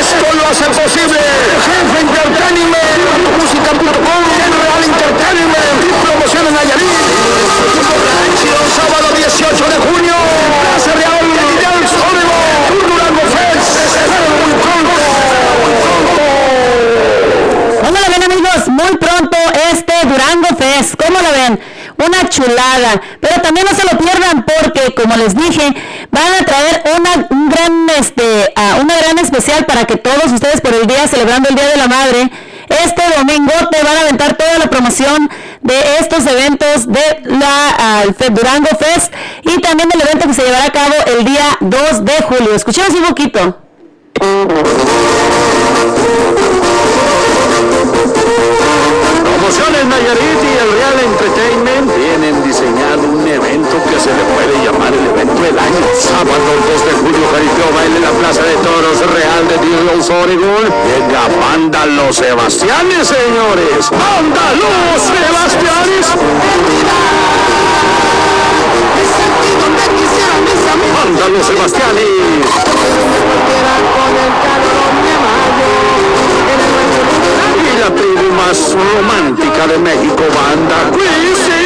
Esto 0.00 0.26
lo 0.34 0.42
hace 0.48 0.64
posible. 0.64 1.20
Jefe 1.66 2.00
Entertainment, 2.00 3.00
música.com, 3.38 4.22
Real 4.60 4.82
Entertainment 4.84 5.78
y 5.84 5.86
promociones 6.04 6.52
Nayarit. 6.52 6.98
Sábado 8.74 9.08
18 9.16 9.68
de 9.68 9.76
junio, 9.76 10.14
Plaza 10.62 10.92
Real, 10.94 11.26
Dance 11.62 11.94
Oregon, 12.10 12.88
Durango 12.88 13.24
Fest, 13.30 13.72
muy 14.42 14.52
pronto. 14.60 15.00
Muy 18.66 18.92
pronto 18.96 19.36
este 19.72 19.89
Durango 20.10 20.48
Fest, 20.58 20.94
¿cómo 20.96 21.18
lo 21.20 21.32
ven? 21.32 21.60
Una 22.06 22.28
chulada, 22.28 23.00
pero 23.20 23.40
también 23.42 23.66
no 23.70 23.76
se 23.76 23.84
lo 23.84 23.98
pierdan 23.98 24.44
porque 24.44 24.94
como 24.94 25.16
les 25.16 25.34
dije, 25.34 25.74
van 26.10 26.34
a 26.34 26.44
traer 26.44 26.82
una, 26.96 27.26
un 27.30 27.48
gran, 27.48 27.90
este, 27.98 28.52
una 28.80 28.96
gran 28.96 29.18
especial 29.18 29.64
para 29.66 29.84
que 29.84 29.96
todos 29.96 30.32
ustedes 30.32 30.60
por 30.60 30.74
el 30.74 30.86
día, 30.86 31.06
celebrando 31.08 31.48
el 31.50 31.54
Día 31.56 31.68
de 31.68 31.76
la 31.76 31.88
Madre, 31.88 32.30
este 32.84 33.02
domingo 33.18 33.52
te 33.70 33.82
van 33.82 33.96
a 33.96 34.00
aventar 34.02 34.34
toda 34.34 34.58
la 34.58 34.70
promoción 34.70 35.28
de 35.60 35.74
estos 35.98 36.24
eventos 36.26 36.86
de 36.86 37.20
la 37.24 38.04
Fe- 38.16 38.30
Durango 38.30 38.68
Fest 38.78 39.12
y 39.42 39.60
también 39.60 39.88
del 39.90 40.00
evento 40.02 40.26
que 40.28 40.34
se 40.34 40.42
llevará 40.44 40.66
a 40.66 40.70
cabo 40.72 40.94
el 41.18 41.24
día 41.24 41.56
2 41.60 42.04
de 42.04 42.12
julio. 42.22 42.54
Escuchemos 42.54 42.90
un 42.90 43.04
poquito. 43.06 43.58
Se 54.10 54.16
le 54.16 54.24
puede 54.34 54.64
llamar 54.64 54.92
el 54.92 55.06
evento 55.06 55.40
del 55.40 55.58
año. 55.58 55.80
Sábado 55.98 56.50
2 56.66 56.84
de 56.84 56.92
julio, 57.00 57.24
jaripeo 57.32 57.70
baile 57.74 57.96
en 57.96 58.02
la 58.02 58.10
Plaza 58.10 58.42
de 58.42 58.54
Toros 58.56 58.98
Real 59.14 59.42
de 59.46 59.56
Dios 59.66 60.10
Oregon. 60.10 60.64
Llega 60.88 61.28
Banda 61.40 61.86
Los 61.86 62.16
Sebastianes, 62.16 63.06
señores. 63.06 63.90
Banda 63.90 64.46
Los 64.58 65.02
Sebastianes. 65.02 66.06
Banda 70.96 71.28
Los 71.28 71.46
Sebastianes. 71.46 72.04
Y 77.62 77.78
la 77.78 77.94
tribu 77.94 78.32
más 78.34 78.74
romántica 78.74 79.66
de 79.68 79.78
México, 79.78 80.22
Banda 80.34 80.90
Crisis. 80.96 81.60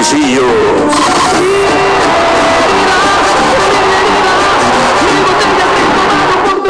A 0.00 0.02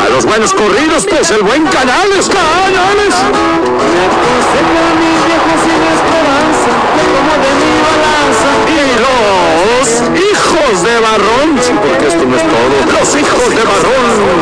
los 0.08 0.26
buenos 0.26 0.52
corridos, 0.52 1.06
pues 1.08 1.30
el 1.30 1.44
buen 1.44 1.64
Canales, 1.68 2.28
Canales. 2.28 3.14
Y 8.66 8.80
los 8.98 9.88
hijos 10.18 10.82
de 10.82 10.98
Barrón, 10.98 11.56
sí, 11.62 11.72
porque 11.80 12.08
esto 12.08 12.26
no 12.26 12.34
es 12.34 12.42
todo. 12.42 12.98
Los 12.98 13.14
hijos 13.14 13.48
de 13.50 13.62
Barrón. 13.62 14.40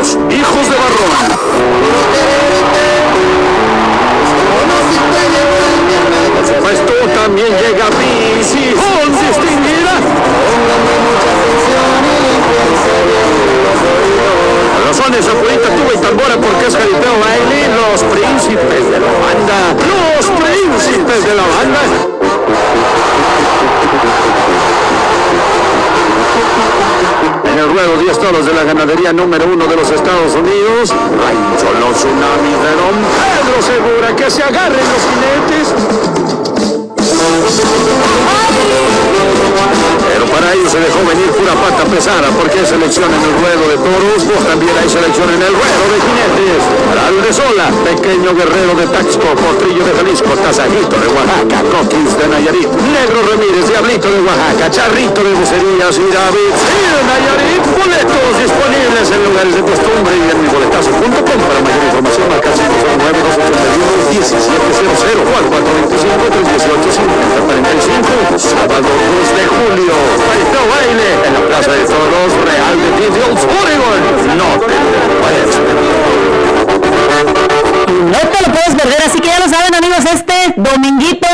Hijos 0.00 0.16
de 0.16 0.76
Barrón. 0.76 1.12
Por 6.36 6.46
supuesto, 6.46 6.92
también 7.22 7.48
llega 7.48 7.84
Vinci 7.98 8.72
con 8.72 9.12
distinguida. 9.12 10.00
Razones, 14.86 15.28
abuelita, 15.28 15.68
tuba 15.68 15.92
y 15.94 15.98
tambora, 15.98 16.36
porque 16.36 16.66
es 16.66 16.76
jaripeo 16.76 17.20
baile. 17.20 17.68
Los 17.68 18.02
príncipes 18.04 18.90
de 18.90 19.00
la 19.00 19.12
banda. 19.12 19.76
Los 20.16 20.26
príncipes 20.30 21.24
de 21.26 21.34
la 21.34 21.42
banda. 21.42 22.19
En 27.44 27.58
el 27.58 27.72
ruedo 27.72 27.96
10 27.98 28.18
toros 28.18 28.46
de 28.46 28.52
la 28.52 28.64
ganadería 28.64 29.12
número 29.12 29.44
uno 29.46 29.66
de 29.66 29.76
los 29.76 29.90
Estados 29.90 30.34
Unidos, 30.34 30.90
Rancho 30.90 31.72
Los 31.80 31.96
Tsunamis 31.96 32.58
de 32.62 32.72
Don 32.76 32.96
Pedro 33.20 33.62
Segura, 33.62 34.16
que 34.16 34.30
se 34.30 34.42
agarren 34.42 34.84
los 34.88 35.02
jinetes. 35.10 35.74
Para 40.32 40.52
ello 40.54 40.68
se 40.68 40.78
dejó 40.78 41.00
venir 41.06 41.30
pura 41.34 41.54
pata 41.54 41.84
pesada, 41.90 42.28
porque 42.38 42.60
hay 42.60 42.66
selección 42.66 43.10
en 43.12 43.22
el 43.22 43.34
ruedo 43.42 43.64
de 43.68 43.76
toros, 43.76 44.22
pues 44.24 44.40
también 44.46 44.74
hay 44.80 44.88
selección 44.88 45.28
en 45.30 45.42
el 45.42 45.52
ruedo 45.52 45.84
de 45.90 45.98
jinetes. 46.00 46.62
Sola, 47.30 47.70
pequeño 47.86 48.34
guerrero 48.34 48.74
de 48.74 48.90
Taxco, 48.90 49.22
Potrillo 49.38 49.86
de 49.86 49.94
Jalisco, 49.94 50.34
Tasajito 50.42 50.98
de 50.98 51.06
Oaxaca, 51.14 51.62
Coquins 51.70 52.18
de 52.18 52.26
Nayarit, 52.26 52.66
Negro 52.66 53.22
Ramírez, 53.22 53.70
Diablito 53.70 54.10
de 54.10 54.18
Oaxaca, 54.26 54.66
Charrito 54.66 55.22
de 55.22 55.30
Bucerías 55.38 55.94
y 55.94 56.10
David 56.10 56.50
sí, 56.58 56.74
de 56.74 57.02
Nayarit. 57.06 57.62
Boletos 57.70 58.34
disponibles 58.34 59.06
en 59.14 59.20
lugares 59.30 59.54
de 59.54 59.62
costumbre 59.62 60.10
y 60.10 60.26
en 60.26 60.38
mi 60.42 60.48
boletazo.com. 60.50 61.38
Para 61.38 61.62
mayor 61.62 61.82
información, 61.86 62.26
marca 62.34 62.50
509 62.50 63.30
1700 64.10 64.90
o 65.22 65.32
al 65.38 65.46
425 65.54 66.34
318 66.34 66.82
5045. 66.90 68.42
Sábado 68.42 68.90
2 68.90 69.38
de 69.38 69.44
julio, 69.54 69.94
En 70.90 71.34
la 71.34 71.40
Plaza 71.40 71.72
de 71.72 71.84
Toros 71.84 72.32
Real 72.44 72.76
de 72.98 73.10
Dios, 73.10 73.40
Oregon. 73.62 74.02
No 74.36 74.48
te 74.58 74.74
lo 74.74 75.20
puedes 75.20 75.56
perder. 75.56 76.00
No 78.04 78.18
te 78.18 78.38
lo 78.46 78.52
puedes 78.52 78.74
perder, 78.74 79.02
así 79.06 79.20
que 79.20 79.28
ya 79.28 79.38
lo 79.38 79.48
saben 79.48 79.74
amigos, 79.74 80.04
este 80.12 80.54
dominguito 80.56 81.28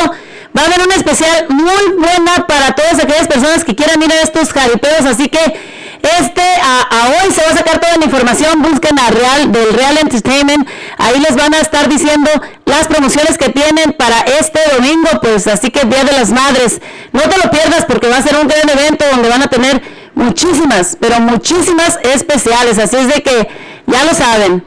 va 0.56 0.62
a 0.62 0.64
haber 0.66 0.82
una 0.84 0.94
especial 0.94 1.46
muy 1.48 1.94
buena 1.98 2.46
para 2.46 2.74
todas 2.74 2.98
aquellas 2.98 3.26
personas 3.28 3.64
que 3.64 3.74
quieran 3.74 4.02
ir 4.02 4.12
a 4.12 4.22
estos 4.22 4.52
jaripeos, 4.52 5.04
así 5.06 5.28
que 5.28 5.40
este 6.18 6.42
a, 6.42 6.82
a 6.82 7.08
hoy 7.08 7.32
se 7.32 7.42
va 7.42 7.52
a 7.52 7.56
sacar 7.56 7.78
toda 7.78 7.96
la 7.96 8.04
información, 8.04 8.62
busquen 8.62 8.98
a 8.98 9.10
Real 9.10 9.52
del 9.52 9.72
Real 9.74 9.98
Entertainment, 9.98 10.68
ahí 11.06 11.20
les 11.20 11.36
van 11.36 11.54
a 11.54 11.60
estar 11.60 11.88
diciendo 11.88 12.30
las 12.64 12.86
promociones 12.88 13.38
que 13.38 13.48
tienen 13.50 13.92
para 13.92 14.20
este 14.20 14.60
domingo, 14.74 15.08
pues 15.22 15.46
así 15.46 15.70
que 15.70 15.86
Día 15.86 16.04
de 16.04 16.12
las 16.12 16.30
Madres, 16.30 16.80
no 17.12 17.22
te 17.22 17.38
lo 17.38 17.50
pierdas 17.50 17.84
porque 17.86 18.08
va 18.08 18.18
a 18.18 18.22
ser 18.22 18.36
un 18.36 18.48
gran 18.48 18.68
evento 18.68 19.04
donde 19.10 19.28
van 19.28 19.42
a 19.42 19.48
tener 19.48 19.82
muchísimas, 20.14 20.96
pero 21.00 21.20
muchísimas 21.20 21.98
especiales, 22.02 22.78
así 22.78 22.96
es 22.96 23.08
de 23.08 23.22
que 23.22 23.48
ya 23.86 24.04
lo 24.04 24.14
saben. 24.14 24.64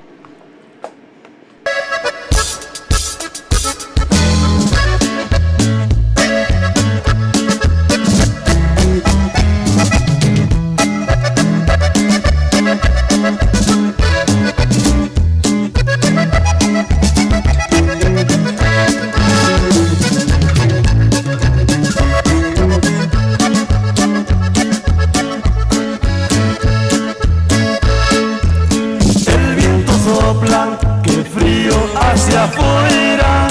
Afuera. 32.50 33.47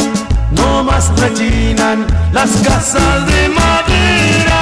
No 0.50 0.84
más 0.84 1.10
rechinan 1.20 2.06
las 2.32 2.50
casas 2.66 3.26
de 3.26 3.48
madera. 3.48 4.60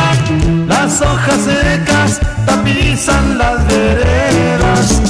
Las 0.67 1.01
hojas 1.01 1.41
secas 1.45 2.21
tapizan 2.45 3.39
las 3.39 3.67
veredas. 3.67 5.03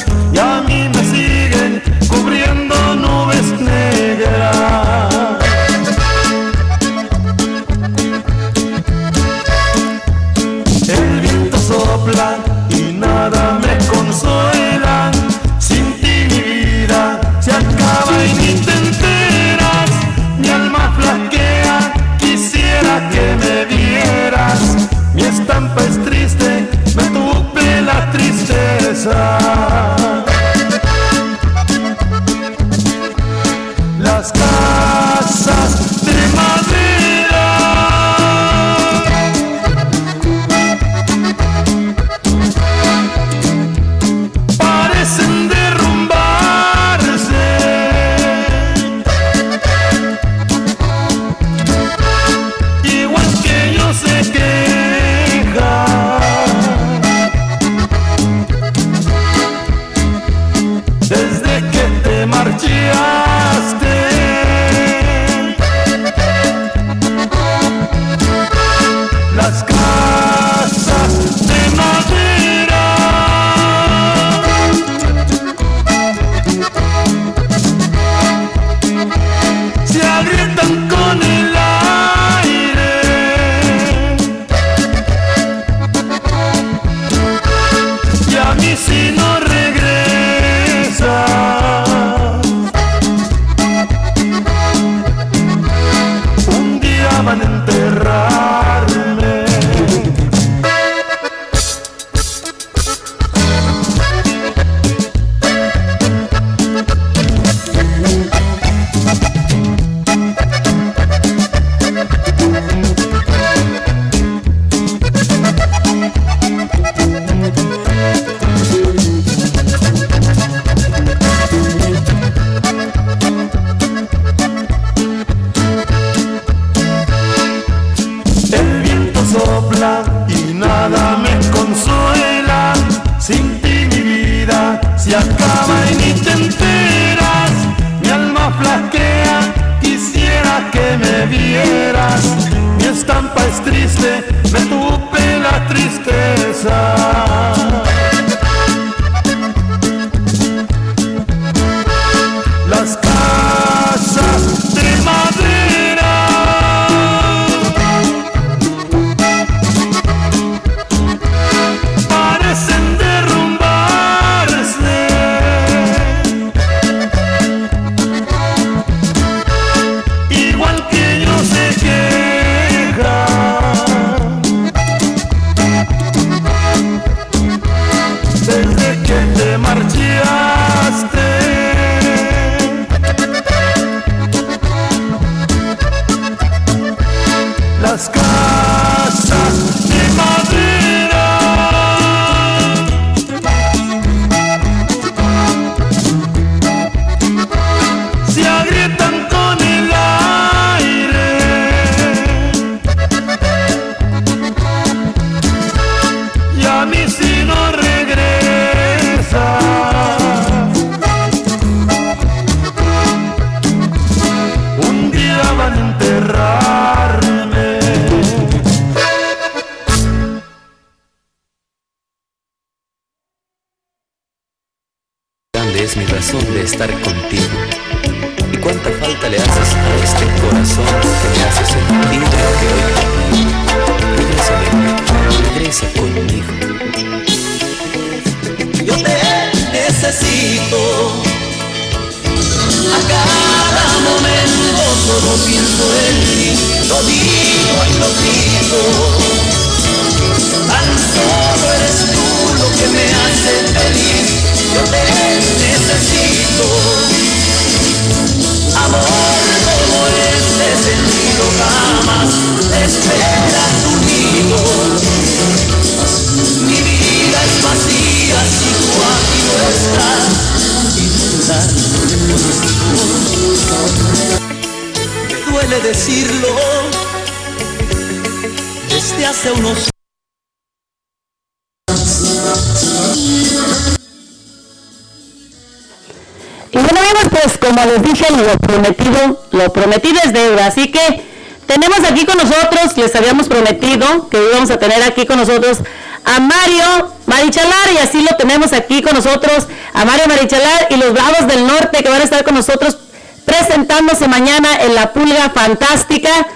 Habíamos 293.16 293.48
prometido 293.48 294.28
que 294.28 294.38
íbamos 294.38 294.70
a 294.70 294.78
tener 294.78 295.02
aquí 295.02 295.26
con 295.26 295.38
nosotros 295.38 295.78
a 296.26 296.40
Mario 296.40 297.12
Marichalar 297.26 297.92
y 297.94 297.98
así 297.98 298.20
lo 298.20 298.36
tenemos 298.36 298.72
aquí 298.72 299.00
con 299.00 299.14
nosotros, 299.14 299.66
a 299.94 300.04
Mario 300.04 300.26
Marichalar 300.26 300.88
y 300.90 300.96
los 300.96 301.12
Bravos 301.12 301.46
del 301.46 301.66
Norte 301.66 302.02
que 302.02 302.08
van 302.08 302.20
a 302.20 302.24
estar 302.24 302.44
con 302.44 302.54
nosotros 302.54 302.98
presentándose 303.44 304.26
mañana 304.26 304.82
en 304.82 304.94
la 304.94 305.12
Pulga 305.12 305.50
Fantástica. 305.50 306.48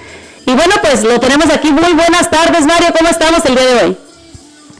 Y 0.45 0.53
bueno, 0.53 0.75
pues 0.83 1.05
lo 1.05 1.21
tenemos 1.21 1.49
aquí. 1.51 1.71
Muy 1.71 1.93
buenas 1.93 2.29
tardes, 2.29 2.67
Mario, 2.67 2.89
¿cómo 2.99 3.09
estamos 3.09 3.45
el 3.45 3.55
día 3.55 3.67
de 3.67 3.85
hoy? 3.85 3.97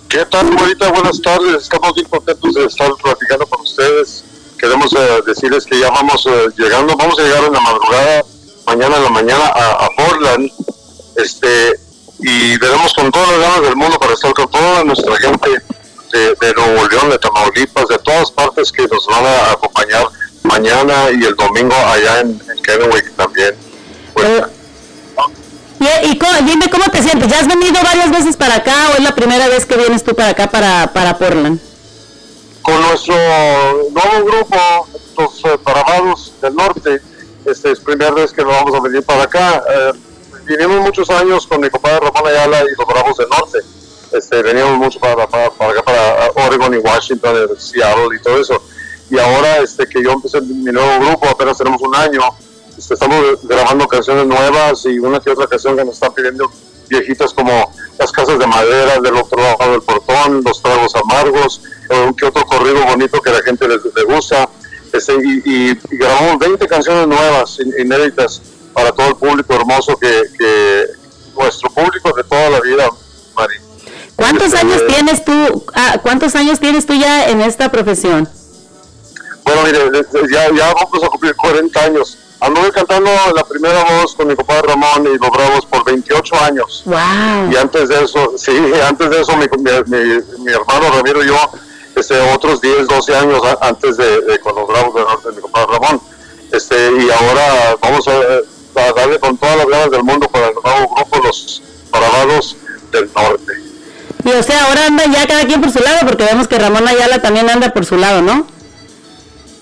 ¿Qué 0.09 0.27
tal, 0.27 0.51
bonita? 0.51 0.91
Buenas 0.91 1.23
tardes. 1.23 1.63
Estamos 1.63 1.95
bien 1.95 2.09
contentos 2.09 2.55
de 2.55 2.65
estar 2.65 2.91
platicando 3.01 3.47
con 3.47 3.61
ustedes. 3.61 4.25
Queremos 4.59 4.93
eh, 4.93 5.23
decirles 5.25 5.65
que 5.65 5.79
ya 5.79 5.89
vamos 5.91 6.27
eh, 6.27 6.49
llegando, 6.59 6.97
vamos 6.97 7.17
a 7.19 7.23
llegar 7.23 7.45
en 7.45 7.53
la 7.53 7.61
madrugada, 7.61 8.25
mañana 8.67 8.97
en 8.97 9.05
la 9.05 9.11
mañana 9.11 9.47
a, 9.47 9.87
a 9.87 9.89
Portland, 9.97 10.51
este, 11.23 11.79
y 12.21 12.57
veremos 12.59 12.93
con 12.95 13.11
todas 13.11 13.31
las 13.31 13.41
ganas 13.41 13.63
del 13.63 13.77
mundo 13.77 13.99
para 13.99 14.15
estar 14.15 14.33
con 14.35 14.51
toda 14.51 14.85
nuestra 14.85 15.17
gente 15.17 15.51
de, 16.13 16.19
de 16.41 16.55
Nuevo 16.55 16.89
León, 16.89 17.11
de 17.11 17.19
Tamaulipas, 17.19 17.87
de 17.89 17.99
todas 17.99 18.31
partes 18.31 18.71
que 18.73 18.87
nos 18.89 19.07
van 19.07 19.25
a 19.27 19.53
acompañar 19.53 20.05
mañana 20.43 21.11
y 21.11 21.25
el 21.25 21.35
domingo 21.37 21.75
allá 21.75 22.21
en, 22.21 22.31
en 22.31 22.63
Kennewick 22.63 23.15
también. 23.17 23.55
Pues, 24.15 24.27
Eh, 24.29 24.43
Y, 26.05 26.11
y 26.13 26.19
cómo- 26.19 26.43
dime 26.43 26.69
cómo 26.69 26.85
te 26.91 27.03
sientes. 27.03 27.29
¿Ya 27.29 27.39
has 27.41 27.47
venido 27.49 27.81
varias 27.83 28.11
veces 28.11 28.37
para 28.37 28.57
acá 28.57 28.91
o 28.91 28.97
es 28.99 29.03
la 29.03 29.15
primera 29.15 29.49
vez 29.49 29.65
que 29.65 29.77
vienes 29.77 30.05
tú 30.05 30.15
para 30.15 30.31
acá, 30.31 30.51
para, 30.51 30.93
para 30.93 31.17
Portland? 31.19 31.59
con 32.63 32.79
nuestro 32.83 33.15
nuevo 33.91 34.25
grupo, 34.27 34.87
los 35.17 35.45
eh, 35.47 35.59
Paramados 35.65 36.35
del 36.43 36.55
Norte, 36.55 37.01
este 37.47 37.73
es 37.73 37.81
primera 37.81 38.11
vez 38.11 38.33
que 38.35 38.43
nos 38.45 38.53
vamos 38.53 38.75
a 38.75 38.81
venir 38.83 39.03
para 39.03 39.23
acá. 39.23 39.65
Eh, 39.67 39.93
vinimos 40.51 40.81
muchos 40.81 41.09
años 41.11 41.47
con 41.47 41.61
mi 41.61 41.71
compadre 41.71 42.01
Ramón 42.01 42.29
Ayala 42.31 42.61
y 42.63 42.77
los 42.77 42.87
Bravos 42.87 43.17
del 43.17 43.29
Norte. 43.29 43.59
Este, 44.13 44.43
veníamos 44.43 44.77
mucho 44.79 44.99
para, 44.99 45.27
para, 45.29 45.51
para 45.51 45.71
acá, 45.73 45.83
para 45.83 46.47
Oregon 46.47 46.75
y 46.75 46.79
Washington, 46.79 47.49
Seattle 47.59 48.17
y 48.19 48.23
todo 48.23 48.41
eso. 48.41 48.61
Y 49.11 49.19
ahora 49.19 49.59
este, 49.59 49.87
que 49.87 50.03
yo 50.03 50.13
empecé 50.13 50.41
mi 50.41 50.73
nuevo 50.73 51.05
grupo, 51.07 51.29
apenas 51.29 51.59
tenemos 51.59 51.81
un 51.83 51.95
año, 51.95 52.21
este, 52.77 52.95
estamos 52.95 53.39
grabando 53.43 53.87
canciones 53.89 54.27
nuevas 54.27 54.85
y 54.87 54.99
una 54.99 55.21
que 55.21 55.31
otra 55.31 55.47
canción 55.47 55.77
que 55.77 55.85
nos 55.85 55.95
están 55.95 56.13
pidiendo 56.15 56.51
viejitas 56.89 57.33
como 57.33 57.73
Las 57.99 58.11
Casas 58.11 58.39
de 58.39 58.47
Madera, 58.49 58.99
del 59.01 59.15
otro 59.17 59.41
lado 59.41 59.71
del 59.71 59.83
portón, 59.83 60.43
Los 60.45 60.61
Tragos 60.61 60.93
Amargos, 60.97 61.61
un 62.07 62.15
que 62.15 62.27
otro 62.27 62.45
corrido 62.47 62.85
bonito 62.87 63.21
que 63.21 63.31
la 63.31 63.43
gente 63.43 63.69
les, 63.69 63.79
le 63.85 64.05
gusta. 64.05 64.49
Este, 64.93 65.15
y, 65.15 65.43
y- 65.73 65.79
grabamos 65.93 66.39
20 66.41 66.67
canciones 66.67 67.07
nuevas, 67.07 67.61
in- 67.61 67.73
inéditas, 67.79 68.43
para 68.73 68.93
todo 68.93 69.09
el 69.09 69.17
público 69.17 69.55
hermoso 69.55 69.97
que, 69.97 70.23
que 70.39 70.85
nuestro 71.37 71.71
público 71.71 72.13
de 72.17 72.25
toda 72.25 72.51
la 72.51 72.61
vida, 72.61 72.89
Mari. 73.37 73.55
¿Cuántos 74.17 74.47
Este, 74.49 74.59
años 74.59 74.83
tienes 74.87 75.25
tú? 75.25 75.65
ah, 75.75 75.97
¿Cuántos 76.03 76.35
años 76.35 76.61
tienes 76.61 76.85
tú 76.87 76.95
ya 76.95 77.29
en 77.31 77.41
esta 77.41 77.71
profesión? 77.71 78.29
Bueno, 79.45 79.63
mire, 79.65 80.07
ya, 80.33 80.49
ya 80.55 80.73
vamos 80.75 81.03
a 81.05 81.09
cumplir 81.09 81.35
40 81.35 81.81
años. 81.85 82.19
Anduve 82.41 82.71
cantando 82.73 83.11
la 83.35 83.45
primera 83.45 83.83
voz 83.85 84.15
con 84.15 84.29
mi 84.29 84.35
compadre 84.37 84.69
Ramón 84.69 85.03
y 85.07 85.19
los 85.19 85.31
Bravos 85.31 85.67
por 85.67 85.85
28 85.85 86.37
años. 86.43 86.83
Wow. 86.87 87.51
Y 87.53 87.57
antes 87.57 87.89
de 87.89 88.05
eso, 88.05 88.33
sí, 88.39 88.53
antes 88.87 89.11
de 89.11 89.21
eso 89.21 89.37
mi, 89.37 89.47
mi, 89.59 90.03
mi- 90.39 90.53
hermano 90.53 90.91
Ramiro 90.97 91.23
y 91.23 91.27
yo, 91.27 91.37
este, 91.97 92.19
otros 92.33 92.61
10, 92.63 92.87
12 92.89 93.17
años 93.17 93.41
antes 93.61 93.97
de, 93.99 94.21
de 94.23 94.39
con 94.41 94.55
los 94.55 94.67
Bravos 94.69 94.95
Norte, 94.95 95.29
mi 95.35 95.41
compadre 95.43 95.73
Ramón. 95.73 96.01
Este, 96.53 96.77
y 96.77 97.11
ahora 97.11 97.77
vamos 97.83 98.09
a, 98.09 98.13
a 98.75 98.93
darle 98.93 99.19
con 99.19 99.37
todas 99.37 99.57
las 99.57 99.67
ganas 99.67 99.91
del 99.91 100.03
mundo 100.05 100.29
para 100.29 100.49
el 100.49 100.55
nuevo 100.55 100.95
grupo, 100.95 101.19
los 101.27 101.63
Bravos 101.91 102.57
del 102.93 103.11
Norte. 103.15 103.53
Y 104.25 104.29
o 104.31 104.43
sea, 104.43 104.67
ahora 104.67 104.87
anda 104.87 105.05
ya 105.07 105.27
cada 105.27 105.47
quien 105.47 105.61
por 105.61 105.71
su 105.73 105.79
lado, 105.81 105.99
porque 106.07 106.25
vemos 106.25 106.47
que 106.47 106.59
Ramón 106.59 106.87
Ayala 106.87 107.23
también 107.23 107.49
anda 107.49 107.73
por 107.73 107.87
su 107.87 107.97
lado, 107.97 108.21
¿no? 108.23 108.47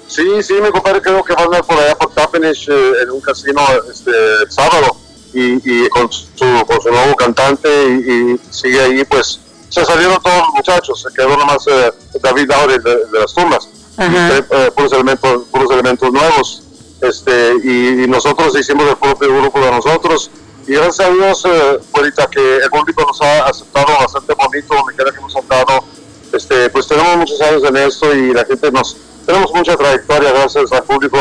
Sí, 0.08 0.24
sí, 0.42 0.54
mi 0.54 0.70
compadre 0.70 1.02
creo 1.02 1.22
que 1.22 1.34
va 1.34 1.42
a 1.42 1.44
andar 1.44 1.64
por 1.64 1.78
allá 1.78 1.94
por 1.96 2.12
Tappenish 2.12 2.68
eh, 2.70 2.92
en 3.02 3.10
un 3.10 3.20
casino 3.20 3.60
este 3.90 4.10
el 4.10 4.50
sábado 4.50 4.96
y, 5.34 5.60
y 5.84 5.88
con, 5.90 6.10
su, 6.10 6.24
con 6.66 6.80
su 6.80 6.90
nuevo 6.90 7.14
cantante 7.14 7.68
y, 7.68 8.32
y 8.32 8.40
sigue 8.50 8.80
ahí, 8.80 9.04
pues 9.04 9.38
se 9.68 9.84
salieron 9.84 10.20
todos 10.22 10.38
los 10.38 10.48
muchachos, 10.54 11.02
se 11.06 11.14
quedó 11.14 11.36
nomás 11.36 11.58
eh, 11.66 11.92
David 12.22 12.48
Laure 12.48 12.78
de, 12.78 12.96
de 13.06 13.18
las 13.20 13.34
tumbas, 13.34 13.68
Ajá. 13.98 14.38
eh, 14.38 14.44
eh, 14.50 14.70
puros 14.74 14.92
elementos 14.94 15.37
nosotros 18.18 18.58
hicimos 18.58 18.84
el 18.88 18.96
propio 18.96 19.28
grupo 19.28 19.60
de 19.60 19.70
nosotros. 19.70 20.28
Y 20.66 20.72
gracias 20.72 21.08
a 21.08 21.12
Dios, 21.12 21.44
eh, 21.44 21.78
que 22.32 22.56
el 22.56 22.70
público 22.70 23.04
nos 23.06 23.20
ha 23.22 23.46
aceptado 23.46 23.86
bastante 24.00 24.34
bonito, 24.34 24.74
donde 24.74 24.94
quiera 24.94 25.12
que 25.12 25.18
hemos 25.18 25.36
andado, 25.36 25.84
este, 26.32 26.68
pues 26.70 26.88
tenemos 26.88 27.16
muchos 27.16 27.40
años 27.40 27.62
en 27.62 27.76
esto 27.76 28.12
y 28.12 28.34
la 28.34 28.44
gente 28.44 28.72
nos, 28.72 28.96
tenemos 29.24 29.52
mucha 29.54 29.76
trayectoria 29.76 30.32
gracias 30.32 30.72
al 30.72 30.82
público 30.82 31.16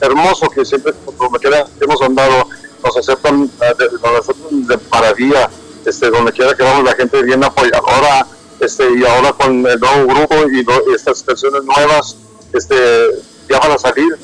hermoso 0.00 0.48
que 0.48 0.64
siempre, 0.64 0.94
donde 1.18 1.38
quiera 1.40 1.66
que 1.78 1.84
hemos 1.84 2.00
andado, 2.00 2.48
nos 2.84 2.96
aceptan, 2.96 3.50
eh, 3.60 3.88
nos 4.04 4.20
aceptan 4.20 4.66
de 4.68 4.78
maravilla, 4.88 5.50
este, 5.84 6.10
donde 6.10 6.30
quiera 6.30 6.54
que 6.54 6.62
vamos 6.62 6.84
la 6.84 6.94
gente 6.94 7.22
bien 7.24 7.42
apoyadora, 7.42 8.24
este, 8.60 8.84
y 8.96 9.04
ahora 9.04 9.32
con 9.32 9.66
el 9.66 9.80
nuevo 9.80 10.14
grupo 10.14 10.36
y, 10.48 10.64
estas 10.94 11.24
canciones 11.24 11.64
nuevas, 11.64 12.16
este, 12.52 12.76
ya 13.50 13.58
van 13.58 13.72
a 13.72 13.78
salir, 13.78 14.16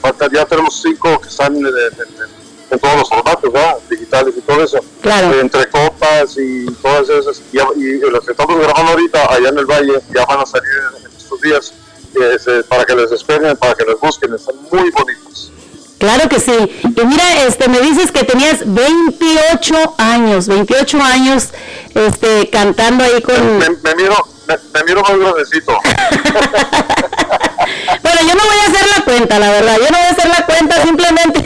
falta, 0.00 0.26
ya 0.32 0.44
tenemos 0.44 0.80
cinco 0.82 1.20
que 1.20 1.28
están 1.28 1.54
en, 1.56 1.66
en- 1.66 1.72
en- 1.72 2.46
en 2.68 2.78
todos 2.80 2.96
los 2.98 3.08
formatos, 3.08 3.52
¿verdad? 3.52 3.76
digitales 3.88 4.34
y 4.36 4.40
todo 4.40 4.62
eso, 4.64 4.78
Claro. 5.00 5.38
Entre 5.40 5.68
copas 5.70 6.36
y 6.36 6.66
todas 6.82 7.08
esas, 7.08 7.40
y, 7.52 7.58
y 7.80 7.98
los 8.00 8.24
que 8.24 8.32
estamos 8.32 8.58
grabando 8.58 8.90
ahorita 8.92 9.32
allá 9.32 9.48
en 9.50 9.58
el 9.58 9.66
valle 9.66 10.00
ya 10.12 10.24
van 10.26 10.40
a 10.40 10.46
salir 10.46 10.68
en, 10.98 11.04
en 11.06 11.16
estos 11.16 11.40
días, 11.40 11.72
eh, 12.20 12.32
este, 12.34 12.64
para 12.64 12.84
que 12.84 12.96
les 12.96 13.12
esperen, 13.12 13.56
para 13.56 13.74
que 13.74 13.84
les 13.84 14.00
busquen, 14.00 14.34
están 14.34 14.56
muy 14.72 14.90
bonitos. 14.90 15.52
Claro 15.98 16.28
que 16.28 16.40
sí. 16.40 16.52
Y 16.82 17.04
mira, 17.06 17.44
este, 17.44 17.68
me 17.68 17.80
dices 17.80 18.10
que 18.10 18.24
tenías 18.24 18.58
28 18.64 19.94
años, 19.98 20.48
28 20.48 21.00
años, 21.00 21.48
este, 21.94 22.50
cantando 22.50 23.04
ahí 23.04 23.22
con... 23.22 23.58
Me, 23.58 23.70
me 23.70 23.94
miro, 23.94 24.16
me, 24.48 24.56
me 24.74 24.84
miro 24.84 25.02
más 25.02 25.16
grandecito. 25.18 25.72
Bueno, 28.02 28.20
yo 28.22 28.34
no 28.34 28.44
voy 28.44 28.56
a 28.64 28.68
hacer 28.70 28.86
la 28.96 29.04
cuenta, 29.04 29.38
la 29.38 29.50
verdad. 29.50 29.76
Yo 29.78 29.90
no 29.90 29.98
voy 29.98 30.06
a 30.06 30.10
hacer 30.10 30.28
la 30.28 30.44
cuenta, 30.46 30.82
simplemente. 30.82 31.44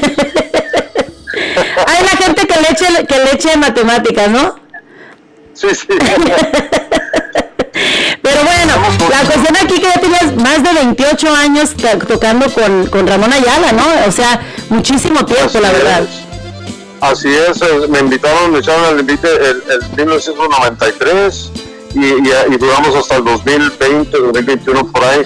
Hay 1.86 2.02
la 2.04 2.10
gente 2.24 2.46
que 2.46 2.60
le 2.60 2.68
eche, 2.70 3.06
que 3.06 3.18
le 3.18 3.32
eche 3.34 3.56
matemáticas, 3.56 4.28
¿no? 4.28 4.56
Sí, 5.54 5.68
sí. 5.74 5.86
Pero 8.22 8.42
bueno, 8.44 8.74
la 9.10 9.24
cuestión 9.24 9.56
aquí 9.56 9.74
que 9.80 9.88
ya 9.88 10.00
tienes 10.00 10.36
más 10.36 10.62
de 10.62 10.72
28 10.72 11.34
años 11.34 11.74
to- 11.76 11.98
tocando 12.06 12.50
con, 12.52 12.86
con 12.86 13.06
Ramón 13.06 13.32
Ayala, 13.32 13.72
¿no? 13.72 13.84
O 14.06 14.12
sea, 14.12 14.40
muchísimo 14.68 15.24
tiempo, 15.24 15.58
la 15.60 15.70
verdad. 15.72 16.02
es. 16.02 16.08
Así 17.00 17.28
es, 17.28 17.62
eh, 17.62 17.86
me 17.88 18.00
invitaron, 18.00 18.52
me 18.52 18.58
echaron 18.58 18.94
el 18.94 19.00
invite 19.00 19.26
el, 19.28 19.62
el 19.70 19.80
1993 19.96 21.50
y, 21.94 21.98
y, 21.98 22.30
y 22.52 22.56
duramos 22.58 22.94
hasta 22.94 23.16
el 23.16 23.24
2020, 23.24 24.18
2021 24.18 24.86
por 24.92 25.04
ahí. 25.04 25.22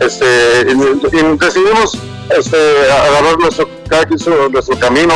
Este, 0.00 0.64
decidimos 0.64 1.98
este, 2.36 2.92
agarrar 2.92 3.38
nuestro, 3.38 3.68
nuestro 4.50 4.78
camino. 4.78 5.14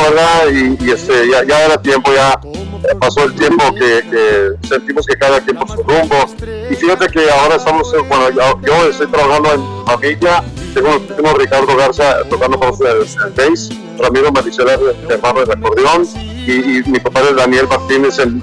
Y, 0.51 0.83
y, 0.83 0.91
este, 0.91 1.29
ya, 1.29 1.43
ya 1.43 1.65
era 1.65 1.81
tiempo, 1.81 2.11
ya 2.13 2.39
pasó 2.99 3.23
el 3.23 3.33
tiempo 3.35 3.63
que, 3.75 4.53
sentimos 4.67 5.05
que 5.05 5.15
cada 5.15 5.39
quien 5.41 5.57
por 5.57 5.69
su 5.69 5.77
rumbo. 5.77 6.25
Y 6.69 6.75
fíjate 6.75 7.07
que 7.07 7.29
ahora 7.29 7.55
estamos, 7.55 7.93
eh, 7.93 7.97
bueno, 8.07 8.29
yo, 8.61 8.87
estoy 8.87 9.07
trabajando 9.07 9.53
en 9.53 9.85
familia, 9.85 10.43
tengo, 10.73 11.33
Ricardo 11.37 11.75
Garza 11.75 12.23
tocando 12.29 12.59
con 12.59 12.73
el, 12.87 13.01
el 13.01 13.33
bass, 13.35 13.69
Ramiro 13.99 14.31
Maricela, 14.31 14.77
hermano 15.09 15.41
del 15.41 15.51
acordeón, 15.51 16.07
y, 16.15 16.79
y 16.79 16.83
mi 16.85 16.99
compadre 16.99 17.33
Daniel 17.33 17.67
Martínez 17.67 18.19
en 18.19 18.41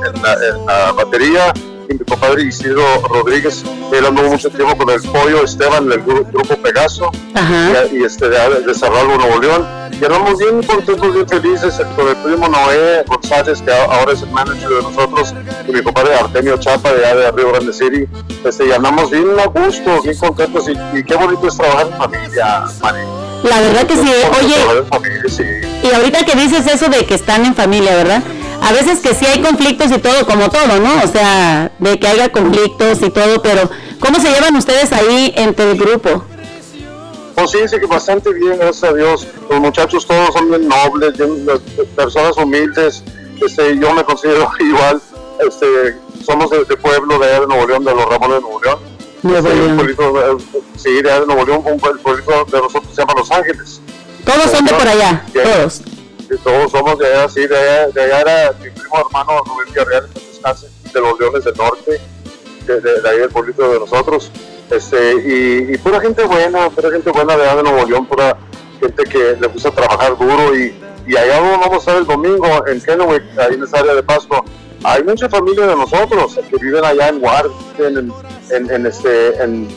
la 0.67 0.93
batería, 0.93 1.53
y 1.91 1.95
mi 1.95 2.05
compadre 2.05 2.43
Isidro 2.45 2.83
Rodríguez, 3.09 3.65
él 3.93 4.07
andó 4.07 4.23
mucho 4.23 4.49
tiempo 4.51 4.77
con 4.77 4.91
el 4.91 5.03
pollo 5.03 5.45
Esteban 5.45 5.89
del 5.89 6.05
gru- 6.05 6.27
grupo 6.33 6.57
Pegaso, 6.57 7.11
Ajá. 7.35 7.71
y, 7.93 7.97
y 7.99 8.05
este, 8.05 8.29
de, 8.29 8.61
de 8.63 8.75
Cerralbo, 8.75 9.17
Nuevo 9.17 9.41
León. 9.41 9.67
Y 10.01 10.05
andamos 10.05 10.39
bien 10.39 10.63
contentos, 10.63 11.13
bien 11.15 11.29
felices 11.29 11.79
con 11.97 12.09
el 12.09 12.17
primo 12.17 12.49
Noé 12.49 13.05
González, 13.07 13.61
que 13.61 13.71
ahora 13.73 14.13
es 14.13 14.23
el 14.23 14.31
manager 14.31 14.69
de 14.71 14.83
nosotros, 14.83 15.35
y 15.69 15.73
mi 15.73 15.83
compadre 15.83 16.15
Artemio 16.15 16.57
Chapa, 16.59 16.93
de, 16.93 17.01
de 17.01 17.31
Río 17.33 17.53
Grande 17.53 17.73
City. 17.73 18.07
Este, 18.45 18.67
y 18.69 18.73
andamos 18.73 19.11
bien 19.11 19.27
a 19.39 19.47
gusto, 19.47 20.01
bien 20.03 20.17
contentos, 20.17 20.69
y, 20.69 20.99
y 20.99 21.05
qué 21.05 21.17
bonito 21.17 21.49
es 21.49 21.57
trabajar 21.57 21.89
en 21.89 21.99
familia, 21.99 22.65
Mari. 22.81 23.01
La 23.43 23.61
verdad 23.61 23.87
que 23.87 23.97
sí. 23.97 24.11
Oye, 24.41 24.85
familia, 24.89 25.23
sí. 25.29 25.43
y 25.83 25.95
ahorita 25.95 26.25
que 26.25 26.37
dices 26.37 26.67
eso 26.67 26.89
de 26.89 27.07
que 27.07 27.15
están 27.15 27.47
en 27.47 27.55
familia, 27.55 27.97
¿verdad? 27.97 28.23
A 28.63 28.73
veces 28.73 29.01
que 29.01 29.15
sí 29.15 29.25
hay 29.25 29.41
conflictos 29.41 29.91
y 29.91 29.99
todo, 29.99 30.27
como 30.27 30.51
todo, 30.51 30.79
¿no? 30.79 31.03
O 31.03 31.07
sea, 31.07 31.73
de 31.79 31.99
que 31.99 32.07
haya 32.07 32.31
conflictos 32.31 33.03
y 33.03 33.11
todo, 33.11 33.41
pero 33.41 33.71
¿cómo 33.99 34.21
se 34.21 34.31
llevan 34.31 34.55
ustedes 34.57 34.93
ahí 34.93 35.33
entre 35.37 35.73
el 35.73 35.79
grupo? 35.79 36.25
Pues 37.35 37.51
sí, 37.53 37.59
sí 37.67 37.81
que 37.81 37.87
bastante 37.87 38.33
bien, 38.35 38.59
gracias 38.59 38.91
a 38.91 38.95
Dios. 38.95 39.27
Los 39.49 39.61
muchachos 39.61 40.07
todos 40.07 40.35
son 40.35 40.51
bien 40.51 40.69
nobles, 40.69 41.17
bien, 41.17 41.47
eh, 41.49 41.85
personas 41.97 42.37
humildes. 42.37 43.03
Este, 43.41 43.79
yo 43.79 43.95
me 43.95 44.05
considero 44.05 44.51
igual. 44.61 45.01
Este, 45.49 45.97
somos 46.23 46.51
de, 46.51 46.65
de 46.65 46.77
pueblo 46.77 47.19
de 47.19 47.41
de 47.41 47.47
Nuevo 47.47 47.67
León, 47.67 47.85
de 47.85 47.95
los 47.95 48.05
Ramones 48.05 48.37
de 48.37 48.43
Nuevo 48.43 48.61
León. 48.63 48.79
Nuevo 49.23 49.49
León. 49.49 49.77
pueblito, 49.77 50.21
eh, 50.21 50.45
sí, 50.77 50.91
de 51.03 51.03
de 51.03 51.27
Nuevo 51.27 51.45
León, 51.45 51.63
un 51.65 51.81
pue- 51.81 51.99
pueblito 52.01 52.45
de 52.47 52.59
nosotros 52.59 52.95
se 52.95 53.03
llama 53.03 53.15
Los 53.17 53.31
Ángeles. 53.31 53.81
Todos 54.25 54.51
son 54.51 54.65
de 54.65 54.73
por 54.73 54.89
allá, 54.89 55.25
Ya. 55.35 55.43
todos. 55.43 55.83
Y 56.31 56.37
todos 56.39 56.71
somos 56.71 56.99
de 56.99 57.07
allá, 57.07 57.29
sí, 57.29 57.47
de 57.47 57.57
allá, 57.59 57.89
de 57.89 58.03
allá 58.03 58.21
era 58.21 58.53
mi 58.63 58.71
primo 58.71 58.99
hermano 59.07 59.43
Rubén 59.45 59.67
Villarreal, 59.69 60.09
de 60.95 61.01
los 61.01 61.21
Leones 61.21 61.45
del 61.45 61.55
Norte, 61.57 62.01
de, 62.67 62.81
de, 62.81 63.01
de 63.01 63.09
ahí 63.09 63.19
del 63.19 63.31
pueblito 63.31 63.69
de 63.73 63.81
nosotros. 63.81 64.31
Este, 64.71 65.15
y, 65.15 65.75
y 65.75 65.79
pura 65.79 66.01
gente 66.01 66.23
buena, 66.25 66.71
pura 66.71 66.91
gente 66.91 67.11
buena 67.11 67.37
de 67.37 67.43
allá 67.43 67.57
de 67.57 67.63
Nuevo 67.65 67.85
León, 67.89 68.07
pura 68.07 68.37
gente 68.81 69.03
que 69.05 69.37
le 69.41 69.47
gusta 69.49 69.71
trabajar 69.73 70.17
duro. 70.17 70.57
Y, 70.57 70.73
y 71.07 71.17
allá 71.17 71.41
vamos 71.41 71.73
a 71.73 71.77
estar 71.79 71.97
el 71.97 72.07
domingo, 72.07 72.65
en 72.69 72.81
Kennewick, 72.81 73.25
ahí 73.39 73.55
en 73.55 73.65
esa 73.65 73.79
área 73.81 73.95
de 73.95 74.03
Pasco, 74.05 74.45
hay 74.85 75.03
mucha 75.05 75.29
familia 75.29 75.67
de 75.67 75.77
nosotros 75.77 76.39
que 76.49 76.57
viven 76.57 76.85
allá 76.85 77.09
en 77.09 77.23
Warden, 77.23 77.53
en, 77.79 78.13
en, 78.51 78.71
en 78.71 78.87
este, 78.87 79.43
en, 79.43 79.69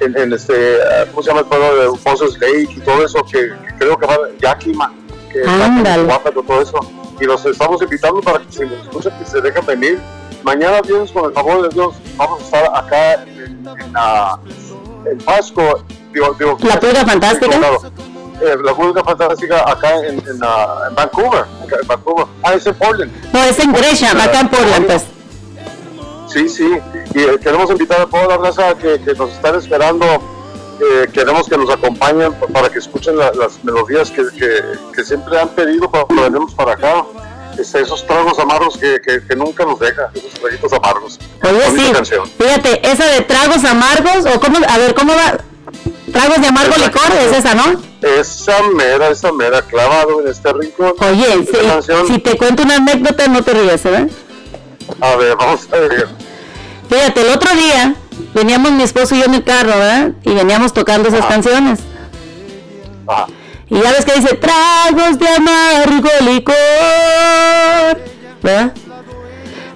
en, 0.00 0.32
este, 0.32 0.78
ah, 0.82 1.04
¿cómo 1.10 1.22
se 1.22 1.28
llama 1.28 1.40
el 1.40 1.46
pueblo 1.46 1.76
de 1.76 1.98
Moses 2.04 2.38
Lake 2.40 2.68
y 2.76 2.80
todo 2.80 3.04
eso, 3.04 3.24
que, 3.24 3.50
creo 3.78 3.96
que 3.96 4.06
va 4.06 4.16
Yakima, 4.40 4.92
que 5.32 5.40
está 5.42 6.32
con 6.32 6.46
todo 6.46 6.62
eso. 6.62 6.80
Y 7.20 7.24
los 7.24 7.44
estamos 7.46 7.80
invitando 7.80 8.20
para 8.20 8.40
que 8.40 8.52
si 8.52 8.60
nos 8.60 8.80
escuchan, 8.82 9.18
que 9.18 9.24
se 9.24 9.40
dejen 9.40 9.64
venir. 9.64 10.00
Mañana 10.42 10.82
viernes, 10.82 11.10
con 11.10 11.24
el 11.24 11.32
favor 11.32 11.62
de 11.62 11.68
Dios, 11.70 11.94
vamos 12.16 12.40
a 12.40 12.44
estar 12.44 12.76
acá 12.76 13.14
en, 13.14 13.66
en, 13.66 15.10
en 15.10 15.18
Pasco. 15.18 15.82
Digo, 16.12 16.36
digo, 16.38 16.58
¿La 16.62 16.78
Pulga 16.78 17.04
Fantástica? 17.06 17.58
Eh, 18.40 18.54
la 18.62 18.74
pulga 18.74 19.02
fantástica 19.02 19.64
acá 19.70 19.96
en, 20.00 20.18
en, 20.18 20.28
en 20.28 20.94
Vancouver, 20.94 21.44
acá 21.64 21.76
en 21.80 21.88
Vancouver. 21.88 22.26
Ah, 22.42 22.54
es 22.54 22.66
en 22.66 22.74
Portland. 22.74 23.10
No, 23.32 23.42
es 23.44 23.58
en 23.58 23.72
Gresham, 23.72 24.20
acá 24.20 24.40
en 24.40 24.48
Portland, 24.48 24.86
pues. 24.86 25.02
Sí, 26.28 26.48
sí, 26.48 26.68
y 27.14 27.20
eh, 27.20 27.38
queremos 27.42 27.70
invitar 27.70 28.00
a 28.02 28.06
toda 28.06 28.26
la 28.26 28.36
raza 28.36 28.74
que, 28.76 29.00
que 29.00 29.14
nos 29.14 29.30
están 29.32 29.54
esperando. 29.54 30.04
eh, 30.78 31.08
queremos 31.10 31.48
que 31.48 31.56
nos 31.56 31.70
acompañen 31.70 32.34
pa- 32.34 32.46
para 32.48 32.68
que 32.68 32.78
escuchen 32.80 33.16
la- 33.16 33.32
las 33.32 33.64
melodías 33.64 34.10
que, 34.10 34.22
que- 34.38 34.60
que 34.94 35.04
siempre 35.04 35.40
han 35.40 35.48
pedido 35.48 35.90
para 35.90 36.04
que 36.04 36.14
venimos 36.14 36.52
para 36.54 36.72
acá. 36.72 37.02
Este, 37.58 37.80
esos 37.80 38.06
tragos 38.06 38.38
amargos 38.38 38.76
que, 38.76 39.00
que- 39.00 39.34
nunca 39.36 39.64
nos 39.64 39.80
deja, 39.80 40.10
esos 40.12 40.34
traguitos 40.34 40.70
amargos. 40.74 41.18
Oye, 41.42 41.70
sí. 41.86 41.92
canción. 41.92 42.28
Fíjate, 42.38 42.86
esa 42.92 43.06
de 43.06 43.22
tragos 43.22 43.64
amargos, 43.64 44.26
o 44.26 44.38
cómo, 44.38 44.58
a 44.68 44.76
ver, 44.76 44.94
¿cómo 44.94 45.14
va? 45.14 45.38
Tragos 46.16 46.40
de 46.40 46.46
amargo 46.46 46.74
licor, 46.76 47.12
es 47.20 47.36
esa, 47.36 47.54
¿no? 47.54 47.64
Esa 48.00 48.62
mera, 48.74 49.08
esa 49.08 49.32
mera, 49.32 49.60
clavado 49.62 50.20
en 50.22 50.28
este 50.28 50.50
rincón. 50.52 50.94
Oye, 51.00 51.46
si, 51.46 52.12
si 52.12 52.18
te 52.20 52.36
cuento 52.38 52.62
una 52.62 52.76
anécdota, 52.76 53.26
no 53.28 53.42
te 53.42 53.52
ríes, 53.52 53.82
¿verdad? 53.82 54.08
A 55.00 55.16
ver, 55.16 55.36
vamos 55.36 55.68
a 55.72 55.76
ver. 55.76 56.08
Fíjate, 56.88 57.20
el 57.20 57.28
otro 57.34 57.50
día 57.54 57.94
veníamos 58.32 58.72
mi 58.72 58.82
esposo 58.84 59.14
y 59.14 59.18
yo 59.18 59.24
en 59.26 59.34
el 59.34 59.44
carro, 59.44 59.70
¿verdad? 59.70 60.12
Y 60.22 60.30
veníamos 60.32 60.72
tocando 60.72 61.08
esas 61.08 61.22
Ah. 61.22 61.28
canciones. 61.28 61.80
Ah, 63.08 63.26
Y 63.68 63.80
ya 63.80 63.90
ves 63.90 64.04
que 64.04 64.14
dice, 64.20 64.34
tragos 64.36 65.18
de 65.18 65.28
amargo 65.28 66.08
licor, 66.22 66.54
¿verdad? 68.42 68.72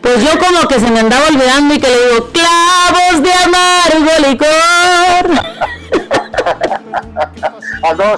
Pues 0.00 0.24
yo 0.24 0.30
como 0.38 0.66
que 0.68 0.80
se 0.80 0.90
me 0.90 1.00
andaba 1.00 1.26
olvidando 1.28 1.74
y 1.74 1.78
que 1.80 1.88
le 1.88 2.06
digo, 2.08 2.28
clavos 2.32 3.22
de 3.22 3.32
amargo 3.32 4.28
licor. 4.30 5.44
ah, 7.82 7.94
no. 7.97 8.16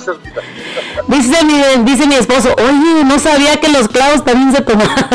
Dice 1.09 1.45
mi, 1.45 1.85
dice 1.85 2.07
mi 2.07 2.15
esposo, 2.15 2.55
oye, 2.59 3.05
no 3.05 3.19
sabía 3.19 3.57
que 3.57 3.69
los 3.69 3.89
clavos 3.89 4.25
también 4.25 4.53
se 4.55 4.63
tomaban. 4.63 5.09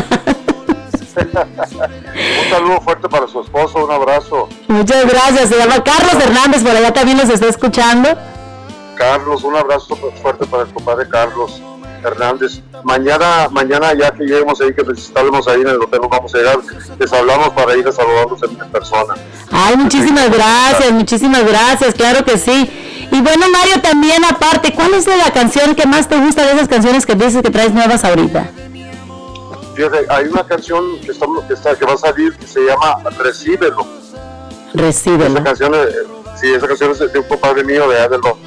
Un 1.18 2.50
saludo 2.50 2.82
fuerte 2.82 3.10
para 3.10 3.28
su 3.28 3.42
esposo, 3.42 3.84
un 3.86 3.92
abrazo. 3.92 4.50
Muchas 4.68 5.06
gracias, 5.06 5.50
se 5.50 5.58
llama 5.58 5.84
Carlos 5.84 6.16
Hernández, 6.22 6.64
por 6.64 6.76
allá 6.76 6.94
también 6.94 7.18
nos 7.18 7.30
está 7.30 7.48
escuchando. 7.48 8.10
Carlos, 8.96 9.44
un 9.44 9.56
abrazo 9.56 9.96
fuerte 10.22 10.46
para 10.48 10.64
el 10.64 10.70
compadre 10.70 11.08
Carlos, 11.08 11.62
Hernández. 12.08 12.62
Mañana, 12.84 13.48
mañana 13.52 13.94
ya 13.94 14.12
que 14.12 14.24
lleguemos 14.24 14.60
ahí, 14.62 14.74
que 14.74 14.84
estamos 14.92 15.48
ahí 15.48 15.62
en 15.62 15.68
el 15.68 15.82
hotel, 15.82 16.02
nos 16.02 16.10
vamos 16.10 16.34
a 16.34 16.38
llegar, 16.38 16.60
les 17.00 17.14
hablamos 17.14 17.50
para 17.50 17.76
ir 17.76 17.88
a 17.88 17.92
saludarlos 17.92 18.42
en, 18.44 18.58
persona. 18.72 19.16
Ay, 19.52 19.78
muchísimas 19.78 20.30
gracias, 20.32 20.92
muchísimas 20.92 21.46
gracias, 21.46 21.94
claro 21.94 22.24
que 22.24 22.38
sí. 22.38 23.08
Y 23.12 23.22
bueno, 23.22 23.46
Mario, 23.52 23.82
también 23.82 24.24
aparte, 24.26 24.74
¿cuál 24.74 24.94
es 24.94 25.08
la 25.08 25.32
canción 25.32 25.76
que 25.76 25.86
más 25.86 26.08
te 26.08 26.18
gusta 26.18 26.46
de 26.46 26.54
esas 26.54 26.68
canciones 26.68 27.06
que 27.06 27.16
dices 27.16 27.42
que 27.42 27.50
traes 27.50 27.74
nuevas 27.74 28.04
ahorita? 28.04 28.50
Fíjate, 29.76 30.06
hay 30.10 30.26
una 30.26 30.44
canción 30.44 31.00
que, 31.02 31.12
estamos, 31.12 31.46
que, 31.46 31.54
está, 31.54 31.76
que 31.76 31.86
va 31.86 31.94
a 31.94 31.98
salir 31.98 32.34
que 32.36 32.48
se 32.48 32.62
llama 32.62 32.98
Recíbelo. 33.20 33.86
Recíbelo. 34.74 35.36
Esa 35.36 35.44
canción, 35.44 35.76
eh, 35.76 35.88
sí, 36.40 36.54
esa 36.54 36.68
canción 36.68 36.92
es 36.92 37.00
de 37.00 37.20
un 37.20 37.28
compadre 37.28 37.64
mío 37.64 37.88
de 37.88 38.00
Adelmo. 38.00 38.38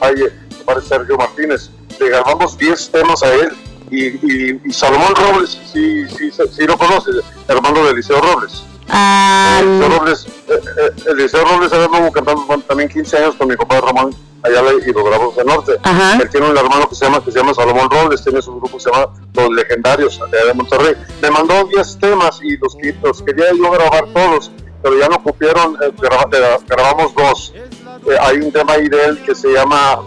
Ay, 0.00 0.14
eh, 0.22 0.32
compadre 0.58 0.82
Sergio 0.82 1.16
Martínez. 1.16 1.70
Le 2.00 2.08
grabamos 2.08 2.56
10 2.58 2.90
temas 2.90 3.22
a 3.22 3.32
él. 3.34 3.52
Y, 3.90 4.06
y, 4.06 4.60
y 4.64 4.72
Salomón 4.72 5.14
Robles, 5.14 5.56
sí, 5.72 6.08
sí, 6.08 6.28
sí, 6.32 6.66
lo 6.66 6.76
conoces, 6.76 7.16
hermano 7.46 7.84
de 7.84 7.92
Eliseo 7.92 8.20
Robles. 8.20 8.64
Ah, 8.88 9.60
Eliseo 9.62 9.88
Robles, 9.98 10.26
eh, 10.48 10.60
eh, 10.78 10.90
Eliseo 11.12 11.44
Robles 11.44 11.70
cantando 12.12 12.44
con- 12.48 12.62
también 12.62 12.88
15 12.88 13.16
años 13.18 13.34
con 13.36 13.46
mi 13.46 13.54
compadre 13.54 13.82
Ramón 13.86 14.12
Ayala 14.42 14.70
y 14.84 14.92
los 14.92 15.04
grabamos 15.04 15.36
del 15.36 15.46
norte. 15.46 15.72
Ajá. 15.84 16.18
Él 16.20 16.28
tiene 16.30 16.50
un 16.50 16.56
hermano 16.56 16.88
que 16.88 16.96
se 16.96 17.04
llama 17.04 17.24
que 17.24 17.30
se 17.30 17.38
llama 17.38 17.54
Salomón 17.54 17.88
Robles, 17.88 18.24
tiene 18.24 18.42
su 18.42 18.56
grupo 18.56 18.76
que 18.76 18.82
se 18.82 18.90
llama 18.90 19.06
Los 19.34 19.50
Legendarios 19.50 20.18
de 20.32 20.36
allá 20.38 20.46
de 20.48 20.54
Monterrey. 20.54 20.94
Me 21.22 21.30
mandó 21.30 21.64
10 21.66 21.98
temas 22.00 22.40
y 22.42 22.56
los, 22.56 22.76
los 23.04 23.22
quería 23.22 23.52
yo 23.56 23.70
grabar 23.70 24.04
todos, 24.12 24.50
pero 24.82 24.98
ya 24.98 25.08
no 25.08 25.22
cupieron, 25.22 25.76
eh, 25.80 25.92
graba- 25.98 26.28
eh, 26.32 26.56
grabamos 26.66 27.14
dos. 27.14 27.52
Eh, 27.56 28.16
hay 28.20 28.38
un 28.38 28.50
tema 28.52 28.72
ahí 28.72 28.88
de 28.88 29.04
él 29.04 29.22
que 29.24 29.34
se 29.34 29.48
llama 29.52 30.00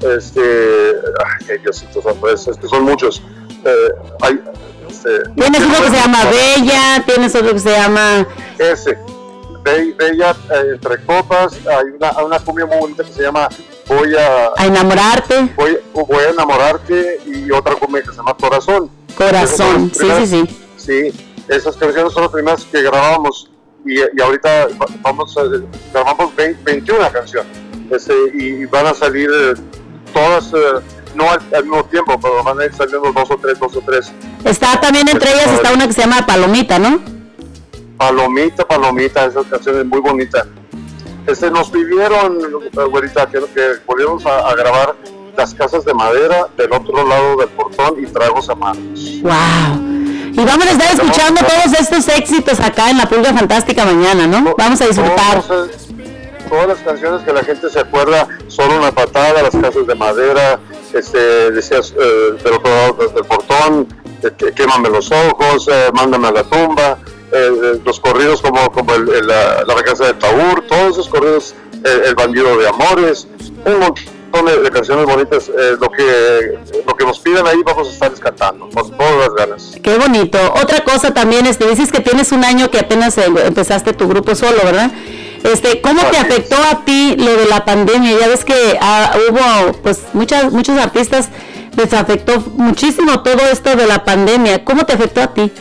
este 0.00 0.92
ay, 1.50 1.58
Diosito 1.58 2.02
santo, 2.02 2.28
es, 2.28 2.46
es 2.48 2.56
que 2.56 2.66
son 2.68 2.84
muchos. 2.84 3.22
Eh, 3.64 3.88
hay, 4.22 4.40
este, 4.88 5.28
Tienes 5.34 5.60
uno 5.60 5.78
que 5.82 5.90
se 5.90 5.96
llama 5.96 6.24
Bella, 6.24 7.02
tienes 7.06 7.34
otro 7.34 7.52
que 7.52 7.58
se 7.60 7.70
llama... 7.70 8.26
ese. 8.58 8.96
Be- 9.64 9.94
Bella 9.98 10.30
eh, 10.52 10.72
entre 10.74 11.04
copas, 11.04 11.54
hay 11.66 11.86
una, 11.96 12.10
hay 12.10 12.24
una 12.24 12.38
cumbia 12.38 12.66
muy 12.66 12.76
bonita 12.78 13.02
que 13.02 13.12
se 13.12 13.22
llama 13.22 13.48
Voy 13.88 14.14
a, 14.16 14.50
A 14.56 14.66
enamorarte. 14.66 15.52
voy, 15.56 15.78
voy 15.92 16.24
a 16.24 16.30
enamorarte 16.30 17.20
y 17.26 17.50
otra 17.50 17.74
cumbia 17.74 18.02
que 18.02 18.10
se 18.10 18.16
llama 18.16 18.36
Corazón. 18.36 18.90
Corazón, 19.16 19.90
sí, 19.94 20.00
sí, 20.00 20.06
primeras- 20.06 20.48
Sí, 20.76 21.12
esas 21.48 21.76
canciones 21.76 22.12
son 22.12 22.22
las 22.24 22.32
primeras 22.32 22.64
que 22.64 22.82
grabábamos 22.82 23.50
y, 23.84 23.98
y 24.00 24.20
ahorita 24.22 24.68
va- 24.80 24.86
vamos 25.02 25.36
a, 25.36 25.42
grabamos 25.92 26.34
20 26.36 26.62
21 26.64 27.10
canciones 27.12 27.52
este, 27.90 28.12
y 28.34 28.64
van 28.66 28.86
a 28.86 28.94
salir 28.94 29.28
eh, 29.32 29.54
todas, 30.16 30.46
eh, 30.54 30.80
no 31.14 31.30
al, 31.30 31.40
al 31.54 31.64
mismo 31.64 31.84
tiempo, 31.84 32.18
pero 32.20 32.42
van 32.42 32.58
a 32.60 32.64
ir 32.64 32.72
saliendo 32.72 33.12
dos 33.12 33.30
o 33.30 33.36
tres, 33.36 33.58
dos 33.58 33.76
o 33.76 33.82
tres. 33.82 34.10
Está 34.44 34.80
también 34.80 35.06
entre 35.08 35.30
ellas, 35.30 35.48
está 35.52 35.72
una 35.74 35.86
que 35.86 35.92
se 35.92 36.00
llama 36.00 36.24
Palomita, 36.24 36.78
¿no? 36.78 37.00
Palomita, 37.98 38.66
palomita, 38.66 39.26
esas 39.26 39.46
canciones 39.46 39.84
muy 39.84 40.00
bonitas. 40.00 40.46
Este, 41.26 41.50
nos 41.50 41.70
pidieron, 41.70 42.38
güerita, 42.90 43.26
que, 43.26 43.40
que 43.54 43.64
volviéramos 43.86 44.24
a, 44.26 44.48
a 44.48 44.54
grabar 44.54 44.94
las 45.36 45.52
casas 45.52 45.84
de 45.84 45.92
madera 45.92 46.46
del 46.56 46.72
otro 46.72 47.06
lado 47.06 47.36
del 47.36 47.48
portón 47.48 48.02
y 48.02 48.06
tragos 48.06 48.48
amargos. 48.48 49.20
¡Wow! 49.22 49.96
Y 50.32 50.44
vamos 50.44 50.66
a 50.66 50.70
estar 50.70 50.94
escuchando 50.94 51.40
todos 51.40 51.80
estos 51.80 52.08
éxitos 52.08 52.60
acá 52.60 52.90
en 52.90 52.98
la 52.98 53.06
Pulga 53.08 53.32
Fantástica 53.32 53.84
mañana, 53.84 54.26
¿no? 54.26 54.54
Vamos 54.56 54.80
a 54.80 54.86
disfrutar. 54.86 55.42
Todas 56.48 56.68
las 56.68 56.78
canciones 56.78 57.22
que 57.22 57.32
la 57.32 57.42
gente 57.42 57.68
se 57.70 57.78
acuerda 57.80 58.26
son 58.48 58.70
una 58.72 58.90
patada, 58.92 59.42
las 59.42 59.54
casas 59.54 59.86
de 59.86 59.94
madera, 59.94 60.58
este, 60.92 61.50
decías, 61.50 61.92
eh, 61.98 62.32
del 62.42 63.14
del 63.14 63.24
portón, 63.24 63.88
eh, 64.22 64.30
que- 64.36 64.52
quémame 64.52 64.88
los 64.90 65.10
ojos, 65.12 65.68
eh, 65.70 65.90
mándame 65.94 66.28
a 66.28 66.32
la 66.32 66.44
tumba, 66.44 66.98
eh, 67.32 67.50
eh, 67.52 67.80
los 67.84 68.00
corridos 68.00 68.40
como, 68.40 68.70
como 68.72 68.94
el, 68.94 69.26
la, 69.26 69.64
la 69.66 69.74
de 69.74 70.14
Taur, 70.14 70.62
todos 70.68 70.92
esos 70.92 71.08
corridos, 71.08 71.54
eh, 71.84 72.02
el 72.06 72.14
bandido 72.14 72.56
de 72.56 72.68
amores, 72.68 73.26
un 73.64 73.78
montón 73.80 74.46
de, 74.46 74.60
de 74.62 74.70
canciones 74.70 75.04
bonitas, 75.06 75.48
eh, 75.48 75.76
lo 75.80 75.88
que 75.90 76.58
lo 76.86 76.94
que 76.96 77.04
nos 77.04 77.18
pidan 77.18 77.46
ahí 77.46 77.56
vamos 77.64 77.88
a 77.88 77.90
estar 77.90 78.12
cantando, 78.14 78.68
con 78.70 78.90
todas 78.96 79.16
las 79.16 79.34
ganas. 79.34 79.72
Qué 79.82 79.96
bonito. 79.98 80.38
Otra 80.62 80.84
cosa 80.84 81.12
también, 81.12 81.46
este, 81.46 81.66
dices 81.68 81.90
que 81.92 82.00
tienes 82.00 82.32
un 82.32 82.44
año 82.44 82.70
que 82.70 82.78
apenas 82.78 83.16
eh, 83.18 83.24
empezaste 83.44 83.92
tu 83.92 84.08
grupo 84.08 84.34
solo, 84.34 84.58
¿verdad? 84.64 84.90
Este, 85.52 85.80
¿cómo 85.80 86.00
te 86.10 86.16
afectó 86.16 86.56
a 86.56 86.84
ti 86.84 87.14
lo 87.16 87.36
de 87.36 87.46
la 87.46 87.64
pandemia? 87.64 88.18
Ya 88.18 88.28
ves 88.28 88.44
que 88.44 88.78
ah, 88.80 89.16
hubo, 89.30 89.72
pues, 89.82 90.00
muchas, 90.12 90.52
muchos 90.52 90.78
artistas 90.78 91.28
les 91.76 91.92
afectó 91.92 92.40
muchísimo 92.56 93.22
todo 93.22 93.40
esto 93.50 93.76
de 93.76 93.86
la 93.86 94.04
pandemia. 94.04 94.64
¿Cómo 94.64 94.84
te 94.84 94.94
afectó 94.94 95.22
a 95.22 95.28
ti? 95.34 95.52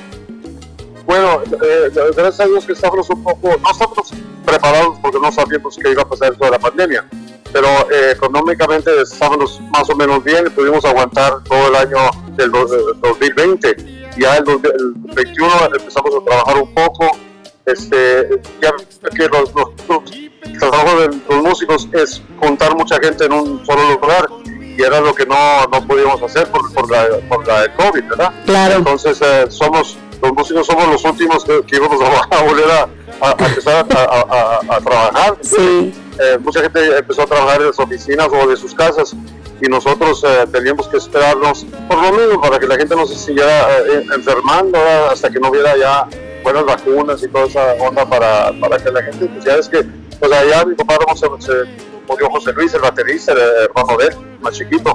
Bueno, 1.06 1.42
eh, 1.64 1.92
gracias 2.16 2.40
a 2.40 2.46
Dios 2.48 2.66
que 2.66 2.74
estábamos 2.74 3.08
un 3.12 3.24
poco, 3.24 3.50
no 3.62 3.72
estábamos 3.72 4.12
preparados 4.44 4.98
porque 5.02 5.20
no 5.20 5.32
sabíamos 5.32 5.78
qué 5.78 5.92
iba 5.92 6.02
a 6.02 6.10
pasar 6.10 6.36
toda 6.36 6.50
la 6.52 6.60
pandemia, 6.60 7.06
pero 7.54 7.68
eh, 7.92 8.12
económicamente 8.14 8.90
estábamos 9.02 9.62
más 9.70 9.88
o 9.88 9.96
menos 9.96 10.24
bien, 10.24 10.46
pudimos 10.56 10.84
aguantar 10.84 11.44
todo 11.44 11.68
el 11.68 11.76
año 11.76 11.98
del 12.36 12.52
do- 12.52 12.66
eh, 12.74 12.98
2020. 13.04 13.76
Ya 14.18 14.38
el, 14.38 14.46
el 14.50 14.94
21 15.14 15.50
empezamos 15.78 16.12
a 16.16 16.26
trabajar 16.26 16.58
un 16.64 16.74
poco, 16.74 17.12
este, 17.66 18.30
ya 18.62 18.72
que 19.16 19.28
los, 19.28 19.54
los, 19.54 19.70
los- 19.90 20.12
el 20.46 20.60
trabajo 20.60 21.00
de 21.02 21.08
los 21.30 21.44
músicos 21.44 21.90
es 21.94 22.22
juntar 22.40 22.76
mucha 22.76 22.98
gente 23.00 23.26
en 23.26 23.34
un 23.34 23.66
solo 23.66 23.82
lugar 24.00 24.28
y 24.46 24.82
era 24.82 25.00
lo 25.02 25.14
que 25.16 25.26
no, 25.26 25.36
no 25.72 25.88
podíamos 25.88 26.22
hacer 26.22 26.48
por, 26.50 26.72
por, 26.74 26.90
la, 26.92 27.08
por 27.28 27.46
la 27.48 27.74
COVID, 27.76 28.04
¿verdad? 28.10 28.32
Claro. 28.46 28.76
Entonces 28.76 29.20
eh, 29.22 29.46
somos, 29.50 29.98
los 30.22 30.34
músicos 30.34 30.68
somos 30.68 30.88
los 30.88 31.04
últimos 31.04 31.44
que, 31.44 31.62
que 31.66 31.78
íbamos 31.78 32.00
a, 32.02 32.36
a 32.38 32.44
volver 32.44 32.70
a, 32.72 32.82
a- 33.22 33.36
a 33.44 33.48
empezar 33.48 33.86
a, 33.90 34.80
trabajar. 34.82 35.38
Sí. 35.42 35.94
Eh, 36.20 36.38
mucha 36.40 36.62
gente 36.62 36.98
empezó 37.00 37.24
a 37.24 37.26
trabajar 37.26 37.62
en 37.62 37.68
las 37.68 37.80
oficinas 37.80 38.28
o 38.32 38.48
de 38.48 38.56
sus 38.56 38.74
casas 38.76 39.14
y 39.62 39.68
nosotros 39.68 40.24
eh, 40.26 40.46
teníamos 40.52 40.88
que 40.88 40.98
esperarnos 40.98 41.66
por 41.90 41.98
lo 42.02 42.12
mismo 42.14 42.40
para 42.40 42.60
que 42.60 42.68
la 42.68 42.76
gente 42.78 42.96
no 42.96 43.06
se 43.08 43.16
siguiera 43.16 43.80
eh, 43.80 44.06
enfermando 44.14 44.78
hasta 45.12 45.30
que 45.30 45.40
no 45.40 45.50
hubiera 45.50 45.76
ya 45.78 46.08
buenas 46.46 46.66
vacunas 46.66 47.24
y 47.24 47.28
toda 47.28 47.46
esa 47.48 47.74
onda 47.80 48.08
para, 48.08 48.54
para 48.60 48.78
que 48.78 48.92
la 48.92 49.02
gente, 49.02 49.26
pues 49.26 49.44
ya 49.44 49.56
es 49.56 49.68
que, 49.68 49.84
pues 50.20 50.32
allá 50.32 50.64
mi 50.64 50.76
compadre 50.76 51.06
se 51.16 51.28
murió 52.08 52.30
José 52.30 52.54
Luis, 52.54 52.72
el 52.76 52.82
baterista, 52.82 53.32
el 53.34 53.40
hermano 53.40 53.98
de 53.98 54.06
él, 54.06 54.16
más 54.42 54.54
chiquito. 54.54 54.94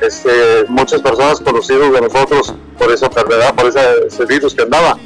Este, 0.00 0.64
muchas 0.68 1.02
personas 1.02 1.40
conocidas 1.40 1.92
de 1.92 2.00
nosotros 2.00 2.54
por 2.78 2.92
esa 2.92 3.06
enfermedad, 3.06 3.52
por 3.56 3.66
ese, 3.66 3.80
ese 4.06 4.24
virus 4.26 4.54
que 4.54 4.62
andaba. 4.62 4.96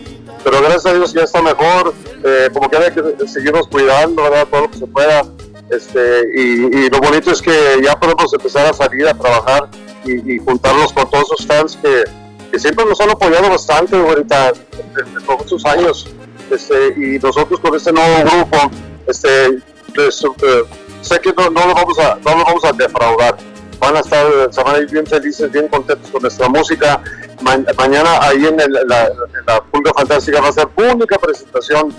Pero 0.45 0.61
gracias 0.61 0.85
a 0.85 0.93
Dios 0.93 1.15
ya 1.15 1.23
está 1.23 1.41
mejor, 1.41 1.95
eh, 2.23 2.51
como 2.53 2.69
que 2.69 2.77
hay 2.77 2.91
que 2.91 3.27
seguirnos 3.27 3.67
cuidando, 3.69 4.25
¿verdad? 4.25 4.47
Todo 4.51 4.61
lo 4.63 4.71
que 4.71 4.77
se 4.77 4.87
pueda. 4.87 5.23
Este, 5.71 6.21
y, 6.37 6.77
y 6.77 6.91
lo 6.91 7.01
bonito 7.01 7.31
es 7.31 7.41
que 7.41 7.81
ya 7.83 7.99
podemos 7.99 8.31
empezar 8.35 8.67
a 8.67 8.75
salir 8.75 9.09
a 9.09 9.15
trabajar 9.15 9.71
y, 10.05 10.35
y 10.35 10.39
juntarnos 10.39 10.93
con 10.93 11.09
todos 11.09 11.33
esos 11.33 11.47
fans 11.47 11.79
que, 11.83 12.05
que 12.53 12.59
siempre 12.59 12.85
nos 12.85 13.01
han 13.01 13.11
apoyado 13.11 13.49
bastante 13.49 13.97
ahorita, 13.97 14.53
desde 14.95 15.27
todos 15.27 15.41
estos 15.41 15.65
años. 15.67 16.07
Este, 16.51 16.89
y 16.97 17.19
nosotros 17.19 17.59
con 17.61 17.75
este 17.75 17.93
nuevo 17.93 18.31
grupo, 18.31 18.71
este, 19.07 19.47
eh, 19.47 20.65
sé 21.01 21.19
que 21.21 21.33
no, 21.33 21.49
no 21.51 21.67
lo 21.67 21.75
vamos 21.75 21.99
a, 21.99 22.17
no 22.25 22.37
lo 22.37 22.45
vamos 22.45 22.65
a 22.65 22.73
defraudar. 22.73 23.37
Van 23.81 23.97
a 23.97 24.01
estar, 24.01 24.27
van 24.65 24.77
a 24.77 24.79
ir 24.79 24.91
bien 24.91 25.07
felices, 25.07 25.51
bien 25.51 25.67
contentos 25.69 26.09
con 26.11 26.23
nuestra 26.23 26.49
música. 26.49 27.01
Ma- 27.41 27.59
mañana 27.79 28.19
ahí 28.21 28.45
en, 28.47 28.61
el- 28.61 28.73
la, 28.87 29.07
en 29.07 29.83
Fantástica 29.97 30.41
va 30.41 30.49
a 30.49 30.53
ser 30.53 30.69
única 30.77 31.19
presentación 31.19 31.93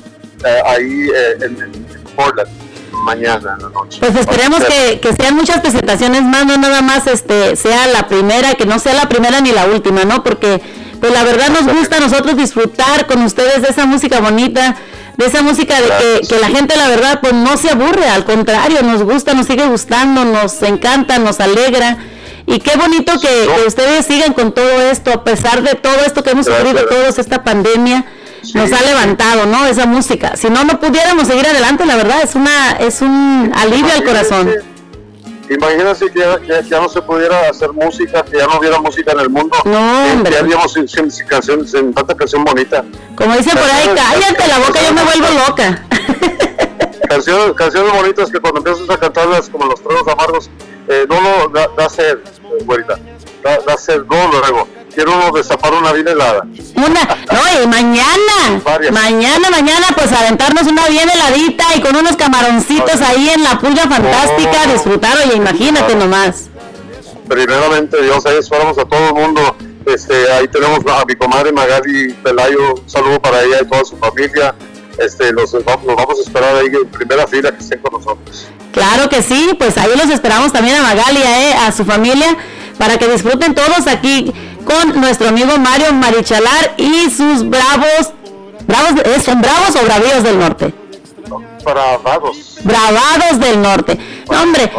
eh, 0.46 0.62
ahí 0.66 1.10
eh, 1.14 1.38
en 1.42 1.86
Portland, 2.16 2.48
mañana 3.04 3.56
en 3.58 3.64
la 3.64 3.70
noche. 3.70 4.00
Pues 4.00 4.16
esperemos 4.16 4.64
que, 4.64 5.00
que 5.00 5.14
sean 5.14 5.36
muchas 5.36 5.60
presentaciones 5.62 6.24
más, 6.24 6.46
no 6.46 6.58
nada 6.58 6.82
más 6.82 7.06
este 7.08 7.56
sea 7.56 7.88
la 7.88 8.08
primera, 8.08 8.56
que 8.56 8.66
no 8.66 8.80
sea 8.80 8.94
la 8.94 9.08
primera 9.10 9.40
ni 9.42 9.52
la 9.52 9.66
última, 9.66 10.04
¿no? 10.04 10.24
Porque 10.24 10.62
pues 11.00 11.12
la 11.14 11.24
verdad 11.24 11.50
nos 11.50 11.72
gusta 11.76 11.98
a 11.98 12.00
nosotros 12.00 12.38
disfrutar 12.38 13.06
con 13.08 13.22
ustedes 13.24 13.62
de 13.62 13.68
esa 13.70 13.86
música 13.86 14.20
bonita, 14.22 14.76
de 15.18 15.26
esa 15.26 15.42
música 15.42 15.76
de 15.82 15.88
que, 16.22 16.28
que 16.28 16.40
la 16.40 16.48
gente 16.48 16.76
la 16.78 16.88
verdad 16.88 17.20
pues 17.22 17.34
no 17.34 17.58
se 17.58 17.70
aburre, 17.70 18.08
al 18.10 18.24
contrario, 18.26 18.82
nos 18.84 19.04
gusta, 19.04 19.34
nos 19.34 19.46
sigue 19.48 19.66
gustando, 19.68 20.24
nos 20.26 20.62
encanta, 20.64 21.20
nos 21.20 21.40
alegra. 21.40 21.98
Y 22.46 22.60
qué 22.60 22.76
bonito 22.78 23.14
que, 23.22 23.46
No. 23.48 23.56
que 23.56 23.68
ustedes 23.68 24.06
sigan 24.06 24.34
con 24.34 24.54
todo 24.54 24.82
esto, 24.82 25.12
a 25.12 25.24
pesar 25.24 25.62
de 25.62 25.76
todo 25.76 25.96
esto 26.06 26.24
que 26.24 26.32
hemos 26.32 26.46
sufrido 26.46 26.86
todos, 26.88 27.18
esta 27.20 27.44
pandemia, 27.44 28.06
Sí, 28.44 28.58
nos 28.58 28.72
ha 28.74 28.82
levantado, 28.82 29.46
¿no? 29.46 29.66
Esa 29.66 29.86
música. 29.86 30.36
Si 30.36 30.50
no, 30.50 30.64
no 30.64 30.80
pudiéramos 30.80 31.28
seguir 31.28 31.48
adelante, 31.48 31.86
la 31.86 31.96
verdad, 31.96 32.22
es 32.24 32.36
una 32.36 32.72
es 32.74 33.02
un 33.02 33.52
alivio 33.56 33.92
al 33.94 34.04
corazón. 34.04 34.52
Imagínense 35.50 36.10
que 36.10 36.20
ya, 36.20 36.40
que 36.40 36.70
ya 36.70 36.80
no 36.80 36.88
se 36.90 37.02
pudiera 37.02 37.50
hacer 37.50 37.72
música, 37.74 38.24
que 38.24 38.38
ya 38.38 38.48
no 38.48 38.58
hubiera 38.60 38.80
música 38.80 39.12
en 39.12 39.20
el 39.20 39.30
mundo. 39.30 39.56
No, 39.66 40.12
hombre. 40.14 40.32
Que 40.32 40.38
haríamos 40.38 40.72
sin, 40.74 40.88
sin- 40.88 41.12
sin 41.12 41.28
canción, 41.28 41.68
sin 41.68 41.94
tanta 41.94 42.16
canción 42.16 42.44
bonita. 42.44 42.84
Como 43.16 43.36
dicen 43.36 43.58
por 43.58 43.70
ahí, 43.70 43.90
cállate 43.94 44.48
la 44.48 44.60
boca, 44.60 44.82
yo 44.82 44.94
me 44.94 45.04
vuelvo 45.04 45.28
loca. 45.48 45.84
Canciones, 47.10 47.54
canciones 47.56 47.94
bonitas 47.94 48.32
que 48.32 48.40
cuando 48.40 48.60
empiezas 48.60 48.90
a 48.90 48.98
cantarlas 49.00 49.50
como 49.50 49.66
los 49.66 49.82
truenos 49.84 50.08
amargos, 50.08 50.50
eh, 50.88 51.06
no 51.10 51.20
lo 51.22 51.50
da, 51.50 51.68
da 51.78 51.90
sed, 51.90 52.18
eh, 52.18 52.64
güerita. 52.66 52.98
da, 53.44 53.58
da 53.68 53.78
sed, 53.78 54.02
no, 54.10 54.32
luego. 54.40 54.68
Quiero 54.96 55.14
uno 55.16 55.32
destapar 55.32 55.74
una 55.74 55.92
bien 55.92 56.08
helada. 56.08 56.46
Una, 56.76 57.18
no, 57.32 57.64
y 57.64 57.68
mañana, 57.68 58.62
Varias. 58.64 58.92
mañana, 58.94 59.50
mañana, 59.50 59.88
pues 59.96 60.12
aventarnos 60.12 60.64
una 60.68 60.88
bien 60.88 61.10
heladita 61.10 61.76
y 61.76 61.82
con 61.82 61.96
unos 61.96 62.16
camaroncitos 62.16 63.02
ahí 63.02 63.30
en 63.30 63.44
la 63.44 63.60
pulga 63.60 63.88
fantástica, 63.88 64.52
Oh. 64.68 64.72
disfrutar, 64.74 65.18
oye, 65.26 65.36
imagínate 65.36 65.96
nomás. 65.96 66.50
Primeramente, 67.28 68.02
Dios, 68.04 68.26
ahí 68.26 68.38
esperamos 68.38 68.78
a 68.78 68.86
todo 68.86 69.08
el 69.10 69.14
mundo. 69.16 69.56
Este, 69.86 70.32
ahí 70.32 70.48
tenemos 70.48 70.80
a 70.86 71.04
mi 71.06 71.16
comadre 71.16 71.52
Magali 71.52 72.14
Pelayo, 72.24 72.76
un 72.76 72.90
saludo 72.90 73.20
para 73.22 73.42
ella 73.44 73.58
y 73.62 73.68
toda 73.68 73.84
su 73.86 73.98
familia. 73.98 74.54
Este, 74.98 75.32
los, 75.32 75.52
vamos, 75.66 75.86
los 75.86 75.96
vamos 75.96 76.20
a 76.20 76.22
esperar 76.22 76.56
ahí 76.56 76.68
en 76.68 76.88
primera 76.88 77.26
fila 77.26 77.52
que 77.52 77.64
estén 77.64 77.80
con 77.80 77.94
nosotros. 77.94 78.48
Claro 78.72 79.10
que 79.10 79.22
sí, 79.24 79.56
pues 79.58 79.78
ahí 79.78 79.90
los 79.98 80.10
esperamos 80.10 80.54
también 80.54 80.76
a 80.78 80.84
Magalia, 80.84 81.50
eh, 81.50 81.54
a 81.54 81.72
su 81.72 81.84
familia, 81.84 82.38
para 82.78 82.98
que 82.98 83.08
disfruten 83.08 83.56
todos 83.56 83.88
aquí 83.88 84.32
con 84.66 85.00
nuestro 85.00 85.30
amigo 85.30 85.58
Mario 85.58 85.94
Marichalar 85.94 86.74
y 86.78 87.10
sus 87.10 87.48
bravos, 87.50 88.14
bravos, 88.68 89.02
eh, 89.06 89.20
¿son 89.24 89.42
bravos 89.42 89.76
o 89.76 89.86
bravíos 89.86 90.24
del 90.24 90.40
norte? 90.40 90.74
Para 91.64 91.98
vagos. 91.98 92.58
Bravados 92.64 93.40
del 93.40 93.62
norte. 93.62 93.98
No, 94.30 94.42
hombre, 94.42 94.70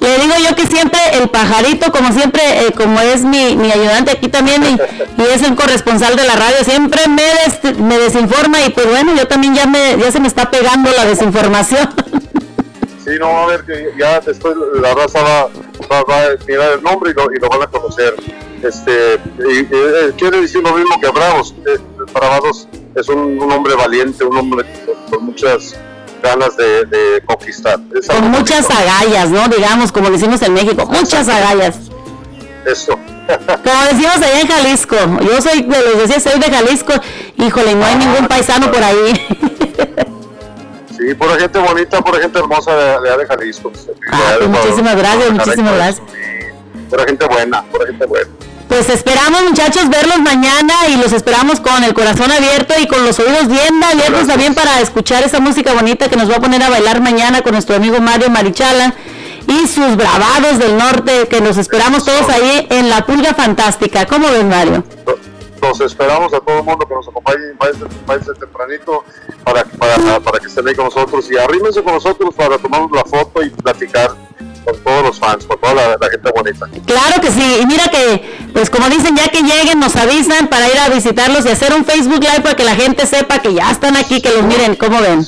le 0.00 0.18
digo 0.18 0.34
yo 0.46 0.54
que 0.54 0.66
siempre 0.66 0.98
el 1.14 1.28
pajarito, 1.28 1.90
como 1.90 2.12
siempre, 2.12 2.42
eh, 2.66 2.72
como 2.76 3.00
es 3.00 3.22
mi, 3.22 3.56
mi 3.56 3.70
ayudante 3.70 4.12
aquí 4.12 4.28
también 4.28 4.62
y, 4.62 5.22
y 5.22 5.24
es 5.26 5.42
el 5.42 5.54
corresponsal 5.54 6.16
de 6.16 6.24
la 6.24 6.36
radio, 6.36 6.56
siempre 6.64 7.00
me, 7.08 7.22
des- 7.22 7.78
me 7.78 7.98
desinforma 7.98 8.60
y 8.62 8.70
pues 8.70 8.86
bueno, 8.88 9.14
yo 9.14 9.26
también 9.26 9.54
ya, 9.54 9.66
me, 9.66 9.96
ya 9.98 10.10
se 10.12 10.20
me 10.20 10.28
está 10.28 10.50
pegando 10.50 10.90
la 10.96 11.04
desinformación. 11.06 11.88
Sí, 13.04 13.10
no, 13.18 13.26
a 13.26 13.46
ver 13.46 13.64
que 13.64 13.92
ya 13.98 14.20
después 14.20 14.54
la 14.80 14.94
raza 14.94 15.20
va, 15.22 15.48
va, 15.90 16.02
va 16.08 16.18
a 16.22 16.28
mirar 16.46 16.72
el 16.72 16.82
nombre 16.82 17.10
y 17.10 17.14
lo, 17.14 17.24
y 17.34 17.38
lo 17.40 17.48
van 17.48 17.62
a 17.62 17.66
conocer. 17.66 18.14
Este, 18.64 19.20
y, 19.46 19.58
y, 19.58 19.68
eh, 19.72 20.12
quiere 20.16 20.40
decir 20.40 20.62
lo 20.62 20.72
mismo 20.74 20.98
que 21.00 21.08
Bravos. 21.10 21.54
Eh, 21.66 21.78
Bravos 22.12 22.66
es 22.94 23.08
un, 23.08 23.38
un 23.38 23.52
hombre 23.52 23.74
valiente, 23.74 24.24
un 24.24 24.36
hombre 24.36 24.64
con, 25.10 25.26
muchas 25.26 25.76
ganas 26.22 26.56
de, 26.56 26.84
de 26.86 27.22
conquistar. 27.26 27.78
Es 27.94 28.06
Con 28.06 28.30
muchas 28.30 28.66
bonito. 28.66 28.88
agallas, 28.90 29.28
¿no? 29.30 29.48
Digamos, 29.48 29.92
como 29.92 30.10
decimos 30.10 30.40
en 30.42 30.54
México, 30.54 30.86
muchas 30.86 31.28
agallas. 31.28 31.76
Eso. 32.64 32.98
Como 33.64 33.82
decimos 33.84 34.16
allá 34.16 34.40
en 34.40 34.48
Jalisco, 34.48 34.96
yo 35.22 35.40
soy, 35.40 35.62
de 35.62 35.82
les 35.82 36.08
decía, 36.08 36.20
soy 36.30 36.38
de 36.40 36.50
Jalisco, 36.50 36.92
híjole, 37.38 37.74
no 37.74 37.84
hay 37.84 37.96
ningún 37.96 38.26
paisano 38.26 38.70
por 38.70 38.82
ahí. 38.82 39.26
Sí, 40.96 41.12
pura 41.14 41.34
gente 41.36 41.58
bonita, 41.58 42.00
pura 42.00 42.20
gente 42.20 42.38
hermosa 42.38 42.72
de, 42.72 42.84
de, 42.84 43.08
allá 43.08 43.16
de 43.18 43.26
Jalisco. 43.26 43.70
de 43.70 43.94
Ah, 44.12 44.34
pues 44.38 44.48
muchísimas 44.48 44.96
gracias, 44.96 45.30
muchísimas 45.32 45.74
gracias. 45.74 46.02
Pura 46.88 47.04
gente 47.04 47.26
buena, 47.26 47.62
pura 47.64 47.86
gente 47.86 48.06
buena. 48.06 48.30
Pues 48.68 48.88
esperamos 48.88 49.44
muchachos 49.44 49.88
verlos 49.88 50.20
mañana 50.20 50.88
y 50.88 50.96
los 50.96 51.12
esperamos 51.12 51.60
con 51.60 51.84
el 51.84 51.94
corazón 51.94 52.32
abierto 52.32 52.74
y 52.80 52.86
con 52.86 53.04
los 53.04 53.18
oídos 53.18 53.48
bien 53.48 53.82
abiertos 53.82 54.26
también 54.26 54.54
para 54.54 54.80
escuchar 54.80 55.22
esa 55.22 55.40
música 55.40 55.72
bonita 55.74 56.08
que 56.08 56.16
nos 56.16 56.30
va 56.30 56.36
a 56.36 56.40
poner 56.40 56.62
a 56.62 56.70
bailar 56.70 57.00
mañana 57.00 57.42
con 57.42 57.52
nuestro 57.52 57.76
amigo 57.76 58.00
Mario 58.00 58.30
Marichala 58.30 58.94
y 59.46 59.66
sus 59.66 59.96
bravados 59.96 60.58
del 60.58 60.76
norte 60.76 61.28
que 61.28 61.40
nos 61.40 61.58
esperamos 61.58 62.04
todos 62.04 62.28
ahí 62.30 62.66
en 62.70 62.88
la 62.88 63.04
pulga 63.04 63.34
fantástica. 63.34 64.06
¿Cómo 64.06 64.30
ven 64.30 64.48
Mario? 64.48 64.82
Los 65.60 65.80
esperamos 65.80 66.32
a 66.34 66.40
todo 66.40 66.58
el 66.58 66.64
mundo 66.64 66.86
que 66.86 66.94
nos 66.94 67.08
acompañe, 67.08 67.54
váyanse 68.06 68.34
tempranito 68.34 69.04
para, 69.44 69.64
para, 69.64 70.20
para 70.20 70.38
que 70.38 70.46
estén 70.46 70.68
ahí 70.68 70.74
con 70.74 70.86
nosotros 70.86 71.30
y 71.30 71.38
arrímense 71.38 71.82
con 71.82 71.94
nosotros 71.94 72.34
para 72.34 72.58
tomarnos 72.58 72.90
la 72.92 73.04
foto 73.04 73.42
y 73.42 73.50
platicar 73.50 74.10
con 74.64 74.76
todos 74.78 75.02
los 75.02 75.18
fans, 75.18 75.44
con 75.46 75.60
toda 75.60 75.74
la, 75.74 75.88
la 76.00 76.10
gente 76.10 76.30
bonita. 76.34 76.66
Claro 76.86 77.20
que 77.20 77.30
sí, 77.30 77.58
y 77.62 77.66
mira 77.66 77.88
que, 77.88 78.48
pues 78.52 78.70
como 78.70 78.88
dicen, 78.88 79.16
ya 79.16 79.28
que 79.28 79.42
lleguen 79.42 79.80
nos 79.80 79.94
avisan 79.96 80.48
para 80.48 80.68
ir 80.68 80.78
a 80.78 80.88
visitarlos 80.88 81.44
y 81.46 81.50
hacer 81.50 81.74
un 81.74 81.84
Facebook 81.84 82.20
Live 82.20 82.40
para 82.42 82.56
que 82.56 82.64
la 82.64 82.74
gente 82.74 83.06
sepa 83.06 83.40
que 83.40 83.54
ya 83.54 83.70
están 83.70 83.96
aquí, 83.96 84.20
que 84.20 84.30
los 84.30 84.42
miren, 84.44 84.74
¿cómo 84.76 85.00
ven? 85.00 85.24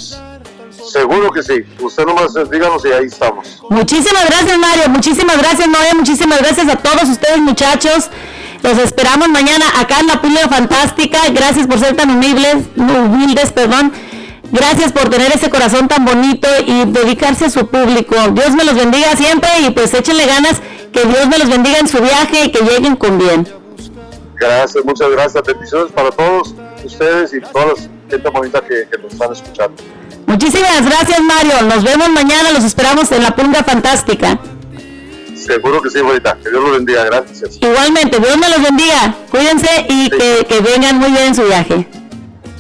Seguro 0.97 1.31
que 1.31 1.43
sí. 1.43 1.65
Usted 1.81 2.07
nomás 2.07 2.35
eh, 2.37 2.45
díganos 2.51 2.85
y 2.85 2.89
ahí 2.89 3.07
estamos. 3.07 3.63
Muchísimas 3.69 4.27
gracias 4.27 4.59
Mario, 4.59 4.89
muchísimas 4.89 5.37
gracias 5.39 5.69
Noé, 5.69 5.95
muchísimas 5.95 6.39
gracias 6.39 6.69
a 6.69 6.77
todos 6.77 7.09
ustedes 7.09 7.39
muchachos. 7.39 8.11
Los 8.63 8.79
esperamos 8.79 9.29
mañana 9.29 9.65
acá 9.79 10.01
en 10.01 10.07
la 10.07 10.21
Pulga 10.21 10.49
Fantástica. 10.49 11.19
Gracias 11.31 11.67
por 11.67 11.79
ser 11.79 11.95
tan 11.95 12.11
humildes, 12.11 12.65
humildes, 12.77 13.53
perdón. 13.53 13.93
Gracias 14.53 14.93
por 14.93 15.09
tener 15.09 15.33
ese 15.33 15.51
corazón 15.51 15.89
tan 15.89 16.05
bonito 16.05 16.49
y 16.67 16.85
dedicarse 16.87 17.47
a 17.47 17.51
su 17.51 17.67
público. 17.67 18.17
Dios 18.33 18.51
me 18.51 18.65
los 18.65 18.75
bendiga 18.75 19.17
siempre 19.17 19.49
y 19.67 19.71
pues 19.71 19.93
échenle 19.95 20.27
ganas. 20.27 20.61
Que 20.93 21.05
Dios 21.05 21.27
me 21.29 21.39
los 21.39 21.49
bendiga 21.49 21.79
en 21.79 21.89
su 21.89 22.01
viaje 22.01 22.45
y 22.45 22.53
que 22.53 22.63
lleguen 22.63 22.97
con 22.97 23.19
bien. 23.19 23.47
Gracias, 24.35 24.85
muchas 24.85 25.11
gracias. 25.11 25.43
Bendiciones 25.45 25.93
para 25.93 26.11
todos 26.11 26.55
ustedes 26.85 27.35
y 27.35 27.41
toda 27.41 27.67
la 27.67 27.75
gente 28.09 28.29
bonita 28.31 28.61
que, 28.61 28.89
que 28.91 28.99
nos 28.99 29.13
están 29.13 29.33
escuchando. 29.33 29.83
Muchísimas 30.27 30.85
gracias 30.85 31.21
Mario. 31.21 31.63
Nos 31.63 31.85
vemos 31.85 32.09
mañana. 32.11 32.53
Los 32.53 32.65
esperamos 32.65 33.11
en 33.13 33.23
la 33.23 33.35
Pulga 33.35 33.63
Fantástica. 33.65 34.39
Seguro 35.35 35.81
que 35.83 35.91
sí, 35.91 36.01
bonita. 36.01 36.37
Que 36.43 36.51
Dios 36.51 36.63
los 36.63 36.73
bendiga. 36.73 37.05
Gracias. 37.05 37.59
Igualmente, 37.61 38.19
Dios 38.19 38.37
me 38.37 38.49
los 38.49 38.63
bendiga. 38.63 39.15
Cuídense 39.31 39.87
y 39.89 40.11
que, 40.11 40.47
que 40.49 40.61
vengan 40.61 40.99
muy 40.99 41.11
bien 41.11 41.29
en 41.29 41.35
su 41.35 41.45
viaje. 41.45 41.87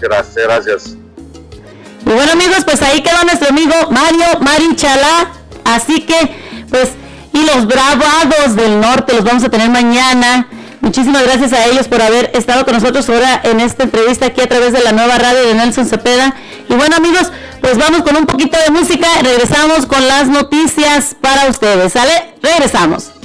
Gracias, 0.00 0.36
gracias. 0.36 0.96
Y 2.06 2.10
bueno 2.10 2.32
amigos, 2.32 2.64
pues 2.64 2.80
ahí 2.82 3.02
quedó 3.02 3.22
nuestro 3.24 3.48
amigo 3.48 3.74
Mario 3.90 4.38
Marichalá. 4.40 5.32
Así 5.64 6.02
que, 6.02 6.14
pues, 6.70 6.90
y 7.32 7.44
los 7.44 7.66
bravados 7.66 8.54
del 8.54 8.80
norte 8.80 9.14
los 9.14 9.24
vamos 9.24 9.42
a 9.42 9.50
tener 9.50 9.68
mañana. 9.68 10.48
Muchísimas 10.80 11.24
gracias 11.24 11.52
a 11.52 11.66
ellos 11.66 11.88
por 11.88 12.00
haber 12.00 12.30
estado 12.34 12.64
con 12.64 12.74
nosotros 12.74 13.08
ahora 13.08 13.40
en 13.42 13.58
esta 13.58 13.82
entrevista 13.82 14.26
aquí 14.26 14.40
a 14.40 14.46
través 14.46 14.72
de 14.72 14.82
la 14.84 14.92
nueva 14.92 15.18
radio 15.18 15.48
de 15.48 15.54
Nelson 15.54 15.86
Cepeda. 15.86 16.36
Y 16.68 16.74
bueno 16.74 16.96
amigos, 16.96 17.32
pues 17.60 17.76
vamos 17.76 18.02
con 18.02 18.16
un 18.16 18.26
poquito 18.26 18.56
de 18.64 18.70
música. 18.70 19.08
Regresamos 19.22 19.84
con 19.86 20.06
las 20.06 20.28
noticias 20.28 21.16
para 21.20 21.48
ustedes. 21.48 21.92
¿Sale? 21.92 22.34
Regresamos. 22.40 23.15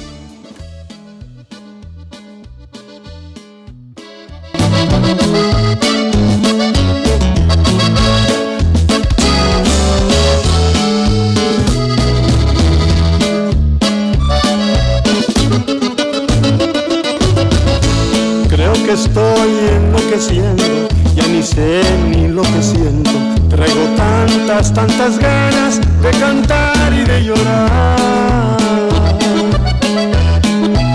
Estoy 19.05 19.51
enloqueciendo, 19.75 20.87
ya 21.15 21.27
ni 21.27 21.41
sé 21.41 21.81
ni 22.09 22.27
lo 22.27 22.43
que 22.43 22.61
siento. 22.61 23.11
Traigo 23.49 23.85
tantas, 23.97 24.73
tantas 24.73 25.17
ganas 25.17 25.79
de 26.01 26.11
cantar 26.19 26.93
y 26.93 27.03
de 27.03 27.23
llorar. 27.23 28.57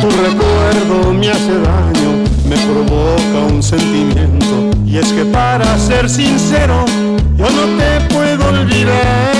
Tu 0.01 0.09
recuerdo 0.27 1.13
me 1.13 1.29
hace 1.31 1.55
daño, 1.71 2.11
me 2.49 2.57
provoca 2.69 3.53
un 3.53 3.63
sentimiento. 3.63 4.71
Y 4.87 4.99
es 4.99 5.13
que 5.13 5.25
para 5.25 5.77
ser 5.79 6.09
sincero, 6.09 6.85
yo 7.37 7.47
no 7.51 7.65
te 7.79 8.15
puedo 8.15 8.49
olvidar. 8.49 9.37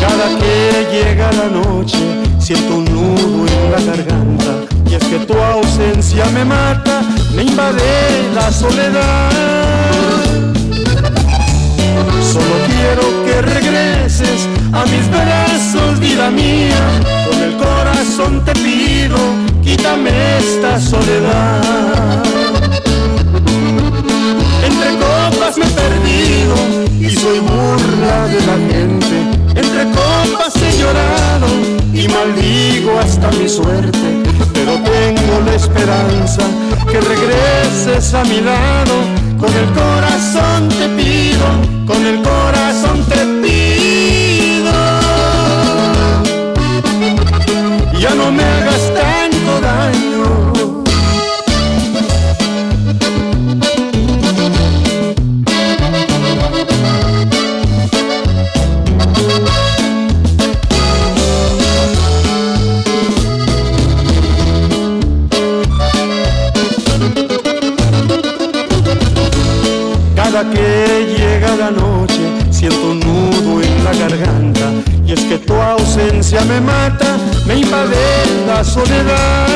Cada 0.00 0.28
que 0.38 0.86
llega 0.92 1.32
la 1.32 1.48
noche 1.48 2.03
siento 2.44 2.74
un 2.74 2.84
nudo 2.84 3.46
en 3.46 3.72
la 3.72 3.80
garganta 3.80 4.66
y 4.86 4.94
es 4.94 5.04
que 5.04 5.18
tu 5.20 5.32
ausencia 5.32 6.26
me 6.26 6.44
mata, 6.44 7.00
me 7.34 7.42
invade 7.42 8.30
la 8.34 8.52
soledad. 8.52 9.30
Solo 12.20 12.54
quiero 12.66 13.24
que 13.24 13.40
regreses 13.40 14.46
a 14.74 14.84
mis 14.84 15.08
brazos, 15.08 15.98
vida 16.00 16.30
mía, 16.30 17.00
con 17.30 17.42
el 17.42 17.56
corazón 17.56 18.44
te 18.44 18.52
pido, 18.52 19.16
quítame 19.62 20.10
esta 20.36 20.78
soledad. 20.78 22.22
Entre 24.68 24.90
copas 24.98 25.56
me 25.56 25.64
he 25.64 25.70
perdido 25.70 26.56
y 27.00 27.10
soy 27.16 27.38
burla 27.38 28.26
de 28.26 28.40
la 28.46 28.56
gente. 28.70 29.33
Entre 29.54 29.84
copas 29.90 30.54
he 30.56 30.78
llorado 30.78 31.46
y 31.92 32.08
maldigo 32.08 32.98
hasta 32.98 33.30
mi 33.32 33.48
suerte. 33.48 34.22
Pero 34.52 34.74
tengo 34.82 35.40
la 35.44 35.54
esperanza 35.54 36.42
que 36.90 37.00
regreses 37.00 38.14
a 38.14 38.24
mi 38.24 38.40
lado. 38.40 38.94
Con 39.38 39.52
el 39.52 39.66
corazón 39.72 40.68
te 40.68 40.88
pido, 40.90 41.46
con 41.86 42.04
el 42.06 42.22
corazón 42.22 43.04
te 43.08 43.16
pido. 43.16 43.33
Angustia 76.34 76.44
me 76.44 76.60
mata, 76.60 77.16
me 77.46 77.56
invade 77.56 78.46
la 78.46 78.64
soledad. 78.64 79.46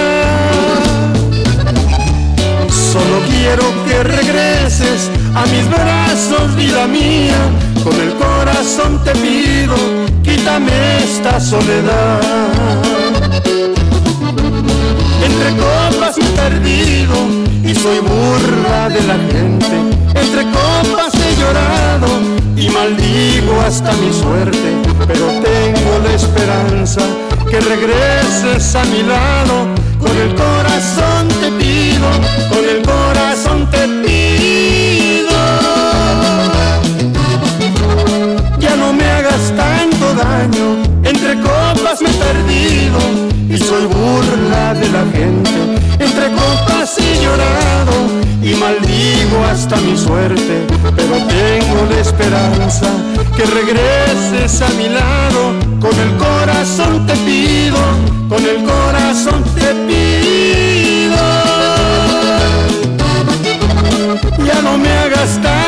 Solo 2.70 3.20
quiero 3.28 3.64
que 3.86 4.02
regreses 4.02 5.10
a 5.34 5.44
mis 5.46 5.68
brazos, 5.68 6.54
vida 6.56 6.86
mía. 6.86 7.36
Con 7.84 7.94
el 8.00 8.14
corazón 8.14 9.02
te 9.04 9.12
pido, 9.12 9.76
quítame 10.22 10.72
esta 11.04 11.40
soledad. 11.40 12.20
Entre 15.24 15.50
copas 15.56 16.16
he 16.18 16.24
perdido 16.36 17.14
y 17.64 17.74
soy 17.74 17.98
burla 18.00 18.88
de 18.88 19.02
la 19.02 19.18
gente. 19.32 19.76
Entre 20.14 20.44
copas 20.44 21.14
he 21.14 21.36
llorado 21.40 22.08
y 22.56 22.68
maldigo 22.70 23.60
hasta 23.60 23.92
mi 23.92 24.12
suerte. 24.12 24.87
Pero 25.08 25.26
tengo 25.40 25.98
la 26.04 26.12
esperanza 26.14 27.00
que 27.50 27.58
regreses 27.60 28.74
a 28.74 28.84
mi 28.84 29.02
lado. 29.02 29.66
Con 29.98 30.16
el 30.16 30.34
corazón 30.34 31.26
te 31.40 31.50
pido, 31.52 32.08
con 32.50 32.64
el 32.64 32.82
corazón 32.82 33.68
te 33.70 33.88
pido. 34.04 35.38
Ya 38.60 38.76
no 38.76 38.92
me 38.92 39.04
hagas 39.04 39.52
tanto 39.56 40.14
daño, 40.14 40.82
entre 41.02 41.34
copas 41.40 42.00
me 42.02 42.10
he 42.10 42.14
perdido 42.14 42.98
y 43.48 43.58
soy 43.58 43.86
burla 43.86 44.74
de 44.74 44.88
la 44.90 45.04
gente. 45.10 45.50
Entre 45.98 46.30
copas 46.32 46.96
he 46.98 47.24
llorado 47.24 47.94
y 48.42 48.54
hasta 49.50 49.76
mi 49.76 49.96
suerte, 49.96 50.66
pero 50.96 51.16
tengo 51.26 51.86
la 51.90 52.00
esperanza 52.00 52.86
que 53.36 53.44
regreses 53.44 54.62
a 54.62 54.68
mi 54.70 54.88
lado. 54.88 55.54
Con 55.80 55.98
el 55.98 56.16
corazón 56.16 57.06
te 57.06 57.14
pido, 57.18 57.78
con 58.28 58.44
el 58.44 58.64
corazón 58.64 59.42
te 59.54 59.74
pido. 59.86 61.16
Ya 64.44 64.62
no 64.62 64.78
me 64.78 64.90
hagas 64.90 65.40
tanto 65.42 65.67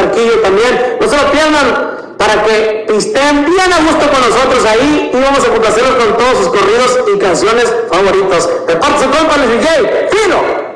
Zarquillo 0.00 0.40
también, 0.40 0.96
no 1.00 1.08
se 1.08 1.16
lo 1.16 1.32
pierdan 1.32 1.90
para 2.16 2.42
que 2.44 2.86
estén 2.96 3.46
bien 3.46 3.72
a 3.72 3.78
gusto 3.78 4.10
con 4.10 4.20
nosotros 4.20 4.64
ahí 4.66 5.10
y 5.12 5.16
vamos 5.16 5.40
a 5.42 5.48
complacerlos 5.48 5.94
con 5.94 6.16
todos 6.18 6.38
sus 6.38 6.48
corridos 6.48 6.98
y 7.14 7.18
canciones 7.18 7.64
favoritos. 7.90 8.66
De 8.66 8.76
parte 8.76 9.04
su 9.04 9.10
compa, 9.10 9.36
el 9.36 9.58
DJ, 9.58 10.08
Fino. 10.10 10.70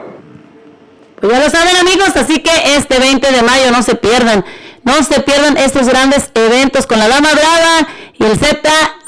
Pues 1.20 1.32
ya 1.32 1.44
lo 1.44 1.51
saben 1.51 1.76
amigos, 1.76 2.10
así 2.16 2.40
que 2.40 2.76
este 2.76 2.98
20 2.98 3.30
de 3.30 3.42
mayo 3.42 3.70
no 3.70 3.82
se 3.82 3.94
pierdan, 3.94 4.44
no 4.84 5.02
se 5.02 5.20
pierdan 5.20 5.56
estos 5.56 5.86
grandes 5.88 6.30
eventos 6.34 6.86
con 6.86 6.98
la 6.98 7.09
Dama 7.09 7.32
Brava 7.32 7.88
y 8.14 8.24
el 8.24 8.38
Z 8.38 8.56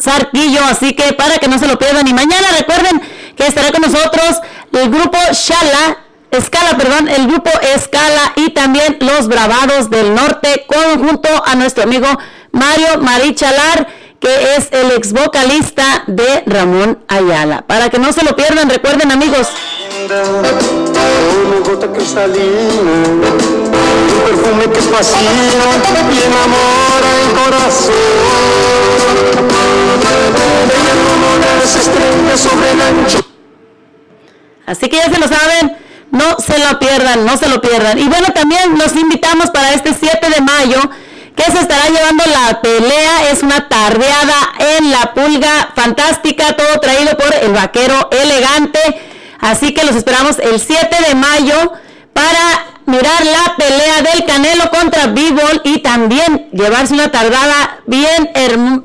Zarquillo, 0.01 0.61
así 0.65 0.95
que 0.95 1.13
para 1.15 1.39
que 1.39 1.49
no 1.49 1.59
se 1.59 1.67
lo 1.67 1.79
pierdan. 1.79 2.07
Y 2.07 2.15
mañana 2.15 2.49
recuerden 2.57 3.01
que 3.37 3.47
estará 3.47 3.71
con 3.73 3.81
nosotros 3.81 4.41
el 4.73 4.91
grupo 4.91 5.19
Shala, 5.33 5.99
Escala, 6.31 6.77
perdón, 6.77 7.09
el 7.09 7.27
grupo 7.27 7.51
Escala. 7.75 8.33
Y 8.37 8.46
también 8.67 8.99
los 8.99 9.29
Bravados 9.29 9.91
del 9.91 10.13
Norte 10.13 10.67
conjunto 10.67 11.29
a 11.45 11.55
nuestro 11.55 11.85
amigo 11.85 12.09
Mario 12.51 12.99
Marichalar 13.01 13.87
que 14.19 14.57
es 14.57 14.71
el 14.73 14.91
ex 14.91 15.13
vocalista 15.13 16.03
de 16.09 16.43
Ramón 16.47 16.99
Ayala. 17.07 17.63
Para 17.63 17.91
que 17.91 18.01
no 18.01 18.13
se 18.13 18.25
lo 18.25 18.35
pierdan, 18.35 18.69
recuerden 18.69 19.13
amigos. 19.13 19.47
Como 20.09 21.61
gota 21.65 21.93
cristalina, 21.93 22.91
un 23.07 23.21
perfume 24.27 24.65
que 24.73 24.81
fascina 24.81 25.31
y 26.13 26.23
enamora 26.25 27.11
el 27.23 27.31
corazón. 27.39 27.95
Ella 30.75 30.95
como 31.07 31.29
las 31.39 31.77
estrellas 31.77 32.41
sobre 32.41 32.73
el 32.73 32.81
ancho. 32.81 33.21
Así 34.67 34.89
que 34.89 34.97
ya 34.97 35.09
se 35.09 35.21
lo 35.21 35.29
saben, 35.29 35.86
no 36.11 36.37
se 36.39 36.59
lo 36.59 36.79
pierdan, 36.79 37.25
no 37.25 37.37
se 37.37 37.49
lo 37.49 37.61
pierdan. 37.61 37.99
Y 37.99 38.09
bueno, 38.09 38.29
también 38.35 38.79
los 38.79 38.95
invitamos 38.97 39.51
para 39.51 39.73
este 39.75 39.95
7 39.95 40.31
de 40.31 40.41
mayo, 40.41 40.81
que 41.35 41.45
se 41.51 41.61
estará 41.61 41.89
llevando 41.89 42.25
la 42.27 42.61
pelea, 42.63 43.31
es 43.31 43.43
una 43.43 43.69
tardeada 43.69 44.53
en 44.77 44.91
la 44.91 45.13
pulga 45.13 45.73
fantástica, 45.75 46.57
todo 46.57 46.81
traído 46.81 47.17
por 47.17 47.35
el 47.35 47.53
vaquero 47.53 48.09
elegante. 48.11 48.81
Así 49.39 49.75
que 49.75 49.85
los 49.85 49.95
esperamos 49.95 50.39
el 50.39 50.59
7 50.59 50.97
de 51.09 51.15
mayo 51.15 51.73
para 52.15 52.65
mirar 52.87 53.25
la 53.25 53.57
pelea 53.57 54.01
del 54.01 54.25
Canelo 54.25 54.71
contra 54.71 55.09
B-Ball 55.09 55.61
y 55.65 55.81
también 55.81 56.49
llevarse 56.53 56.95
una 56.95 57.11
tardada 57.11 57.81
bien, 57.87 58.31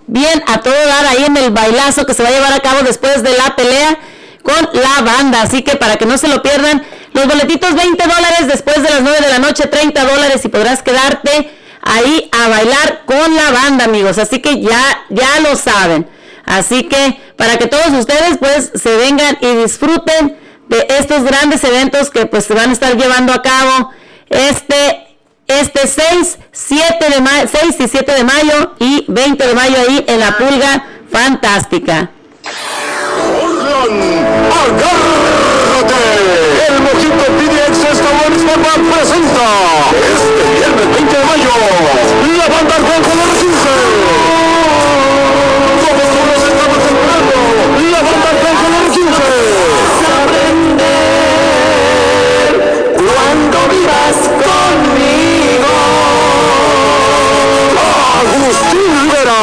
bien 0.08 0.44
a 0.48 0.60
todo 0.60 0.74
dar 0.74 1.06
ahí 1.06 1.24
en 1.26 1.38
el 1.38 1.52
bailazo 1.52 2.06
que 2.06 2.14
se 2.14 2.24
va 2.24 2.30
a 2.30 2.32
llevar 2.34 2.52
a 2.52 2.60
cabo 2.60 2.82
después 2.82 3.24
de 3.24 3.38
la 3.38 3.56
pelea 3.56 3.98
con 4.44 4.70
la 4.74 5.02
banda. 5.04 5.44
Así 5.44 5.62
que 5.62 5.78
para 5.78 5.98
que 5.98 6.06
no 6.06 6.18
se 6.18 6.28
lo 6.28 6.42
pierdan, 6.42 6.84
los 7.14 7.28
boletitos 7.28 7.74
20 7.74 8.04
dólares 8.04 8.48
después 8.48 8.82
de 8.82 8.90
las 8.90 9.02
9 9.02 9.18
de 9.22 9.30
la 9.30 9.40
noche, 9.40 9.68
30 9.68 10.04
dólares 10.06 10.44
y 10.44 10.50
podrás 10.50 10.82
quedarte 10.82 11.52
ahí 11.82 12.30
a 12.32 12.48
bailar 12.48 13.04
con 13.06 13.36
la 13.36 13.52
banda, 13.52 13.86
amigos. 13.86 14.18
Así 14.18 14.40
que 14.40 14.62
ya, 14.62 15.06
ya 15.10 15.40
lo 15.42 15.56
saben. 15.56 16.08
Así 16.46 16.84
que 16.84 17.20
para 17.36 17.58
que 17.58 17.68
todos 17.68 17.92
ustedes 17.92 18.38
pues 18.40 18.72
se 18.76 18.98
vengan 18.98 19.38
y 19.42 19.56
disfruten 19.56 20.38
de 20.68 20.88
estos 21.00 21.24
grandes 21.24 21.64
eventos 21.64 22.10
que 22.10 22.26
pues 22.26 22.46
se 22.46 22.54
van 22.54 22.70
a 22.70 22.74
estar 22.74 22.96
llevando 22.96 23.34
a 23.34 23.42
cabo 23.42 23.92
este 24.30 25.08
este 25.48 25.86
6, 25.86 26.38
7 26.52 27.10
de 27.10 27.22
mayo, 27.22 27.48
6 27.52 27.76
y 27.80 27.88
7 27.88 28.14
de 28.14 28.24
mayo 28.24 28.74
y 28.80 29.06
20 29.08 29.48
de 29.48 29.54
mayo 29.54 29.76
ahí 29.78 30.06
en 30.08 30.20
la 30.20 30.38
pulga 30.38 30.86
fantástica. 31.12 32.12
El 36.72 36.80
Mojito 36.84 37.26
PDX 37.38 37.84
Restaurant 37.84 38.36
Formal 38.48 38.82
presenta 38.94 39.46
este 39.92 40.44
viernes 40.56 40.88
20 40.96 41.18
de 41.18 41.24
mayo 41.26 41.52
la 42.38 42.48
banda 42.48 42.76
Juan 42.76 43.02
Color 43.04 43.28
15. 43.28 43.46
Todos 45.84 46.10
nos 46.28 46.42
estamos 46.48 46.82
esperando 46.92 47.36
la 47.92 48.02
banda 48.08 48.30
Juan 48.40 48.56
Color 48.64 48.86
15. 48.90 49.02
Cuando 52.96 53.58
vivas 53.76 54.18
conmigo. 54.42 55.74
Agustín 58.22 58.88
Rivera. 59.02 59.42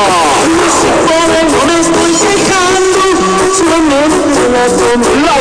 No 1.09 1.61
me 1.67 1.77
estoy 1.81 2.13
quejando, 2.25 3.01
solamente 3.53 4.41
la 4.55 4.65
La 5.27 5.37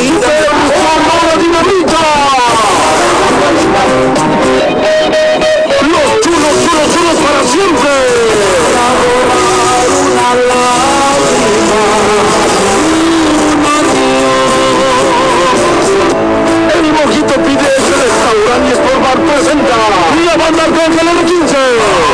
el 20.84 21.24
15. 21.24 21.56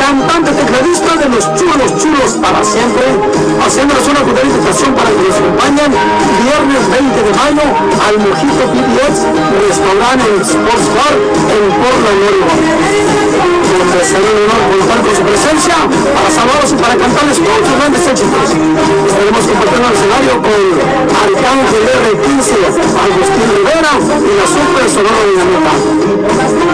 cantante 0.00 0.52
tecladista 0.52 1.16
de 1.16 1.28
los 1.28 1.44
chulos 1.54 2.02
chulos 2.02 2.32
para 2.40 2.64
siempre, 2.64 3.04
haciéndoles 3.64 4.08
una 4.08 4.20
cordial 4.20 4.46
invitación 4.46 4.94
para 4.94 5.10
que 5.10 5.28
nos 5.28 5.36
acompañen 5.36 5.92
viernes 6.42 6.82
20 6.90 7.22
de 7.22 7.32
mayo 7.36 7.64
al 8.06 8.18
Mojito 8.18 8.64
PDX, 8.72 9.16
restaurante 9.68 10.24
en 10.34 10.40
Sports 10.40 10.88
Bar 10.96 11.14
en 11.52 11.64
Portland, 11.82 12.20
Oregon. 12.28 13.23
Su 15.14 15.22
presencia 15.22 15.74
para 16.14 16.30
saludarlos 16.30 16.72
y 16.72 16.76
para 16.76 16.96
cantarles 16.96 17.38
todos 17.38 17.58
sus 17.66 17.76
grandes 17.78 18.06
éxitos. 18.06 18.50
Estaremos 18.50 19.46
compartiendo 19.46 19.88
el 19.88 19.94
escenario 19.94 20.32
con 20.42 20.60
Arcángel 21.22 21.84
R15, 22.02 22.50
Agustín 23.04 23.46
Rivera 23.54 23.92
y 23.94 24.32
la 24.34 24.46
Super 24.46 24.86
Sonora 24.90 25.22
Dinamita. 25.30 25.74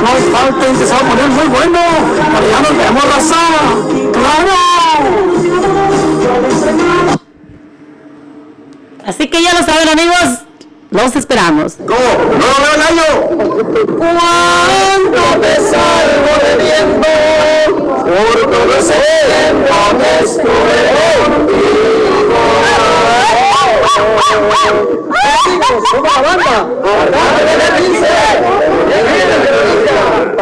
No 0.01 0.09
hay 0.09 0.23
falta 0.33 0.63
en 0.69 0.75
que 0.79 0.85
se 0.87 0.93
va 0.93 1.01
a 1.01 1.09
poner 1.09 1.29
muy 1.29 1.49
bueno. 1.49 1.81
Pero 2.35 2.47
ya 2.51 2.61
nos 2.61 2.75
vemos, 2.77 3.05
raza. 3.15 3.43
¡Claro! 4.13 4.59
Así 9.07 9.29
que 9.29 9.43
ya 9.43 9.53
lo 9.53 9.65
saben 9.67 9.89
amigos, 9.89 10.45
los 10.91 11.17
esperamos. 11.17 11.79
¡No! 11.79 11.87
¡No 11.87 12.75
el 12.75 12.83
año! 12.83 13.05
Cuando 13.99 15.23
te 15.41 15.55
salgo 15.57 16.33
bebiendo, 16.43 17.09
por 18.05 18.37
todo 18.51 18.73
ese 18.79 18.99
tiempo 19.27 19.75
que 19.99 20.13
estuve 20.25 20.79
¡Somos 25.91 26.13
la 26.15 26.23
banda! 26.23 26.57
Para 27.11 27.41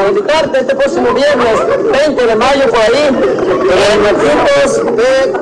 invitarte 0.08 0.60
este 0.60 0.74
próximo 0.74 1.12
viernes 1.12 1.54
20 1.92 2.26
de 2.26 2.36
mayo 2.36 2.66
por 2.68 2.80
ahí, 2.80 3.06
en 3.08 3.16
PDX, 3.16 4.78
por 4.78 5.00
ahí 5.00 5.32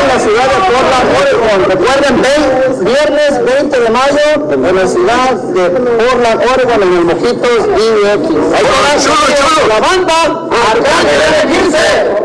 en 0.00 0.08
la 0.08 0.18
ciudad 0.20 0.46
de 0.46 0.58
Portland, 0.68 1.08
Oregon. 1.20 1.58
Recuerden, 1.68 2.14
ven, 2.22 2.42
viernes 2.84 3.32
20 3.44 3.80
de 3.80 3.90
mayo 3.90 4.26
en 4.52 4.76
la 4.76 4.86
ciudad 4.86 5.32
de 5.32 5.70
Portland, 5.70 6.42
Oregon, 6.54 6.82
en 6.82 6.92
el 6.96 7.04
Mojitos 7.04 7.66
PDX. 7.66 8.26
Ahí 8.54 8.64
con 8.64 9.68
la 9.68 9.80
banda 9.80 10.48
Arcángel 10.70 11.20
L15, 11.42 11.76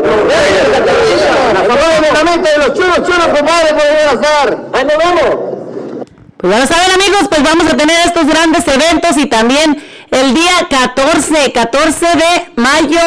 los 0.04 0.18
reyes 0.28 0.64
de 2.42 2.58
los 2.58 2.74
chulos, 2.74 2.96
chulos, 3.06 3.26
compadre, 3.26 3.74
por 3.74 3.84
estar. 4.14 4.58
Ahí 4.72 4.84
nos 4.84 4.98
vemos. 4.98 5.54
Pues 6.38 6.52
ya 6.52 6.60
lo 6.60 6.66
saben 6.66 6.90
amigos, 6.92 7.22
pues 7.28 7.42
vamos 7.42 7.72
a 7.72 7.76
tener 7.76 8.06
estos 8.06 8.26
grandes 8.26 8.66
eventos 8.68 9.16
y 9.16 9.26
también 9.26 9.82
el 10.14 10.32
día 10.32 10.68
14, 10.70 11.52
14 11.52 12.06
de 12.06 12.52
mayo, 12.56 13.00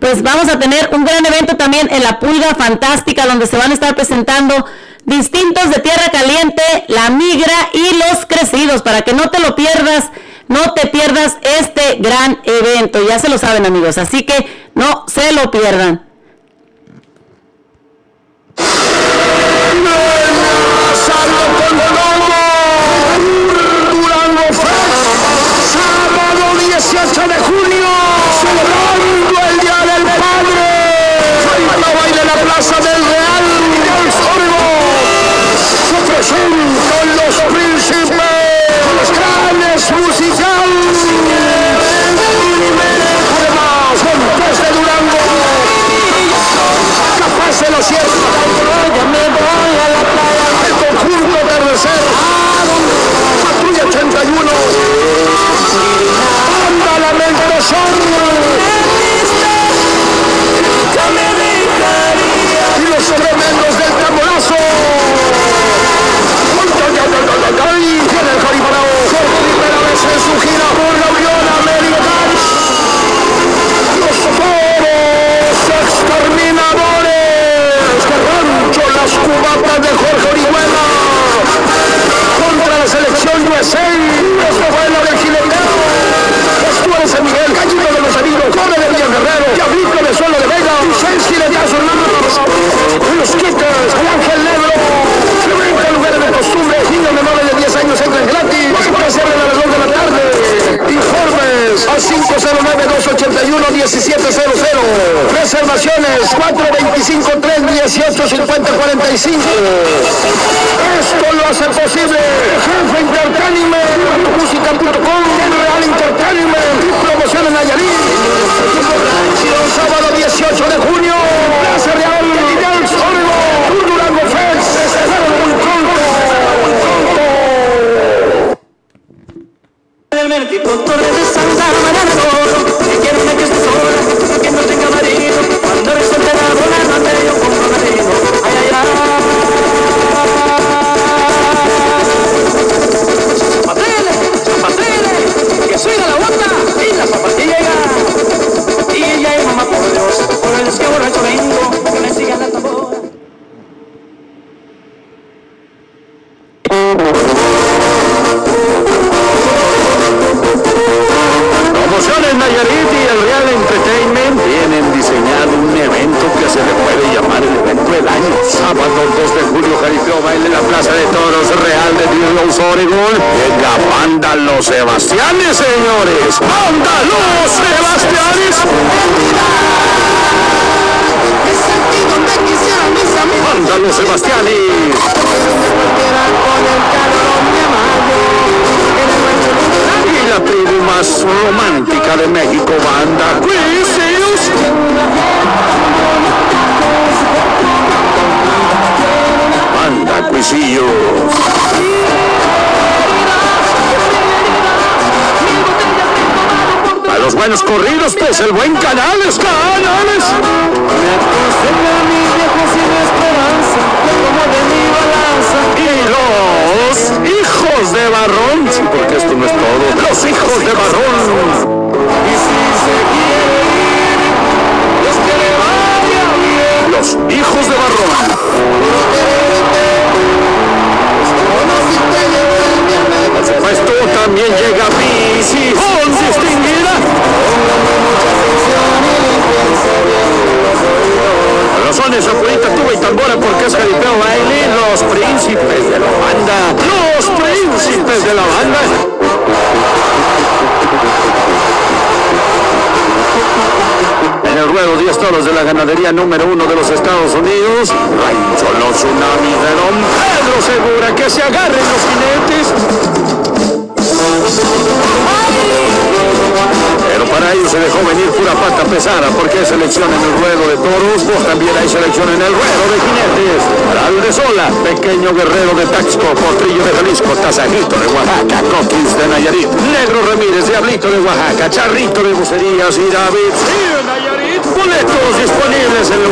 pues 0.00 0.22
vamos 0.22 0.48
a 0.48 0.58
tener 0.58 0.90
un 0.92 1.04
gran 1.04 1.24
evento 1.26 1.56
también 1.56 1.88
en 1.90 2.02
la 2.02 2.18
Pulga 2.18 2.54
Fantástica 2.54 3.26
donde 3.26 3.46
se 3.46 3.56
van 3.56 3.70
a 3.70 3.74
estar 3.74 3.94
presentando 3.94 4.66
distintos 5.04 5.70
de 5.70 5.80
Tierra 5.80 6.08
Caliente, 6.10 6.62
la 6.88 7.10
Migra 7.10 7.70
y 7.72 7.96
los 7.96 8.24
Crecidos 8.26 8.82
para 8.82 9.02
que 9.02 9.12
no 9.12 9.28
te 9.30 9.38
lo 9.38 9.54
pierdas, 9.54 10.10
no 10.48 10.72
te 10.72 10.86
pierdas 10.86 11.36
este 11.42 11.98
gran 11.98 12.40
evento, 12.44 13.06
ya 13.06 13.18
se 13.18 13.28
lo 13.28 13.38
saben 13.38 13.66
amigos, 13.66 13.98
así 13.98 14.22
que 14.22 14.70
no 14.74 15.04
se 15.08 15.32
lo 15.32 15.50
pierdan. 15.50 16.06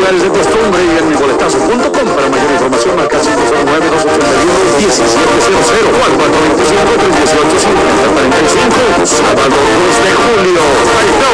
lugares 0.04 0.22
de 0.22 0.28
costumbre 0.28 0.84
y 0.84 0.98
en 1.00 1.08
miboletazo.com. 1.08 1.80
Para 2.12 2.28
mayor 2.28 2.50
información, 2.52 2.96
marca 2.96 3.16
509 3.16 3.88
281 3.88 4.52
1700 4.76 5.48
425 5.96 6.36
Sábado 9.08 9.48
2 9.48 10.04
de 10.04 10.12
julio. 10.12 10.60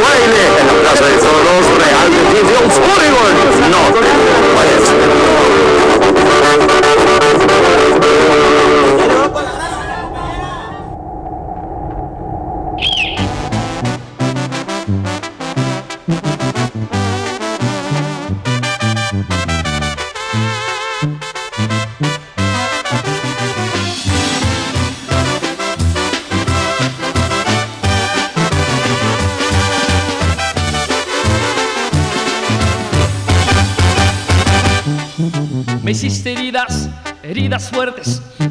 Baile, 0.06 0.42
en 0.60 0.66
la 0.70 0.74
Plaza 0.86 1.02
de 1.02 1.18
Toros 1.18 1.66
Real 1.82 2.14
de 2.14 2.46
Oregon. 2.94 3.34
No 3.74 3.90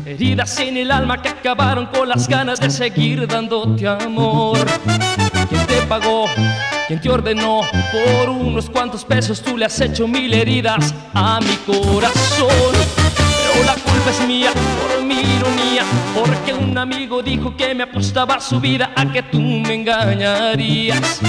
heridas 0.05 0.59
en 0.59 0.77
el 0.77 0.91
alma 0.91 1.21
que 1.21 1.29
acabaron 1.29 1.87
con 1.87 2.07
las 2.07 2.27
ganas 2.27 2.59
de 2.59 2.69
seguir 2.69 3.27
dándote 3.27 3.87
amor. 3.87 4.59
¿Quién 5.49 5.65
te 5.67 5.81
pagó? 5.87 6.25
¿Quién 6.87 7.01
te 7.01 7.09
ordenó? 7.09 7.61
Por 7.91 8.29
unos 8.29 8.69
cuantos 8.69 9.03
pesos 9.03 9.41
tú 9.41 9.57
le 9.57 9.65
has 9.65 9.79
hecho 9.81 10.07
mil 10.07 10.33
heridas 10.33 10.93
a 11.13 11.39
mi 11.39 11.55
corazón. 11.65 12.73
Pero 13.53 13.65
la 13.65 13.73
culpa 13.73 14.09
es 14.11 14.27
mía 14.27 14.51
por 14.53 15.03
mi 15.03 15.15
ironía, 15.15 15.83
porque 16.15 16.53
un 16.53 16.77
amigo 16.77 17.21
dijo 17.23 17.55
que 17.55 17.73
me 17.73 17.83
apostaba 17.83 18.39
su 18.39 18.59
vida 18.59 18.91
a 18.95 19.11
que 19.11 19.23
tú 19.23 19.39
me 19.39 19.73
engañarías 19.73 21.19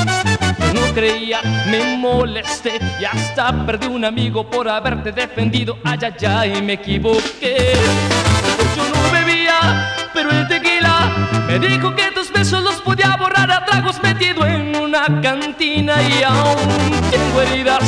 no 0.75 0.95
creía, 0.95 1.41
me 1.71 1.97
molesté 1.97 2.79
y 3.01 3.05
hasta 3.05 3.67
perdí 3.67 3.87
un 3.87 4.05
amigo 4.05 4.49
por 4.49 4.69
haberte 4.69 5.13
defendido. 5.13 5.79
Ay, 5.85 5.99
ay, 6.03 6.27
ay, 6.27 6.63
me 6.63 6.75
equivoqué. 6.75 7.75
Yo 8.77 8.83
no 8.89 9.13
bebía, 9.13 9.95
pero 10.13 10.31
el 10.31 10.47
tequila 10.49 11.11
me 11.47 11.59
dijo 11.59 11.95
que 11.95 12.11
tus 12.13 12.33
besos 12.33 12.63
los 12.63 12.77
podía 12.77 13.17
borrar 13.17 13.51
a 13.51 13.65
tragos 13.65 14.03
metido 14.03 14.47
en 14.47 14.77
una 14.77 15.21
cantina 15.21 15.95
y 16.03 16.23
aún 16.23 16.91
tengo 17.11 17.43
heridas. 17.43 17.85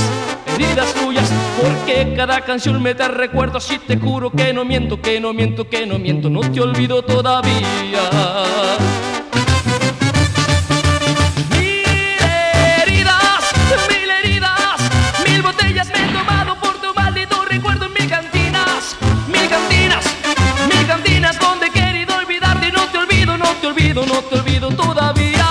Heridas 0.54 0.92
tuyas, 0.92 1.32
porque 1.62 2.12
cada 2.14 2.42
canción 2.42 2.82
me 2.82 2.92
da 2.92 3.08
recuerdo 3.08 3.58
y 3.70 3.78
te 3.78 3.96
juro 3.96 4.30
que 4.30 4.52
no 4.52 4.66
miento, 4.66 5.00
que 5.00 5.18
no 5.18 5.32
miento, 5.32 5.66
que 5.66 5.86
no 5.86 5.98
miento, 5.98 6.28
no 6.28 6.40
te 6.40 6.60
olvido 6.60 7.02
todavía. 7.02 8.10
no 23.94 24.22
te 24.22 24.36
olvido 24.36 24.70
todavía. 24.70 25.46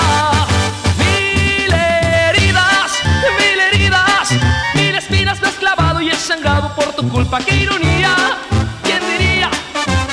Mil 0.97 1.71
heridas, 1.71 2.91
mil 3.37 3.59
heridas, 3.59 4.31
mil 4.73 4.95
espinas 4.95 5.39
me 5.41 5.47
has 5.47 5.55
clavado 5.55 6.01
y 6.01 6.09
he 6.09 6.15
sangrado 6.15 6.73
por 6.75 6.85
tu 6.93 7.07
culpa. 7.07 7.39
¡Qué 7.39 7.55
ironía! 7.55 8.15
¿Quién 8.83 8.99
diría 9.11 9.49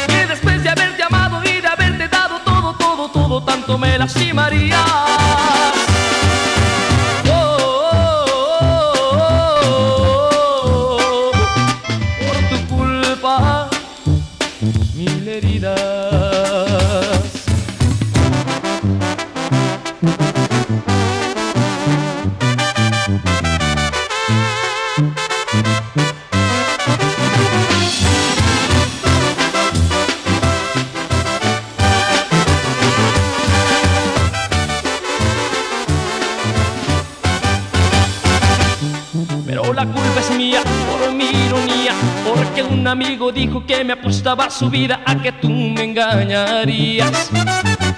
que 0.07 0.27
después 0.27 0.63
de 0.63 0.69
haberte 0.69 1.03
amado 1.03 1.43
y 1.43 1.61
de 1.61 1.69
haberte 1.69 2.09
dado 2.09 2.39
todo, 2.45 2.75
todo, 2.75 3.11
todo, 3.11 3.43
tanto 3.43 3.79
me 3.79 3.97
lastimaría? 3.97 4.85
que 43.67 43.85
me 43.85 43.93
apostaba 43.93 44.51
su 44.51 44.71
vida 44.71 45.01
a 45.05 45.17
que 45.17 45.33
tú 45.33 45.49
me 45.49 45.85
engañarías. 45.85 47.31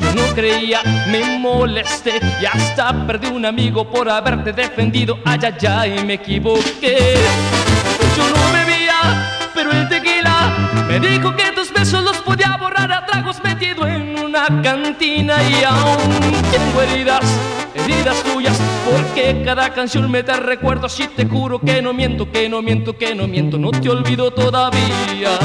Yo 0.01 0.15
no 0.15 0.35
creía, 0.35 0.83
me 1.09 1.39
molesté 1.39 2.21
y 2.41 2.47
hasta 2.47 3.07
perdí 3.07 3.29
un 3.29 3.47
amigo 3.47 3.89
por 3.89 4.09
haberte 4.09 4.53
defendido. 4.53 5.19
Ay, 5.25 5.39
ay, 5.43 5.67
ay, 5.69 6.05
me 6.05 6.15
equivoqué. 6.15 7.15
Yo 8.17 8.25
no 8.29 8.53
bebía, 8.53 9.51
pero 9.55 9.71
el 9.73 9.89
tequila 9.89 10.53
me 10.89 11.01
dijo 11.01 11.35
que 11.37 11.53
tus 11.53 11.73
besos 11.73 12.03
los 12.03 12.19
podía 12.19 12.57
borrar 12.59 12.93
a 12.93 13.07
tragos. 13.07 13.43
Me 13.43 13.57
una 14.31 14.63
cantina 14.63 15.43
y 15.43 15.65
aún 15.65 15.99
tengo 16.53 16.83
heridas, 16.83 17.25
heridas 17.75 18.23
tuyas, 18.23 18.57
porque 18.89 19.43
cada 19.45 19.71
canción 19.71 20.09
me 20.09 20.23
da 20.23 20.37
recuerdos 20.37 21.01
y 21.01 21.09
te 21.09 21.27
juro 21.27 21.59
que 21.59 21.83
no 21.83 21.93
miento, 21.93 22.31
que 22.31 22.49
no 22.49 22.63
miento, 22.63 22.97
que 22.97 23.13
no 23.13 23.27
miento, 23.27 23.59
no 23.59 23.73
te 23.73 23.89
olvido 23.89 24.31
todavía. 24.31 25.37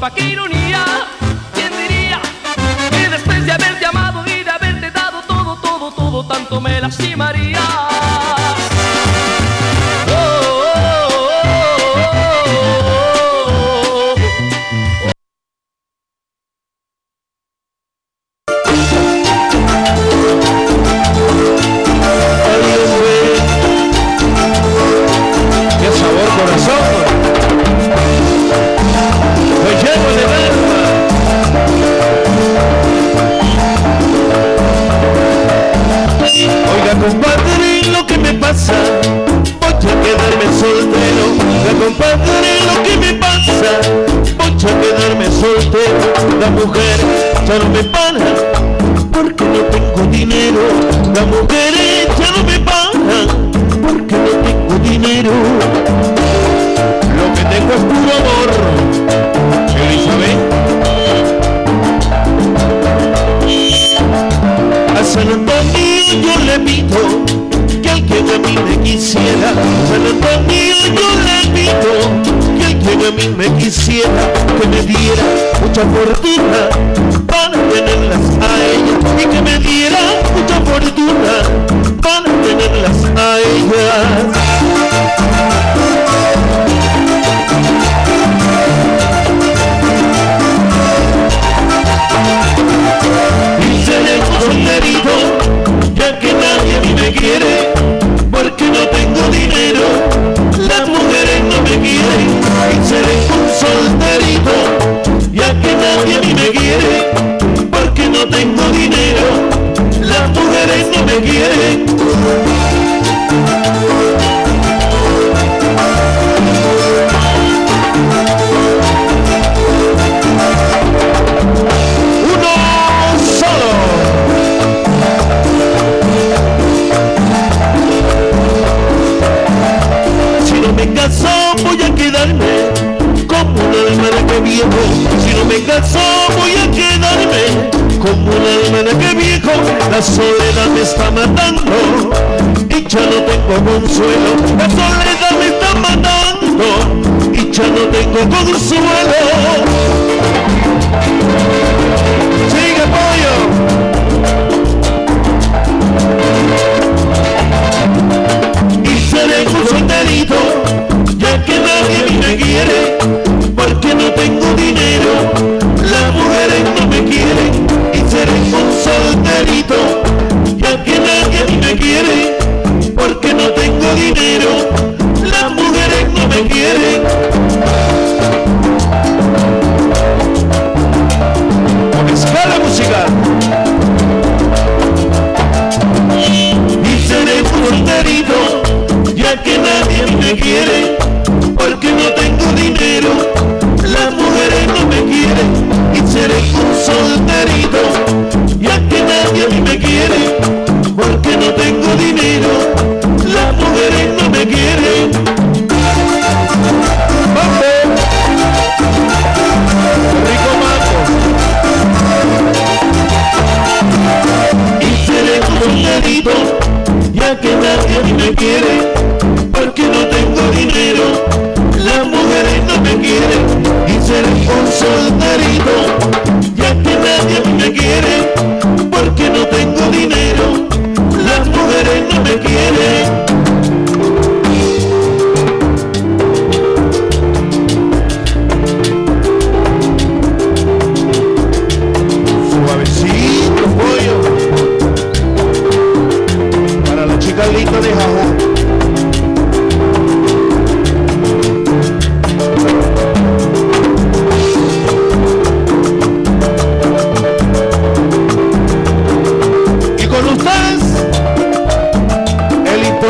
paquero 0.00 0.49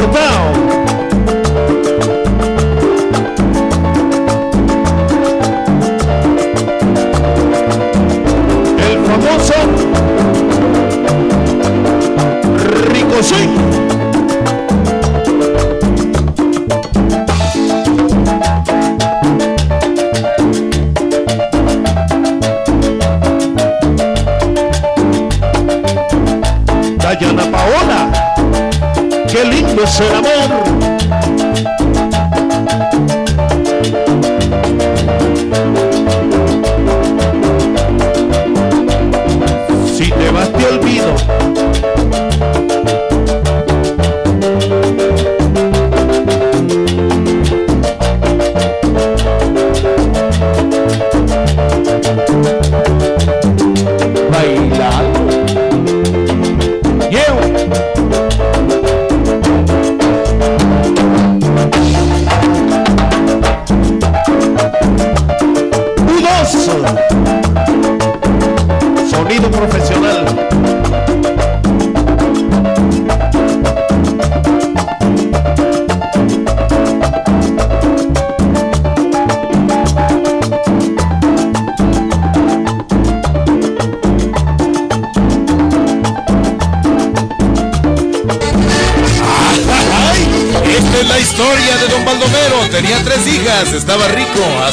el 0.00 0.59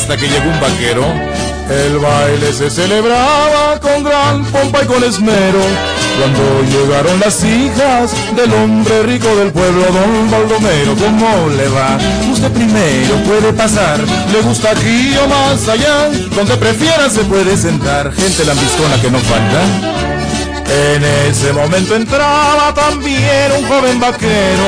hasta 0.07 0.15
que 0.15 0.29
llegó 0.29 0.49
un 0.49 0.59
vaquero. 0.61 1.03
El 1.69 1.99
baile 1.99 2.53
se 2.53 2.69
celebraba 2.69 3.77
con 3.81 4.05
gran 4.05 4.45
pompa 4.45 4.83
y 4.83 4.85
con 4.85 5.03
esmero. 5.03 5.59
Cuando 6.17 6.63
llegaron 6.63 7.19
las 7.19 7.43
hijas 7.43 8.11
del 8.33 8.53
hombre 8.53 9.03
rico 9.03 9.27
del 9.35 9.51
pueblo, 9.51 9.81
don 9.81 10.31
Baldomero, 10.31 10.95
¿cómo 10.95 11.49
le 11.49 11.67
va? 11.67 11.97
Usted 12.31 12.49
primero 12.53 13.15
puede 13.25 13.51
pasar, 13.51 13.99
le 14.31 14.41
gusta 14.43 14.71
aquí 14.71 15.13
o 15.21 15.27
más 15.27 15.67
allá, 15.67 16.09
donde 16.33 16.55
prefiera 16.55 17.09
se 17.09 17.25
puede 17.25 17.57
sentar, 17.57 18.13
gente 18.13 18.45
lambiscona 18.45 19.01
que 19.01 19.11
no 19.11 19.19
falta. 19.19 19.61
En 20.95 21.03
ese 21.29 21.51
momento 21.51 21.95
entraba 21.95 22.73
también 22.73 23.51
un 23.59 23.67
joven 23.67 23.99
vaquero, 23.99 24.67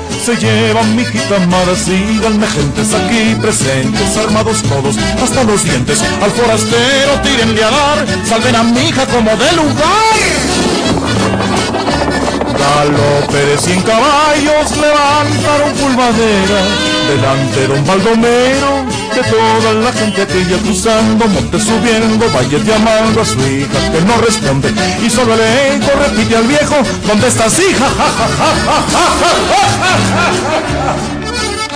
se 0.21 0.35
llevan 0.35 0.95
mi 0.95 1.03
amada, 1.35 1.75
síganme 1.75 2.45
gentes 2.45 2.93
aquí 2.93 3.35
presentes, 3.41 4.17
armados 4.17 4.61
todos 4.61 4.95
hasta 5.21 5.43
los 5.43 5.63
dientes, 5.63 6.03
al 6.21 6.29
forastero 6.31 7.19
tírenle 7.23 7.63
a 7.63 7.71
dar, 7.71 8.05
salven 8.23 8.55
a 8.55 8.63
mi 8.63 8.89
hija 8.89 9.05
como 9.07 9.31
de 9.31 9.51
lugar. 9.53 10.21
Galope 12.59 13.45
de 13.45 13.57
cien 13.57 13.81
caballos 13.81 14.77
levantaron 14.77 15.73
pulvadera 15.73 16.61
delante 17.07 17.67
don 17.67 17.85
Baldomero 17.87 18.71
de 18.75 18.80
toda 19.23 19.73
la 19.73 19.91
iba 19.91 20.57
cruzando, 20.63 21.27
monte 21.27 21.59
subiendo, 21.59 22.25
valle 22.31 22.59
llamando 22.63 23.21
a 23.21 23.25
su 23.25 23.39
hija 23.39 23.91
que 23.91 24.01
no 24.01 24.17
responde 24.17 24.73
y 25.05 25.09
solo 25.09 25.33
el 25.33 25.41
eco 25.41 25.91
repite 25.99 26.35
al 26.35 26.47
viejo, 26.47 26.75
¿dónde 27.07 27.27
estás 27.27 27.59
hija? 27.59 27.87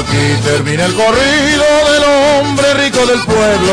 Aquí 0.00 0.34
termina 0.42 0.86
el 0.86 0.94
corrido 0.94 1.64
del 1.92 2.04
hombre 2.40 2.72
rico 2.72 3.04
del 3.04 3.20
pueblo, 3.20 3.72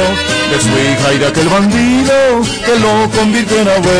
de 0.51 0.59
su 0.61 0.67
hija 0.67 1.13
y 1.13 1.19
de 1.19 1.27
aquel 1.27 1.47
bandido 1.47 2.41
que 2.65 2.79
lo 2.79 3.09
convirtió 3.17 3.61
en 3.61 3.69
abuelo. 3.69 3.97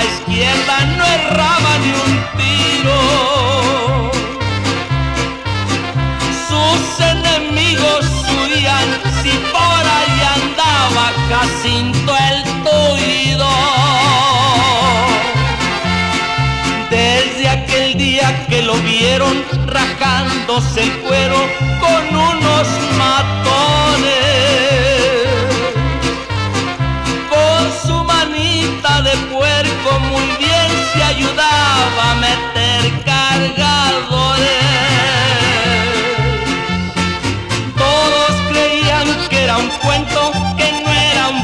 la 0.00 0.06
izquierda 0.06 0.76
no 0.96 1.04
erraba 1.04 1.72
ni 1.82 1.90
un 2.06 2.12
tiro. 2.38 3.00
Sus 6.48 6.82
enemigos 7.14 8.06
huían 8.32 8.88
si 9.22 9.32
por 9.54 9.82
ahí 9.96 10.18
andaba 10.38 11.04
Jacinto 11.28 12.12
el 12.30 12.38
Tuido. 12.64 13.52
Desde 16.90 17.48
aquel 17.48 17.98
día 17.98 18.46
que 18.48 18.62
lo 18.62 18.74
vieron 18.76 19.44
rajándose 19.66 20.82
el 20.82 20.92
cuero 21.00 21.40
con 21.80 22.16
unos 22.16 22.66
matos 22.96 23.39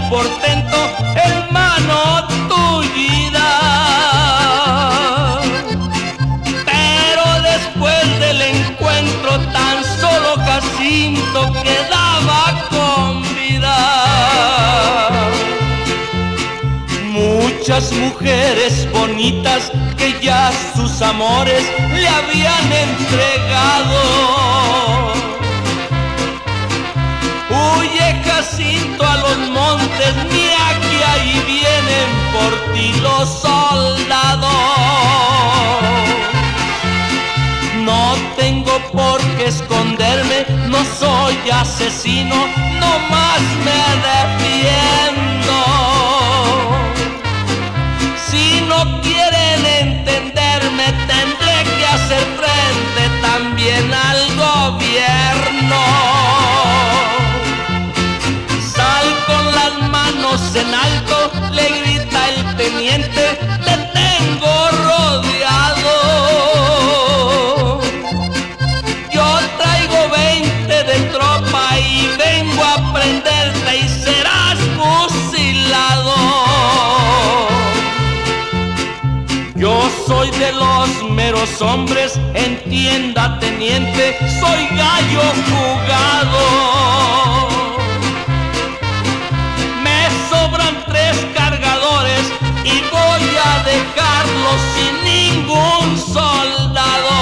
portento, 0.08 0.76
hermano 1.14 2.26
tullida. 2.48 3.50
Pero 6.64 7.42
después 7.42 8.20
del 8.20 8.40
encuentro 8.42 9.38
tan 9.52 9.84
solo 10.00 10.36
Jacinto 10.44 11.52
quedaba 11.62 12.66
con 12.70 13.22
vida. 13.34 13.76
Muchas 17.12 17.92
mujeres 17.92 18.88
bonitas 18.92 19.72
que 19.96 20.18
ya 20.20 20.52
sus 20.74 21.02
amores 21.02 21.64
le 21.92 22.08
habían 22.08 22.72
entregado. 22.72 24.85
Ti 32.74 32.93
los 33.01 33.28
soldados. 33.28 34.51
No 37.84 38.14
tengo 38.36 38.78
por 38.93 39.20
qué 39.36 39.47
esconderme, 39.47 40.47
no 40.68 40.78
soy 40.98 41.36
asesino, 41.51 42.36
no 42.80 42.98
más 43.10 43.40
me 43.64 43.80
defiendo. 44.06 45.05
Teniente, 62.97 63.39
te 63.64 63.77
tengo 63.93 64.55
rodeado. 64.85 65.94
Yo 69.12 69.39
traigo 69.59 70.09
20 70.10 70.85
de 70.85 71.01
tropa 71.12 71.78
y 71.78 72.09
vengo 72.16 72.64
a 72.64 72.93
prenderte 72.93 73.77
y 73.77 73.89
serás 73.89 74.59
fusilado. 74.77 76.16
Yo 79.55 79.89
soy 80.06 80.31
de 80.31 80.52
los 80.52 81.10
meros 81.10 81.60
hombres, 81.60 82.18
entienda 82.35 83.39
teniente, 83.40 84.16
soy 84.40 84.66
gallo 84.77 85.23
jugado. 85.48 86.76
Sin 94.74 94.94
ningún 95.05 95.98
soldado. 95.98 97.16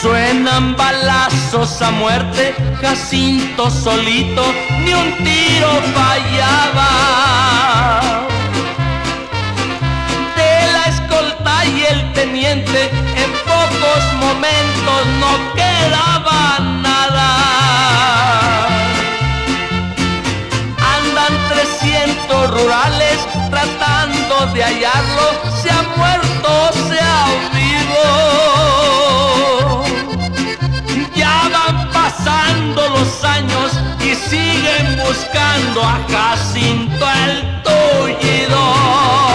Suenan 0.00 0.76
balazos 0.76 1.80
a 1.80 1.90
muerte, 1.92 2.54
Jacinto 2.80 3.70
solito, 3.70 4.44
ni 4.84 4.92
un 4.92 5.16
tiro 5.18 5.70
fallaba. 5.94 6.90
De 10.36 10.72
la 10.72 10.84
escolta 10.86 11.64
y 11.66 11.84
el 11.84 12.12
teniente, 12.14 12.90
en 13.22 13.30
pocos 13.46 14.02
momentos 14.18 15.00
no 15.20 15.32
quedaba 15.54 16.58
nada. 16.82 17.30
Andan 20.96 21.32
300 21.48 22.50
rurales 22.50 23.18
de 24.46 24.62
hallarlo, 24.64 25.52
se 25.62 25.70
ha 25.70 25.82
muerto, 25.96 26.70
se 26.88 26.98
ha. 26.98 27.22
Ya 31.14 31.48
van 31.52 31.90
pasando 31.92 32.88
los 32.88 33.24
años 33.24 33.72
y 34.00 34.14
siguen 34.14 35.00
buscando 35.06 35.82
a 35.82 36.00
Jacinto 36.10 37.06
el 37.24 37.62
tullido. 37.62 39.31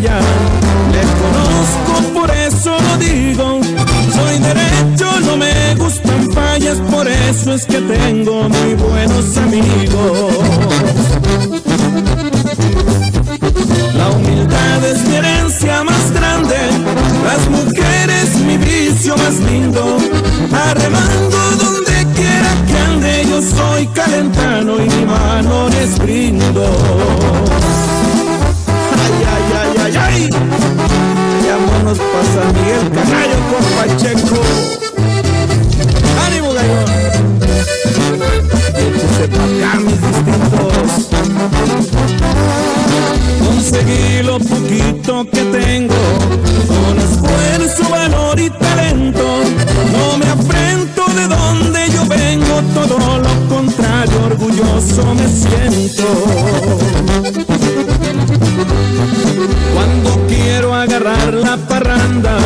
Que 0.00 0.08
me 0.08 0.14
hallan, 0.14 0.22
le 0.92 1.02
conozco, 1.20 2.20
por 2.20 2.30
eso 2.30 2.76
lo 2.80 2.96
digo. 2.98 3.60
Soy 4.14 4.38
derecho, 4.38 5.20
no 5.24 5.36
me 5.36 5.74
gustan 5.76 6.32
fallas, 6.32 6.78
por 6.90 7.06
eso 7.08 7.54
es 7.54 7.66
que 7.66 7.80
tengo 7.80 8.48
muy 8.48 8.74
buenos 8.74 9.36
amigos. 9.36 10.34
La 13.94 14.08
humildad 14.10 14.84
es 14.84 15.04
mi 15.06 15.16
herencia 15.16 15.84
más 15.84 16.12
grande, 16.12 16.56
las 17.24 17.48
mujeres 17.50 18.34
mi 18.46 18.56
vicio 18.56 19.16
más 19.16 19.34
lindo. 19.50 19.98
Arremando 20.52 21.38
donde 21.62 22.06
quiera 22.14 22.54
que 22.66 22.78
ande, 22.78 23.26
yo 23.28 23.42
soy 23.42 23.86
calentano 23.88 24.76
y 24.76 24.88
mi 24.88 25.04
mano 25.06 25.68
les 25.68 25.98
brindo. 25.98 27.79
Vámonos 31.90 31.98
pa' 31.98 32.24
San 32.32 32.48
Miguel, 32.54 32.86
canario 32.94 33.38
con 33.50 33.64
Pacheco. 33.74 34.38
¡Ánimo, 36.24 36.48
gallón! 36.52 36.88
Échese 38.76 39.26
pa' 39.28 39.44
acá, 39.44 39.72
mis 39.80 40.00
distintos. 40.00 41.08
Conseguí 43.44 44.22
lo 44.22 44.38
poquito 44.38 45.12
que 45.32 45.42
tengo 45.46 46.00
con 46.68 46.94
esfuerzo, 46.98 47.82
valor 47.90 48.38
y 48.38 48.50
talento. 48.50 49.24
No 49.90 50.18
me 50.18 50.26
afrento 50.26 51.02
de 51.16 51.26
donde 51.26 51.90
yo 51.90 52.06
vengo, 52.06 52.62
todo 52.72 52.98
lo 53.18 53.48
contrario, 53.48 54.26
orgulloso 54.26 55.14
me 55.14 55.26
siento. 55.28 56.06
Cuando 59.74 60.26
quiero 60.28 60.74
agarrar 60.74 61.34
la 61.34 61.56
parranda, 61.56 62.36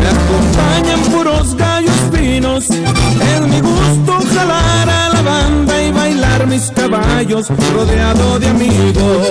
me 0.00 0.08
acompañan 0.08 1.00
puros 1.12 1.56
gallos 1.56 1.96
finos. 2.12 2.64
Es 2.70 3.40
mi 3.48 3.60
gusto 3.60 4.18
jalar 4.34 4.88
a 4.88 5.08
la 5.14 5.22
banda 5.22 5.82
y 5.82 5.90
bailar 5.92 6.46
mis 6.46 6.70
caballos 6.70 7.48
rodeado 7.74 8.38
de 8.38 8.48
amigos. 8.48 9.28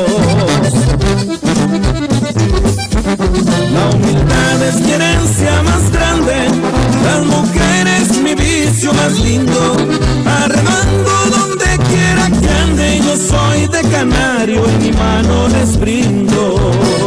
La 3.74 3.90
humildad 3.96 4.64
es 4.68 4.82
mi 4.82 4.92
herencia 4.92 5.64
más 5.64 5.92
grande, 5.92 6.36
las 7.06 7.26
mujeres 7.26 8.22
mi 8.22 8.36
vicio 8.36 8.94
más 8.94 9.20
lindo. 9.20 9.78
Soy 13.20 13.68
de 13.68 13.82
canario 13.90 14.66
en 14.66 14.80
mi 14.80 14.92
mano 14.94 15.48
les 15.50 15.78
brindo. 15.78 16.99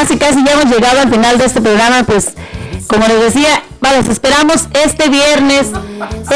Casi 0.00 0.18
casi 0.18 0.44
ya 0.44 0.52
hemos 0.52 0.66
llegado 0.66 1.00
al 1.00 1.10
final 1.10 1.38
de 1.38 1.46
este 1.46 1.62
programa, 1.62 2.04
pues 2.04 2.34
como 2.86 3.06
les 3.08 3.18
decía, 3.18 3.62
vale, 3.80 4.02
los 4.02 4.08
esperamos 4.08 4.66
este 4.84 5.08
viernes. 5.08 5.68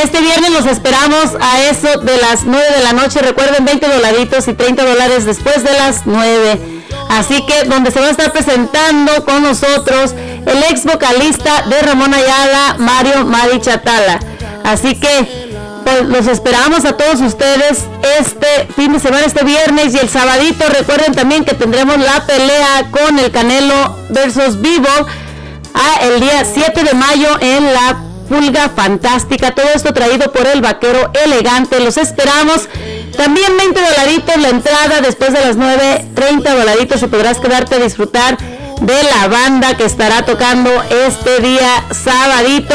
Este 0.03 0.21
viernes 0.23 0.51
los 0.51 0.65
esperamos 0.65 1.37
a 1.39 1.61
eso 1.65 2.01
de 2.01 2.17
las 2.17 2.45
9 2.45 2.65
de 2.79 2.83
la 2.83 2.95
noche. 2.95 3.21
Recuerden 3.21 3.67
20 3.67 3.87
dolaritos 3.87 4.49
y 4.49 4.55
30 4.55 4.83
dólares 4.83 5.27
después 5.27 5.63
de 5.63 5.75
las 5.75 6.07
9. 6.07 6.59
Así 7.11 7.45
que 7.45 7.65
donde 7.69 7.91
se 7.91 8.01
va 8.01 8.07
a 8.07 8.11
estar 8.11 8.33
presentando 8.33 9.27
con 9.27 9.43
nosotros 9.43 10.15
el 10.47 10.63
ex 10.71 10.85
vocalista 10.85 11.63
de 11.69 11.83
Ramón 11.83 12.15
Ayala, 12.15 12.77
Mario 12.79 13.27
Mari 13.27 13.61
Chatala. 13.61 14.21
Así 14.65 14.95
que 14.95 15.50
los 16.07 16.27
esperamos 16.27 16.85
a 16.85 16.97
todos 16.97 17.21
ustedes 17.21 17.85
este 18.19 18.69
fin 18.75 18.93
de 18.93 19.01
semana, 19.01 19.27
este 19.27 19.45
viernes 19.45 19.95
y 19.95 19.99
el 19.99 20.09
sabadito. 20.09 20.65
Recuerden 20.69 21.15
también 21.15 21.45
que 21.45 21.55
tendremos 21.55 21.99
la 21.99 22.27
pelea 22.27 22.91
con 22.91 23.19
el 23.19 23.31
Canelo 23.31 23.97
versus 24.11 24.61
Vivo 24.61 24.89
a 25.75 26.07
el 26.07 26.21
día 26.21 26.45
7 26.45 26.85
de 26.85 26.95
mayo 26.95 27.29
en 27.41 27.73
la 27.73 28.03
Pulga 28.29 28.69
Fantástica. 28.69 29.53
Todo 29.53 29.67
esto 29.75 29.93
traído 29.93 30.33
por 30.33 30.47
el 30.47 30.61
Vaquero 30.61 31.11
Elegante. 31.25 31.81
Los 31.81 31.97
esperamos. 31.97 32.69
También 33.17 33.57
20 33.57 33.81
dolaritos 33.81 34.37
la 34.39 34.49
entrada 34.49 35.01
después 35.01 35.33
de 35.33 35.41
las 35.41 35.57
9, 35.57 36.07
30 36.15 36.55
dolaritos 36.55 37.03
y 37.03 37.07
podrás 37.07 37.39
quedarte 37.39 37.75
a 37.75 37.79
disfrutar 37.79 38.39
de 38.39 39.03
la 39.03 39.29
banda 39.29 39.77
que 39.77 39.85
estará 39.85 40.25
tocando 40.25 40.71
este 41.07 41.41
día 41.41 41.85
sabadito 41.91 42.75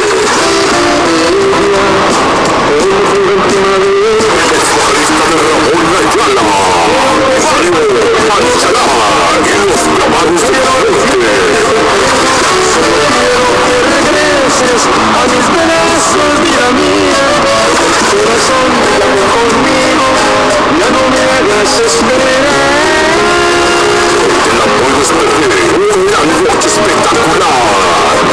espectacular. 26.65 27.51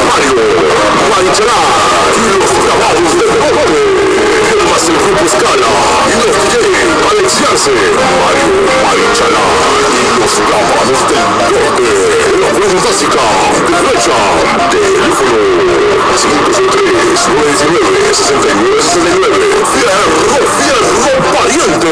Mario, 0.07 0.35
Marichalá 1.09 1.59
y 2.15 2.39
los 2.39 2.53
grabados 2.65 3.19
del 3.19 3.39
norte. 3.39 3.88
El 4.89 4.95
grupo 4.97 5.21
Scala 5.29 5.69
y 6.09 6.13
los 6.17 6.33
DJ 6.49 6.65
Alex 7.09 7.29
Yarse. 7.39 7.69
Mario, 7.69 8.47
Marichalá 8.83 9.45
y 9.93 10.17
los 10.19 10.33
grabados 10.49 10.99
del 11.09 11.25
norte. 11.37 11.93
La 12.41 12.49
prueba 12.49 12.73
fantástica 12.73 13.23
de 13.69 13.77
fecha. 13.85 14.17
Teléfono 14.71 15.37
503 16.17 17.29
919 17.29 18.13
6969. 18.13 19.37
Fierro, 19.77 20.89
fierro, 21.03 21.27
pariente. 21.37 21.91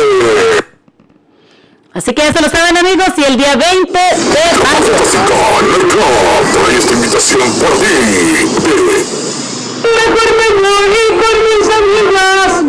Así 1.94 2.10
que 2.14 2.22
ya 2.24 2.34
se 2.34 2.41
lo 2.41 2.49
saben 2.49 2.78
amigos 2.78 3.10
y 3.18 3.24
el 3.24 3.38
día 3.38 3.56
20 3.56 3.91
de 3.91 4.44
mayo. 4.64 4.94
Trae 6.52 6.78
esta 6.78 6.94
invitación 6.94 7.53
por 7.53 7.72
ti. 7.80 7.86
Mejor 9.84 10.30
me 10.38 10.48
voy 10.61 11.07
amigas, 11.98 12.64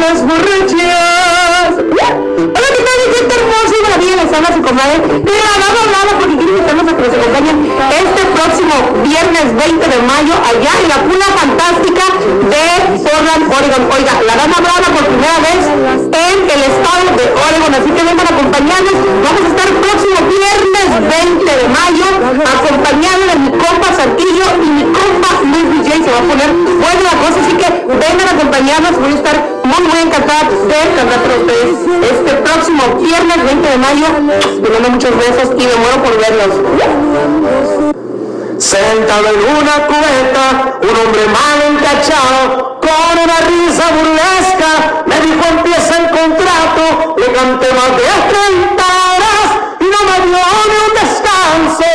las 0.00 0.22
borrachas. 0.22 1.74
Hola, 1.78 2.68
¿qué 2.76 3.24
tal? 3.28 3.53
Hermosa 4.34 4.50
y 4.50 4.50
maravilla, 4.50 4.50
les 4.50 4.50
habla 4.50 4.50
su 4.50 4.62
comadre. 4.62 4.98
De 4.98 5.36
la 5.46 5.54
dama 5.62 5.78
hablada 5.84 6.10
porque 6.18 6.34
a 6.34 7.40
que 7.40 7.56
este 8.02 8.22
próximo 8.34 8.74
viernes 9.06 9.46
20 9.54 9.86
de 9.86 9.98
mayo 10.02 10.34
allá 10.42 10.72
en 10.82 10.88
la 10.90 10.98
Pula 11.06 11.28
Fantástica 11.38 12.04
de 12.50 12.64
Portland, 12.98 13.46
Oregon. 13.46 13.82
Oiga, 13.94 14.12
la 14.26 14.34
dama 14.34 14.56
hablada 14.58 14.86
por 14.90 15.06
primera 15.06 15.38
vez 15.38 15.62
en 15.70 16.38
el 16.50 16.60
estado 16.66 17.14
de 17.14 17.24
Oregon, 17.30 17.72
así 17.78 17.90
que 17.94 18.02
vengan 18.02 18.26
a 18.26 18.32
acompañarnos. 18.34 18.96
Vamos 19.22 19.42
a 19.44 19.48
estar 19.54 19.66
el 19.70 19.78
próximo 19.78 20.18
viernes 20.26 20.86
20 20.98 21.46
de 21.46 21.66
mayo 21.70 22.06
acompañado 22.42 23.22
de 23.30 23.36
mi 23.38 23.50
compa 23.54 23.88
Santillo 23.94 24.46
y 24.58 24.66
mi 24.66 24.84
compa 24.90 25.30
Luis 25.46 25.66
DJ. 25.78 26.02
Se 26.02 26.10
va 26.10 26.18
a 26.18 26.26
poner 26.26 26.50
buena 26.50 27.02
la 27.06 27.14
cosa, 27.22 27.38
así 27.38 27.54
que 27.54 27.68
vengan 27.86 28.26
a 28.26 28.32
acompañarnos. 28.34 28.98
Voy 28.98 29.12
a 29.12 29.16
estar 29.16 29.53
muy, 29.64 29.88
muy 29.88 29.98
encantada 29.98 30.44
de 30.44 30.94
cantar 30.96 31.20
para 31.22 31.34
este 31.34 32.32
próximo 32.44 32.82
viernes 33.00 33.44
20 33.44 33.68
de 33.68 33.78
mayo. 33.78 34.06
Les 34.62 34.70
mando 34.70 34.90
muchos 34.90 35.10
besos 35.16 35.50
y 35.58 35.66
me 35.66 35.74
muero 35.76 36.02
por 36.02 36.14
verlos. 36.18 36.52
Sentado 38.58 39.28
en 39.28 39.40
una 39.40 39.86
cubeta, 39.86 40.78
un 40.80 40.88
hombre 40.88 41.24
mal 41.26 41.58
encachado, 41.70 42.80
con 42.80 43.14
una 43.24 43.38
risa 43.48 43.84
burlesca, 43.96 45.02
me 45.06 45.16
dijo 45.20 45.42
empieza 45.50 45.96
el 45.98 46.06
contrato, 46.10 47.16
le 47.18 47.32
canté 47.32 47.68
más 47.74 47.90
de 47.96 48.04
30 48.30 48.84
horas 48.84 49.48
y 49.80 49.84
no 49.84 50.00
me 50.08 50.16
dio 50.26 50.44
ni 50.68 50.76
un 50.86 50.92
descanso. 50.94 51.94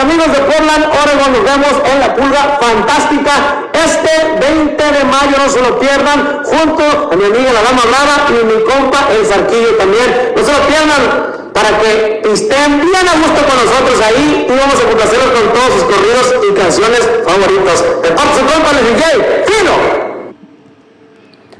Amigos 0.00 0.32
de 0.32 0.38
Portland, 0.38 0.86
Oregon, 0.86 1.32
nos 1.32 1.44
vemos 1.44 1.74
en 1.84 2.00
la 2.00 2.16
pulga 2.16 2.58
fantástica 2.58 3.68
este 3.74 4.10
20 4.40 4.82
de 4.82 5.04
mayo, 5.04 5.36
no 5.36 5.50
se 5.50 5.60
lo 5.60 5.78
pierdan, 5.78 6.42
junto 6.42 7.10
a 7.12 7.16
mi 7.16 7.24
amiga 7.26 7.52
la 7.52 7.62
dama 7.62 7.82
Brava 7.84 8.28
y 8.30 8.44
mi 8.46 8.64
compa 8.64 9.08
el 9.12 9.26
Zarquillo 9.26 9.76
también. 9.76 10.32
No 10.34 10.42
se 10.42 10.52
lo 10.52 10.60
pierdan 10.68 11.52
para 11.52 11.78
que 11.80 12.22
estén 12.32 12.80
bien 12.80 13.08
a 13.08 13.12
gusto 13.12 13.44
con 13.44 13.56
nosotros 13.60 14.00
ahí 14.00 14.46
y 14.48 14.52
vamos 14.56 14.74
a 14.80 14.88
complacerlos 14.88 15.30
con 15.36 15.52
todos 15.52 15.70
sus 15.74 15.84
corridos 15.84 16.34
y 16.48 16.54
canciones 16.54 17.02
favoritos. 17.26 18.02
De 18.02 18.10
parte 18.12 18.38
su 18.38 18.46
compa, 18.46 18.70
el 18.70 18.96
DJ, 18.96 19.44
Fino. 19.44 19.74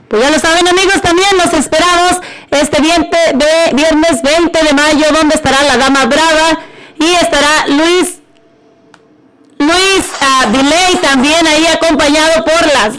Pues 0.09 0.23
ya 0.23 0.31
lo 0.31 0.39
saben 0.39 0.67
amigos, 0.67 1.03
también 1.03 1.29
los 1.37 1.53
esperamos 1.53 2.23
este 2.51 2.81
viernes 2.81 4.23
20 4.23 4.65
de 4.65 4.73
mayo, 4.73 5.07
donde 5.12 5.35
estará 5.35 5.62
la 5.62 5.77
Dama 5.77 6.07
Brava 6.07 6.61
y 6.99 7.15
estará 7.15 7.67
Luis 7.69 8.19
Luis 9.61 10.05
Delay 10.53 10.97
también 11.03 11.47
ahí 11.47 11.66
acompañado 11.66 12.45
por 12.45 12.66
las 12.73 12.95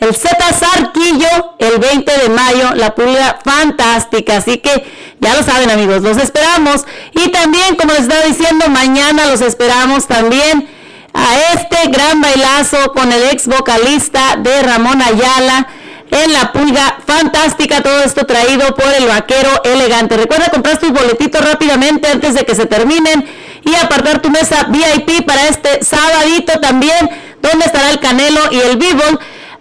el 0.00 0.14
Z 0.14 0.34
Sarquillo 0.54 1.54
el 1.58 1.78
20 1.78 2.18
de 2.18 2.28
mayo, 2.30 2.74
la 2.74 2.94
pulga 2.94 3.38
fantástica. 3.44 4.38
Así 4.38 4.58
que 4.58 4.84
ya 5.20 5.34
lo 5.36 5.42
saben 5.42 5.70
amigos, 5.70 6.02
los 6.02 6.16
esperamos. 6.16 6.84
Y 7.12 7.30
también, 7.30 7.76
como 7.76 7.92
les 7.92 8.02
estaba 8.02 8.24
diciendo, 8.24 8.68
mañana 8.70 9.26
los 9.26 9.40
esperamos 9.42 10.06
también 10.06 10.68
a 11.12 11.36
este 11.54 11.90
gran 11.90 12.20
bailazo 12.20 12.92
con 12.92 13.12
el 13.12 13.24
ex 13.24 13.46
vocalista 13.46 14.36
de 14.36 14.62
Ramón 14.62 15.02
Ayala 15.02 15.68
en 16.10 16.32
la 16.32 16.50
pulga 16.52 16.98
fantástica, 17.06 17.82
todo 17.82 18.02
esto 18.02 18.26
traído 18.26 18.74
por 18.74 18.92
el 18.92 19.06
vaquero 19.06 19.62
elegante. 19.64 20.16
Recuerda 20.16 20.48
comprar 20.48 20.78
tus 20.78 20.90
boletitos 20.90 21.44
rápidamente 21.44 22.08
antes 22.08 22.34
de 22.34 22.44
que 22.44 22.54
se 22.54 22.66
terminen 22.66 23.28
y 23.64 23.74
apartar 23.74 24.20
tu 24.22 24.30
mesa 24.30 24.66
VIP 24.68 25.24
para 25.26 25.48
este 25.48 25.84
sabadito 25.84 26.58
también, 26.60 27.10
donde 27.42 27.66
estará 27.66 27.90
el 27.90 28.00
Canelo 28.00 28.40
y 28.50 28.60
el 28.60 28.76
Vivo 28.76 29.02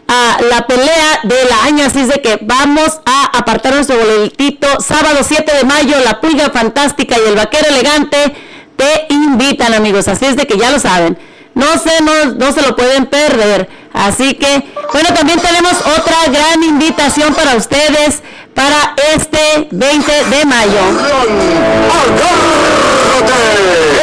a 0.08 0.38
la 0.50 0.66
pelea 0.66 1.20
del 1.24 1.48
año, 1.66 1.86
así 1.86 2.00
es 2.00 2.08
de 2.08 2.20
que 2.20 2.40
vamos 2.42 3.00
a 3.06 3.38
apartar 3.38 3.76
nuestro 3.76 3.98
boletito 3.98 4.68
sábado 4.80 5.20
7 5.22 5.52
de 5.56 5.64
mayo, 5.66 5.96
la 6.04 6.20
pulga 6.20 6.50
fantástica 6.50 7.16
y 7.20 7.30
el 7.30 7.36
vaquero 7.36 7.68
elegante 7.70 8.36
te 8.80 9.14
invitan, 9.14 9.74
amigos. 9.74 10.08
Así 10.08 10.26
es 10.26 10.36
de 10.36 10.48
que 10.48 10.58
ya 10.58 10.72
lo 10.72 10.80
saben. 10.80 11.18
No 11.54 11.78
se, 11.78 12.02
no, 12.02 12.34
no 12.36 12.52
se 12.54 12.62
lo 12.62 12.76
pueden 12.76 13.06
perder. 13.08 13.70
Así 13.94 14.36
que, 14.36 14.72
bueno, 14.94 15.14
también 15.14 15.40
tenemos 15.40 15.74
otra 15.98 16.28
gran 16.32 16.64
invitación 16.64 17.34
para 17.36 17.56
ustedes 17.56 18.24
para 18.60 18.94
este 19.16 19.68
20 19.72 20.12
de 20.12 20.46
mayo. 20.46 20.84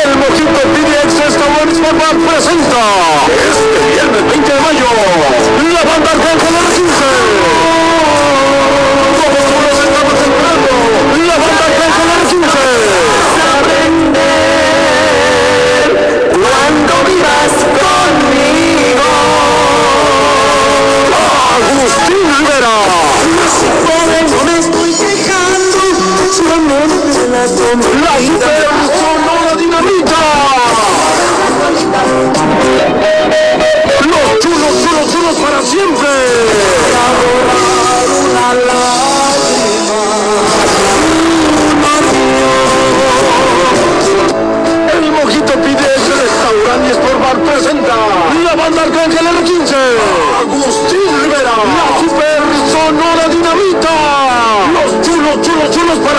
El 0.02 0.16
Mojito 0.16 0.60
PDX 0.72 1.36
Formal 1.36 2.16
presenta 2.26 2.82
este 3.28 3.78
viernes 3.92 4.22
20 4.30 4.54
de 4.54 4.60
mayo. 4.60 4.86
La 5.74 5.84
banda 5.84 6.10
Arcángel 6.10 6.54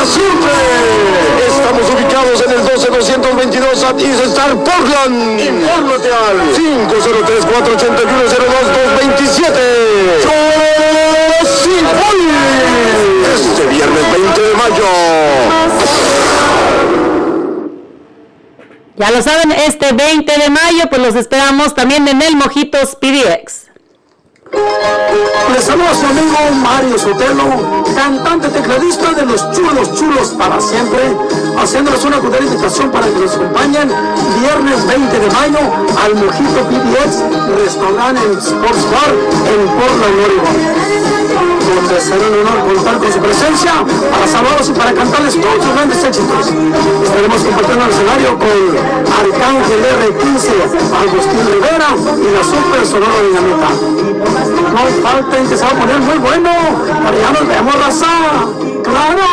siempre. 0.07 0.51
Estamos 1.47 1.89
ubicados 1.89 2.41
en 2.41 2.51
el 2.51 2.63
12222 2.63 3.83
at 3.83 3.99
East 3.99 4.23
Star 4.25 4.55
Portland. 4.55 5.39
Infórmate 5.39 6.11
al 6.11 6.51
503 6.55 7.45
481 7.45 8.23
02227 8.23 10.17
sí, 11.45 11.69
hoy. 11.69 12.29
Este 13.33 13.65
viernes 13.67 14.11
20 14.11 14.41
de 14.41 14.53
mayo. 14.53 14.85
Ya 18.95 19.11
lo 19.11 19.21
saben, 19.21 19.51
este 19.51 19.91
20 19.93 20.39
de 20.39 20.49
mayo, 20.49 20.89
pues 20.89 21.01
los 21.01 21.15
esperamos 21.15 21.75
también 21.75 22.07
en 22.07 22.21
el 22.21 22.35
Mojitos 22.35 22.95
PDX. 22.95 23.66
Les 24.51 25.63
saluda 25.63 25.93
su 25.93 26.05
amigo 26.05 26.37
Mario 26.63 26.97
Sotelo, 26.97 27.83
cantante 27.95 28.47
tecladista 28.49 29.13
de 29.13 29.25
los 29.25 29.51
chulos 29.51 29.93
chulos 29.95 30.29
para 30.37 30.59
siempre, 30.61 31.15
haciéndoles 31.57 32.03
una 32.05 32.19
cordial 32.19 32.43
invitación 32.43 32.91
para 32.91 33.07
que 33.07 33.19
nos 33.19 33.35
acompañen 33.35 33.89
viernes 34.39 34.87
20 34.87 35.19
de 35.19 35.29
mayo 35.31 35.59
al 36.03 36.15
Mojito 36.15 36.61
PDX, 36.69 37.23
restaurante 37.57 38.21
en 38.23 38.37
Sports 38.37 38.85
Bar 38.91 39.11
en 39.53 39.67
Portland, 39.67 40.19
Oregon 40.25 41.56
donde 41.87 42.01
será 42.01 42.27
un 42.27 42.33
honor 42.33 42.75
contar 42.75 42.97
con 42.97 43.13
su 43.13 43.19
presencia 43.19 43.71
para 44.11 44.27
saludarlos 44.27 44.69
y 44.69 44.73
para 44.73 44.93
cantarles 44.93 45.39
todos 45.39 45.63
sus 45.63 45.73
grandes 45.73 46.03
éxitos. 46.03 46.47
Estaremos 47.03 47.43
compartiendo 47.43 47.85
el 47.85 47.91
escenario 47.91 48.37
con 48.37 48.77
Arcángel 49.07 49.81
R15, 49.95 50.47
Agustín 51.01 51.47
Rivera 51.47 51.89
y 51.95 52.27
la 52.35 52.43
Super 52.43 52.85
Sonora 52.85 53.21
Dinamita. 53.23 53.69
No 54.73 54.81
falten 55.01 55.47
que 55.47 55.57
se 55.57 55.63
va 55.63 55.69
a 55.69 55.75
poner 55.75 55.99
muy 55.99 56.17
bueno, 56.17 56.49
para 57.03 57.17
ya 57.17 57.31
nos 57.31 57.47
vemos 57.47 57.75
raza. 57.75 58.07
¡Claro! 58.83 59.27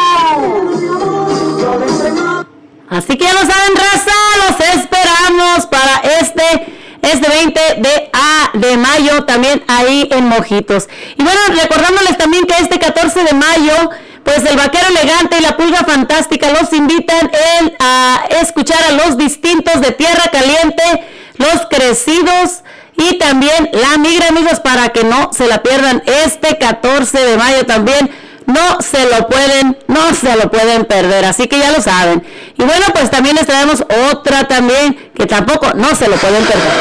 Así 2.90 3.16
que 3.16 3.24
ya 3.24 3.32
lo 3.32 3.40
saben, 3.40 3.74
raza, 3.74 4.14
los 4.46 4.60
esperamos 4.74 5.66
para 5.66 5.96
este 6.20 6.83
este 7.12 7.28
20 7.28 7.60
de, 7.78 8.10
a, 8.12 8.50
de 8.54 8.76
mayo 8.76 9.24
también 9.24 9.62
ahí 9.68 10.08
en 10.10 10.26
Mojitos. 10.28 10.88
Y 11.16 11.22
bueno, 11.22 11.40
recordándoles 11.60 12.16
también 12.18 12.44
que 12.46 12.54
este 12.62 12.78
14 12.78 13.24
de 13.24 13.34
mayo, 13.34 13.90
pues 14.22 14.38
el 14.44 14.56
Vaquero 14.56 14.88
Elegante 14.88 15.38
y 15.38 15.42
la 15.42 15.56
Pulga 15.56 15.84
Fantástica 15.84 16.50
los 16.50 16.72
invitan 16.72 17.30
a 17.78 18.24
escuchar 18.40 18.82
a 18.84 18.92
los 18.92 19.16
distintos 19.16 19.80
de 19.80 19.92
Tierra 19.92 20.28
Caliente, 20.32 21.04
los 21.36 21.66
crecidos 21.68 22.62
y 22.96 23.18
también 23.18 23.70
la 23.72 23.98
migra, 23.98 24.28
amigos, 24.28 24.60
para 24.60 24.90
que 24.90 25.04
no 25.04 25.30
se 25.32 25.46
la 25.46 25.62
pierdan 25.62 26.02
este 26.06 26.58
14 26.58 27.18
de 27.18 27.36
mayo 27.36 27.66
también. 27.66 28.10
No 28.46 28.78
se 28.80 29.06
lo 29.06 29.26
pueden, 29.26 29.78
no 29.88 30.14
se 30.14 30.36
lo 30.36 30.50
pueden 30.50 30.84
perder, 30.84 31.24
así 31.24 31.46
que 31.46 31.58
ya 31.58 31.70
lo 31.70 31.80
saben. 31.80 32.22
Y 32.58 32.62
bueno, 32.62 32.86
pues 32.92 33.10
también 33.10 33.36
les 33.36 33.46
traemos 33.46 33.84
otra 34.10 34.44
también 34.46 35.10
que 35.16 35.26
tampoco 35.26 35.72
no 35.74 35.94
se 35.94 36.08
lo 36.08 36.16
pueden 36.16 36.44
perder. 36.44 36.72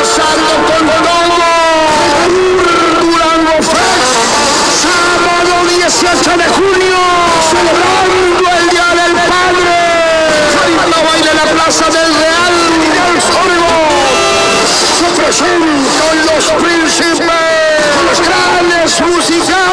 Pasando 0.00 0.52
con 0.68 0.86
todo. 1.02 1.54
Durango 3.00 3.56
Fest. 3.62 4.14
Sábado 4.82 5.52
18 5.66 6.36
de 6.36 6.44
junio. 6.44 6.98
Celebrando 7.50 8.50
el 8.60 8.68
Día 8.68 8.88
del 9.02 9.14
Padre. 9.14 9.76
Banda 10.76 10.98
baile 11.08 11.30
en 11.30 11.36
la 11.36 11.44
Plaza 11.44 11.86
del 11.86 12.14
Real. 12.14 12.54
Oregon. 13.42 14.66
Se 14.98 15.08
presentan 15.20 16.16
los 16.26 16.44
príncipes. 16.62 17.18
Los 18.06 18.20
grandes 18.20 19.00
musicales. 19.00 19.63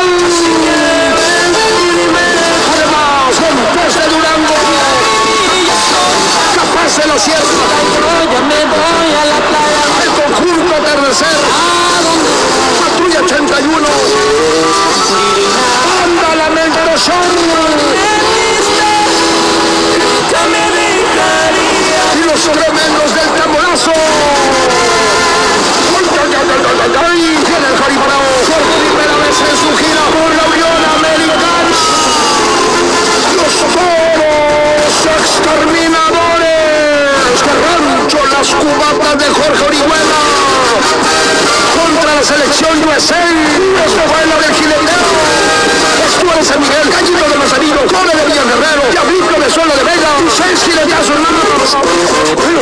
Capaz 7.21 7.27
de 7.27 7.37
lo 7.37 7.45
cierto. 7.45 8.31
Ya 8.31 8.41
me 8.41 8.65
voy 8.65 9.11
a 9.13 9.25
la 9.25 9.39
playa. 9.47 9.81
El 10.03 10.09
conjunto 10.09 10.75
atardecer. 10.75 11.70
De 39.17 39.25
Jorge 39.25 39.63
Orihuela 39.67 40.19
contra 41.75 42.15
la 42.15 42.23
selección 42.23 42.71
USA 42.87 43.19
esto 43.85 44.01
fue 44.07 44.25
la 44.25 44.37
del 44.37 44.55
Giletero 44.55 45.51
Estuvo 46.07 46.33
de 46.33 46.43
San 46.43 46.59
Miguel, 46.59 46.89
Gallito 46.91 47.29
de 47.29 47.37
Mazarino, 47.37 47.81
Cole 47.87 48.13
de 48.13 48.25
Villa 48.25 48.43
Guerrero, 48.43 48.83
Diablito 48.91 49.39
de 49.39 49.49
Suelo 49.49 49.73
de 49.75 49.83
Vega, 49.83 50.09
seis 50.51 50.63
giletazos 50.63 51.19
más 51.19 51.31
los 51.31 51.43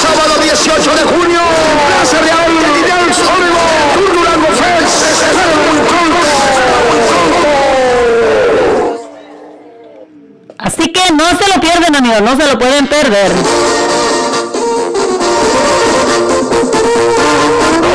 Sábado 0.01 0.33
18 0.41 0.95
de 0.95 1.03
junio 1.03 1.30
Así 10.57 10.91
que 10.91 11.11
no 11.13 11.25
se 11.25 11.47
lo 11.53 11.59
pierden, 11.59 11.95
amigos, 11.95 12.21
no 12.21 12.37
se 12.37 12.45
lo 12.47 12.59
pueden 12.59 12.87
perder. 12.87 13.31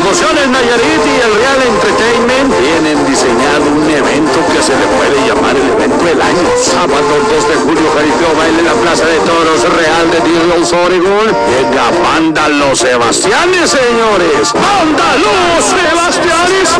Promociones 0.06 0.48
Nayarit 0.48 1.02
y 1.04 1.18
el 1.18 1.34
Real 1.34 1.62
Entertainment 1.66 2.54
tienen 2.62 3.04
diseñado 3.06 3.64
un 3.74 3.90
evento 3.90 4.38
que 4.54 4.62
se 4.62 4.70
le 4.70 4.86
puede 4.94 5.18
llamar 5.26 5.56
el 5.56 5.68
evento 5.68 6.04
del 6.04 6.22
año. 6.22 6.46
Sábado 6.62 7.02
2 7.28 7.48
de 7.48 7.54
julio, 7.56 7.90
jaripeo 7.92 8.36
baile 8.38 8.60
en 8.60 8.66
la 8.66 8.74
Plaza 8.74 9.04
de 9.04 9.18
Toros 9.26 9.64
Real 9.66 10.08
de 10.12 10.20
Deals, 10.20 10.72
Oregon. 10.72 11.26
Llega 11.50 11.90
Banda 12.04 12.48
Los 12.50 12.78
Sebastianes, 12.78 13.68
señores. 13.68 14.52
Banda 14.54 15.16
Los 15.18 15.64
Sebastianes. 15.74 16.70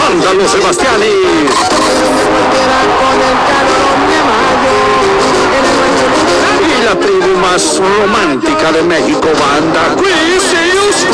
Banda 0.00 0.32
Los 0.32 0.50
Sebastianes. 0.50 1.12
La 6.88 6.94
tribu 6.94 7.36
más 7.36 7.78
romántica 7.78 8.72
de 8.72 8.82
México, 8.82 9.28
Banda 9.38 9.94
Quisius. 9.96 11.06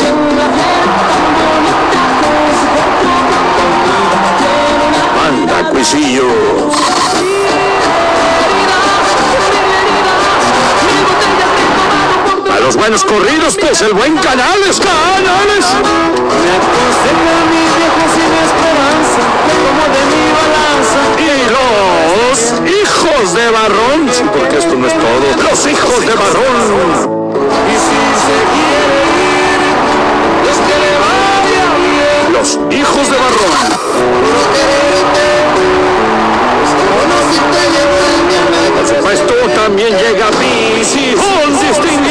Banda 5.16 5.70
Cuisillos. 5.70 6.74
A 12.52 12.60
los 12.60 12.76
buenos 12.76 13.02
corridos, 13.02 13.56
pues 13.60 13.82
el 13.82 13.94
buen 13.94 14.14
Canales, 14.18 14.78
Canales. 14.78 15.66
Me 16.40 16.54
mi 17.50 17.62
viejo 17.74 18.04
sin 18.14 18.32
esperanza, 18.46 19.22
como 19.42 19.82
de 19.92 20.02
mi 20.06 20.22
balanza. 20.30 21.33
Los 23.14 23.22
hijos 23.22 23.34
de 23.34 23.50
Barrón, 23.50 24.10
sí, 24.10 24.24
porque 24.32 24.58
esto 24.58 24.74
no 24.74 24.86
es 24.88 24.92
todo. 24.92 25.48
Los 25.48 25.66
hijos 25.68 26.00
de 26.00 26.14
Barrón. 26.14 27.34
Y 27.68 27.74
si 27.78 28.02
se 28.26 28.38
quiere 28.54 28.98
ir, 29.22 29.60
es 30.50 30.58
que 30.58 30.76
le 30.82 30.92
vaya 31.04 31.66
bien. 31.78 32.32
Los 32.32 32.58
hijos 32.76 33.04
de 33.10 33.16
Barrón. 33.16 33.54
Por 38.74 38.86
supuesto, 38.88 39.34
también 39.54 39.90
llega 39.96 40.26
Visión 40.30 41.50
distinguida. 41.60 41.94
A 41.94 42.03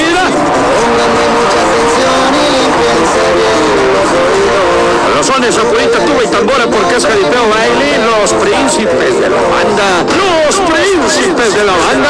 los 5.23 5.35
sones, 5.35 5.57
apurita, 5.57 5.99
tuba 6.05 6.23
y 6.23 6.27
tambora, 6.27 6.65
porque 6.69 6.95
es 6.97 7.05
jaripeo 7.05 7.49
baile, 7.49 7.97
los 7.99 8.33
príncipes 8.33 9.19
de 9.21 9.29
la 9.29 9.41
banda. 9.41 10.03
Los 10.19 10.55
príncipes 10.59 11.53
de 11.53 11.63
la 11.63 11.71
banda. 11.73 12.09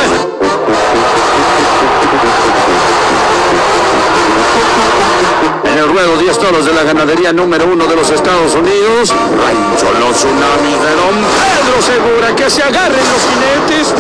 En 5.64 5.78
el 5.78 5.88
ruedo 5.90 6.18
10 6.18 6.38
toros 6.40 6.66
de 6.66 6.74
la 6.74 6.84
ganadería 6.84 7.34
número 7.34 7.66
uno 7.66 7.86
de 7.86 7.96
los 7.96 8.10
Estados 8.10 8.56
Unidos, 8.56 9.10
Rancho 9.10 9.92
Los 10.00 10.18
Tsunamis 10.18 10.82
de 10.82 10.96
Don 10.96 11.16
Pedro 11.38 11.82
Segura, 11.82 12.36
que 12.36 12.50
se 12.50 12.64
agarren 12.64 13.06
los 13.12 13.22
jinetes. 13.30 13.94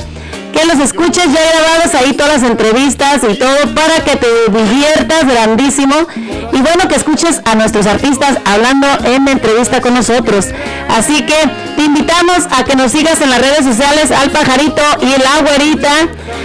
que 0.53 0.65
los 0.65 0.79
escuches 0.79 1.25
ya 1.25 1.41
grabados 1.51 1.95
ahí 1.95 2.13
todas 2.13 2.41
las 2.41 2.49
entrevistas 2.49 3.21
y 3.29 3.35
todo 3.35 3.75
para 3.75 4.03
que 4.03 4.15
te 4.15 4.27
diviertas 4.49 5.25
grandísimo. 5.25 5.95
Y 6.51 6.61
bueno 6.61 6.87
que 6.87 6.95
escuches 6.95 7.41
a 7.45 7.55
nuestros 7.55 7.85
artistas 7.85 8.37
hablando 8.45 8.87
en 9.05 9.27
entrevista 9.27 9.81
con 9.81 9.93
nosotros. 9.93 10.47
Así 10.89 11.25
que 11.25 11.35
te 11.75 11.83
invitamos 11.83 12.47
a 12.51 12.63
que 12.63 12.75
nos 12.75 12.91
sigas 12.91 13.21
en 13.21 13.29
las 13.29 13.39
redes 13.39 13.65
sociales 13.65 14.11
al 14.11 14.31
pajarito 14.31 14.81
y 15.01 15.21
la 15.21 15.41
güerita 15.41 15.91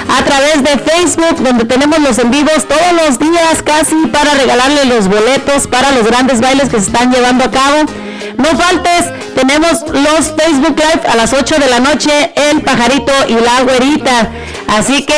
a 0.08 0.24
través 0.24 0.62
de 0.62 0.78
Facebook 0.78 1.42
donde 1.42 1.64
tenemos 1.64 1.98
los 2.00 2.18
en 2.18 2.30
vivos 2.30 2.66
todos 2.68 2.92
los 3.06 3.18
días 3.18 3.62
casi 3.64 4.06
para 4.06 4.34
regalarle 4.34 4.84
los 4.84 5.08
boletos 5.08 5.66
para 5.68 5.92
los 5.92 6.06
grandes 6.06 6.40
bailes 6.40 6.68
que 6.68 6.78
se 6.80 6.86
están 6.86 7.10
llevando 7.12 7.44
a 7.44 7.50
cabo 7.50 7.84
no 8.36 8.56
faltes, 8.56 9.12
tenemos 9.34 9.82
los 9.88 10.32
Facebook 10.36 10.76
Live 10.76 11.02
a 11.10 11.16
las 11.16 11.32
8 11.32 11.56
de 11.58 11.68
la 11.68 11.80
noche, 11.80 12.32
el 12.34 12.62
pajarito 12.62 13.12
y 13.28 13.34
la 13.34 13.62
güerita. 13.62 14.28
Así 14.68 15.04
que 15.04 15.14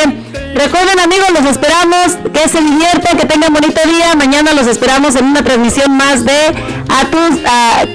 recuerden 0.54 0.98
amigos, 1.00 1.28
los 1.32 1.50
esperamos, 1.50 2.16
que 2.32 2.48
se 2.48 2.60
diviertan, 2.60 3.16
que 3.16 3.26
tengan 3.26 3.52
bonito 3.52 3.80
día. 3.88 4.14
Mañana 4.16 4.52
los 4.52 4.66
esperamos 4.66 5.16
en 5.16 5.26
una 5.26 5.42
transmisión 5.42 5.96
más 5.96 6.24
de 6.24 6.54
a 6.88 7.04
tus 7.06 7.40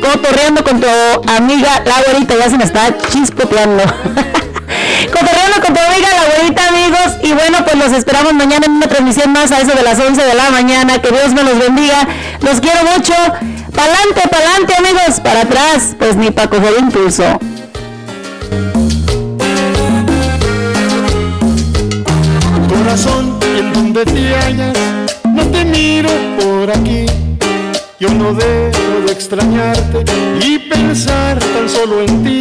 cotorreando 0.02 0.64
con 0.64 0.80
tu 0.80 0.88
amiga 1.28 1.82
la 1.86 2.02
güerita, 2.04 2.36
ya 2.38 2.50
se 2.50 2.58
me 2.58 2.64
está 2.64 2.96
chispoteando. 3.10 3.84
Cotorreando 5.12 5.62
con 5.62 5.74
tu 5.74 5.80
amiga 5.80 6.10
la 6.14 6.26
güerita, 6.26 6.68
amigos. 6.68 7.18
Y 7.24 7.34
bueno, 7.34 7.64
pues 7.64 7.76
los 7.76 7.92
esperamos 7.92 8.34
mañana 8.34 8.66
en 8.66 8.74
una 8.74 8.88
transmisión 8.88 9.32
más 9.32 9.52
a 9.52 9.60
eso 9.60 9.74
de 9.74 9.82
las 9.82 10.00
11 10.00 10.24
de 10.24 10.34
la 10.34 10.52
mañana. 10.52 11.02
Que 11.02 11.10
Dios 11.10 11.34
me 11.34 11.44
los 11.44 11.58
bendiga. 11.58 12.08
Los 12.42 12.60
quiero 12.60 12.80
mucho. 12.84 13.14
Pa'lante, 13.74 14.28
pa'lante, 14.30 14.74
amigos. 14.76 15.20
Para 15.24 15.42
atrás, 15.42 15.96
pues 15.98 16.16
ni 16.16 16.32
para 16.32 16.50
coger 16.50 16.74
impulso. 16.80 17.24
Corazón, 22.68 23.40
en 23.58 23.74
donde 23.74 24.06
te 24.06 24.36
hallas, 24.36 24.74
no 25.26 25.44
te 25.48 25.66
miro 25.66 26.10
por 26.40 26.72
aquí. 26.72 27.06
Yo 28.00 28.10
no 28.10 28.34
dejo 28.34 29.02
de 29.06 29.12
extrañarte 29.12 30.06
y 30.42 30.60
pensar 30.60 31.38
tan 31.40 31.70
solo 31.70 32.02
en 32.02 32.24
ti. 32.24 32.40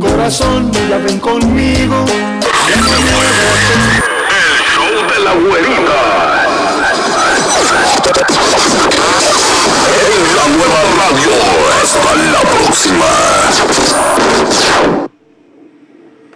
Corazón, 0.00 0.72
ya 0.90 0.98
ven 0.98 1.20
conmigo. 1.20 2.04
El 2.68 2.80
show 4.74 4.92
de 5.08 5.18
la 5.24 5.32
güerita. 5.34 6.36
En 9.86 10.36
la 10.36 10.48
nueva 10.48 10.80
radio. 10.98 11.30
Hasta 11.80 12.10
la 12.16 12.40
próxima. 12.40 13.06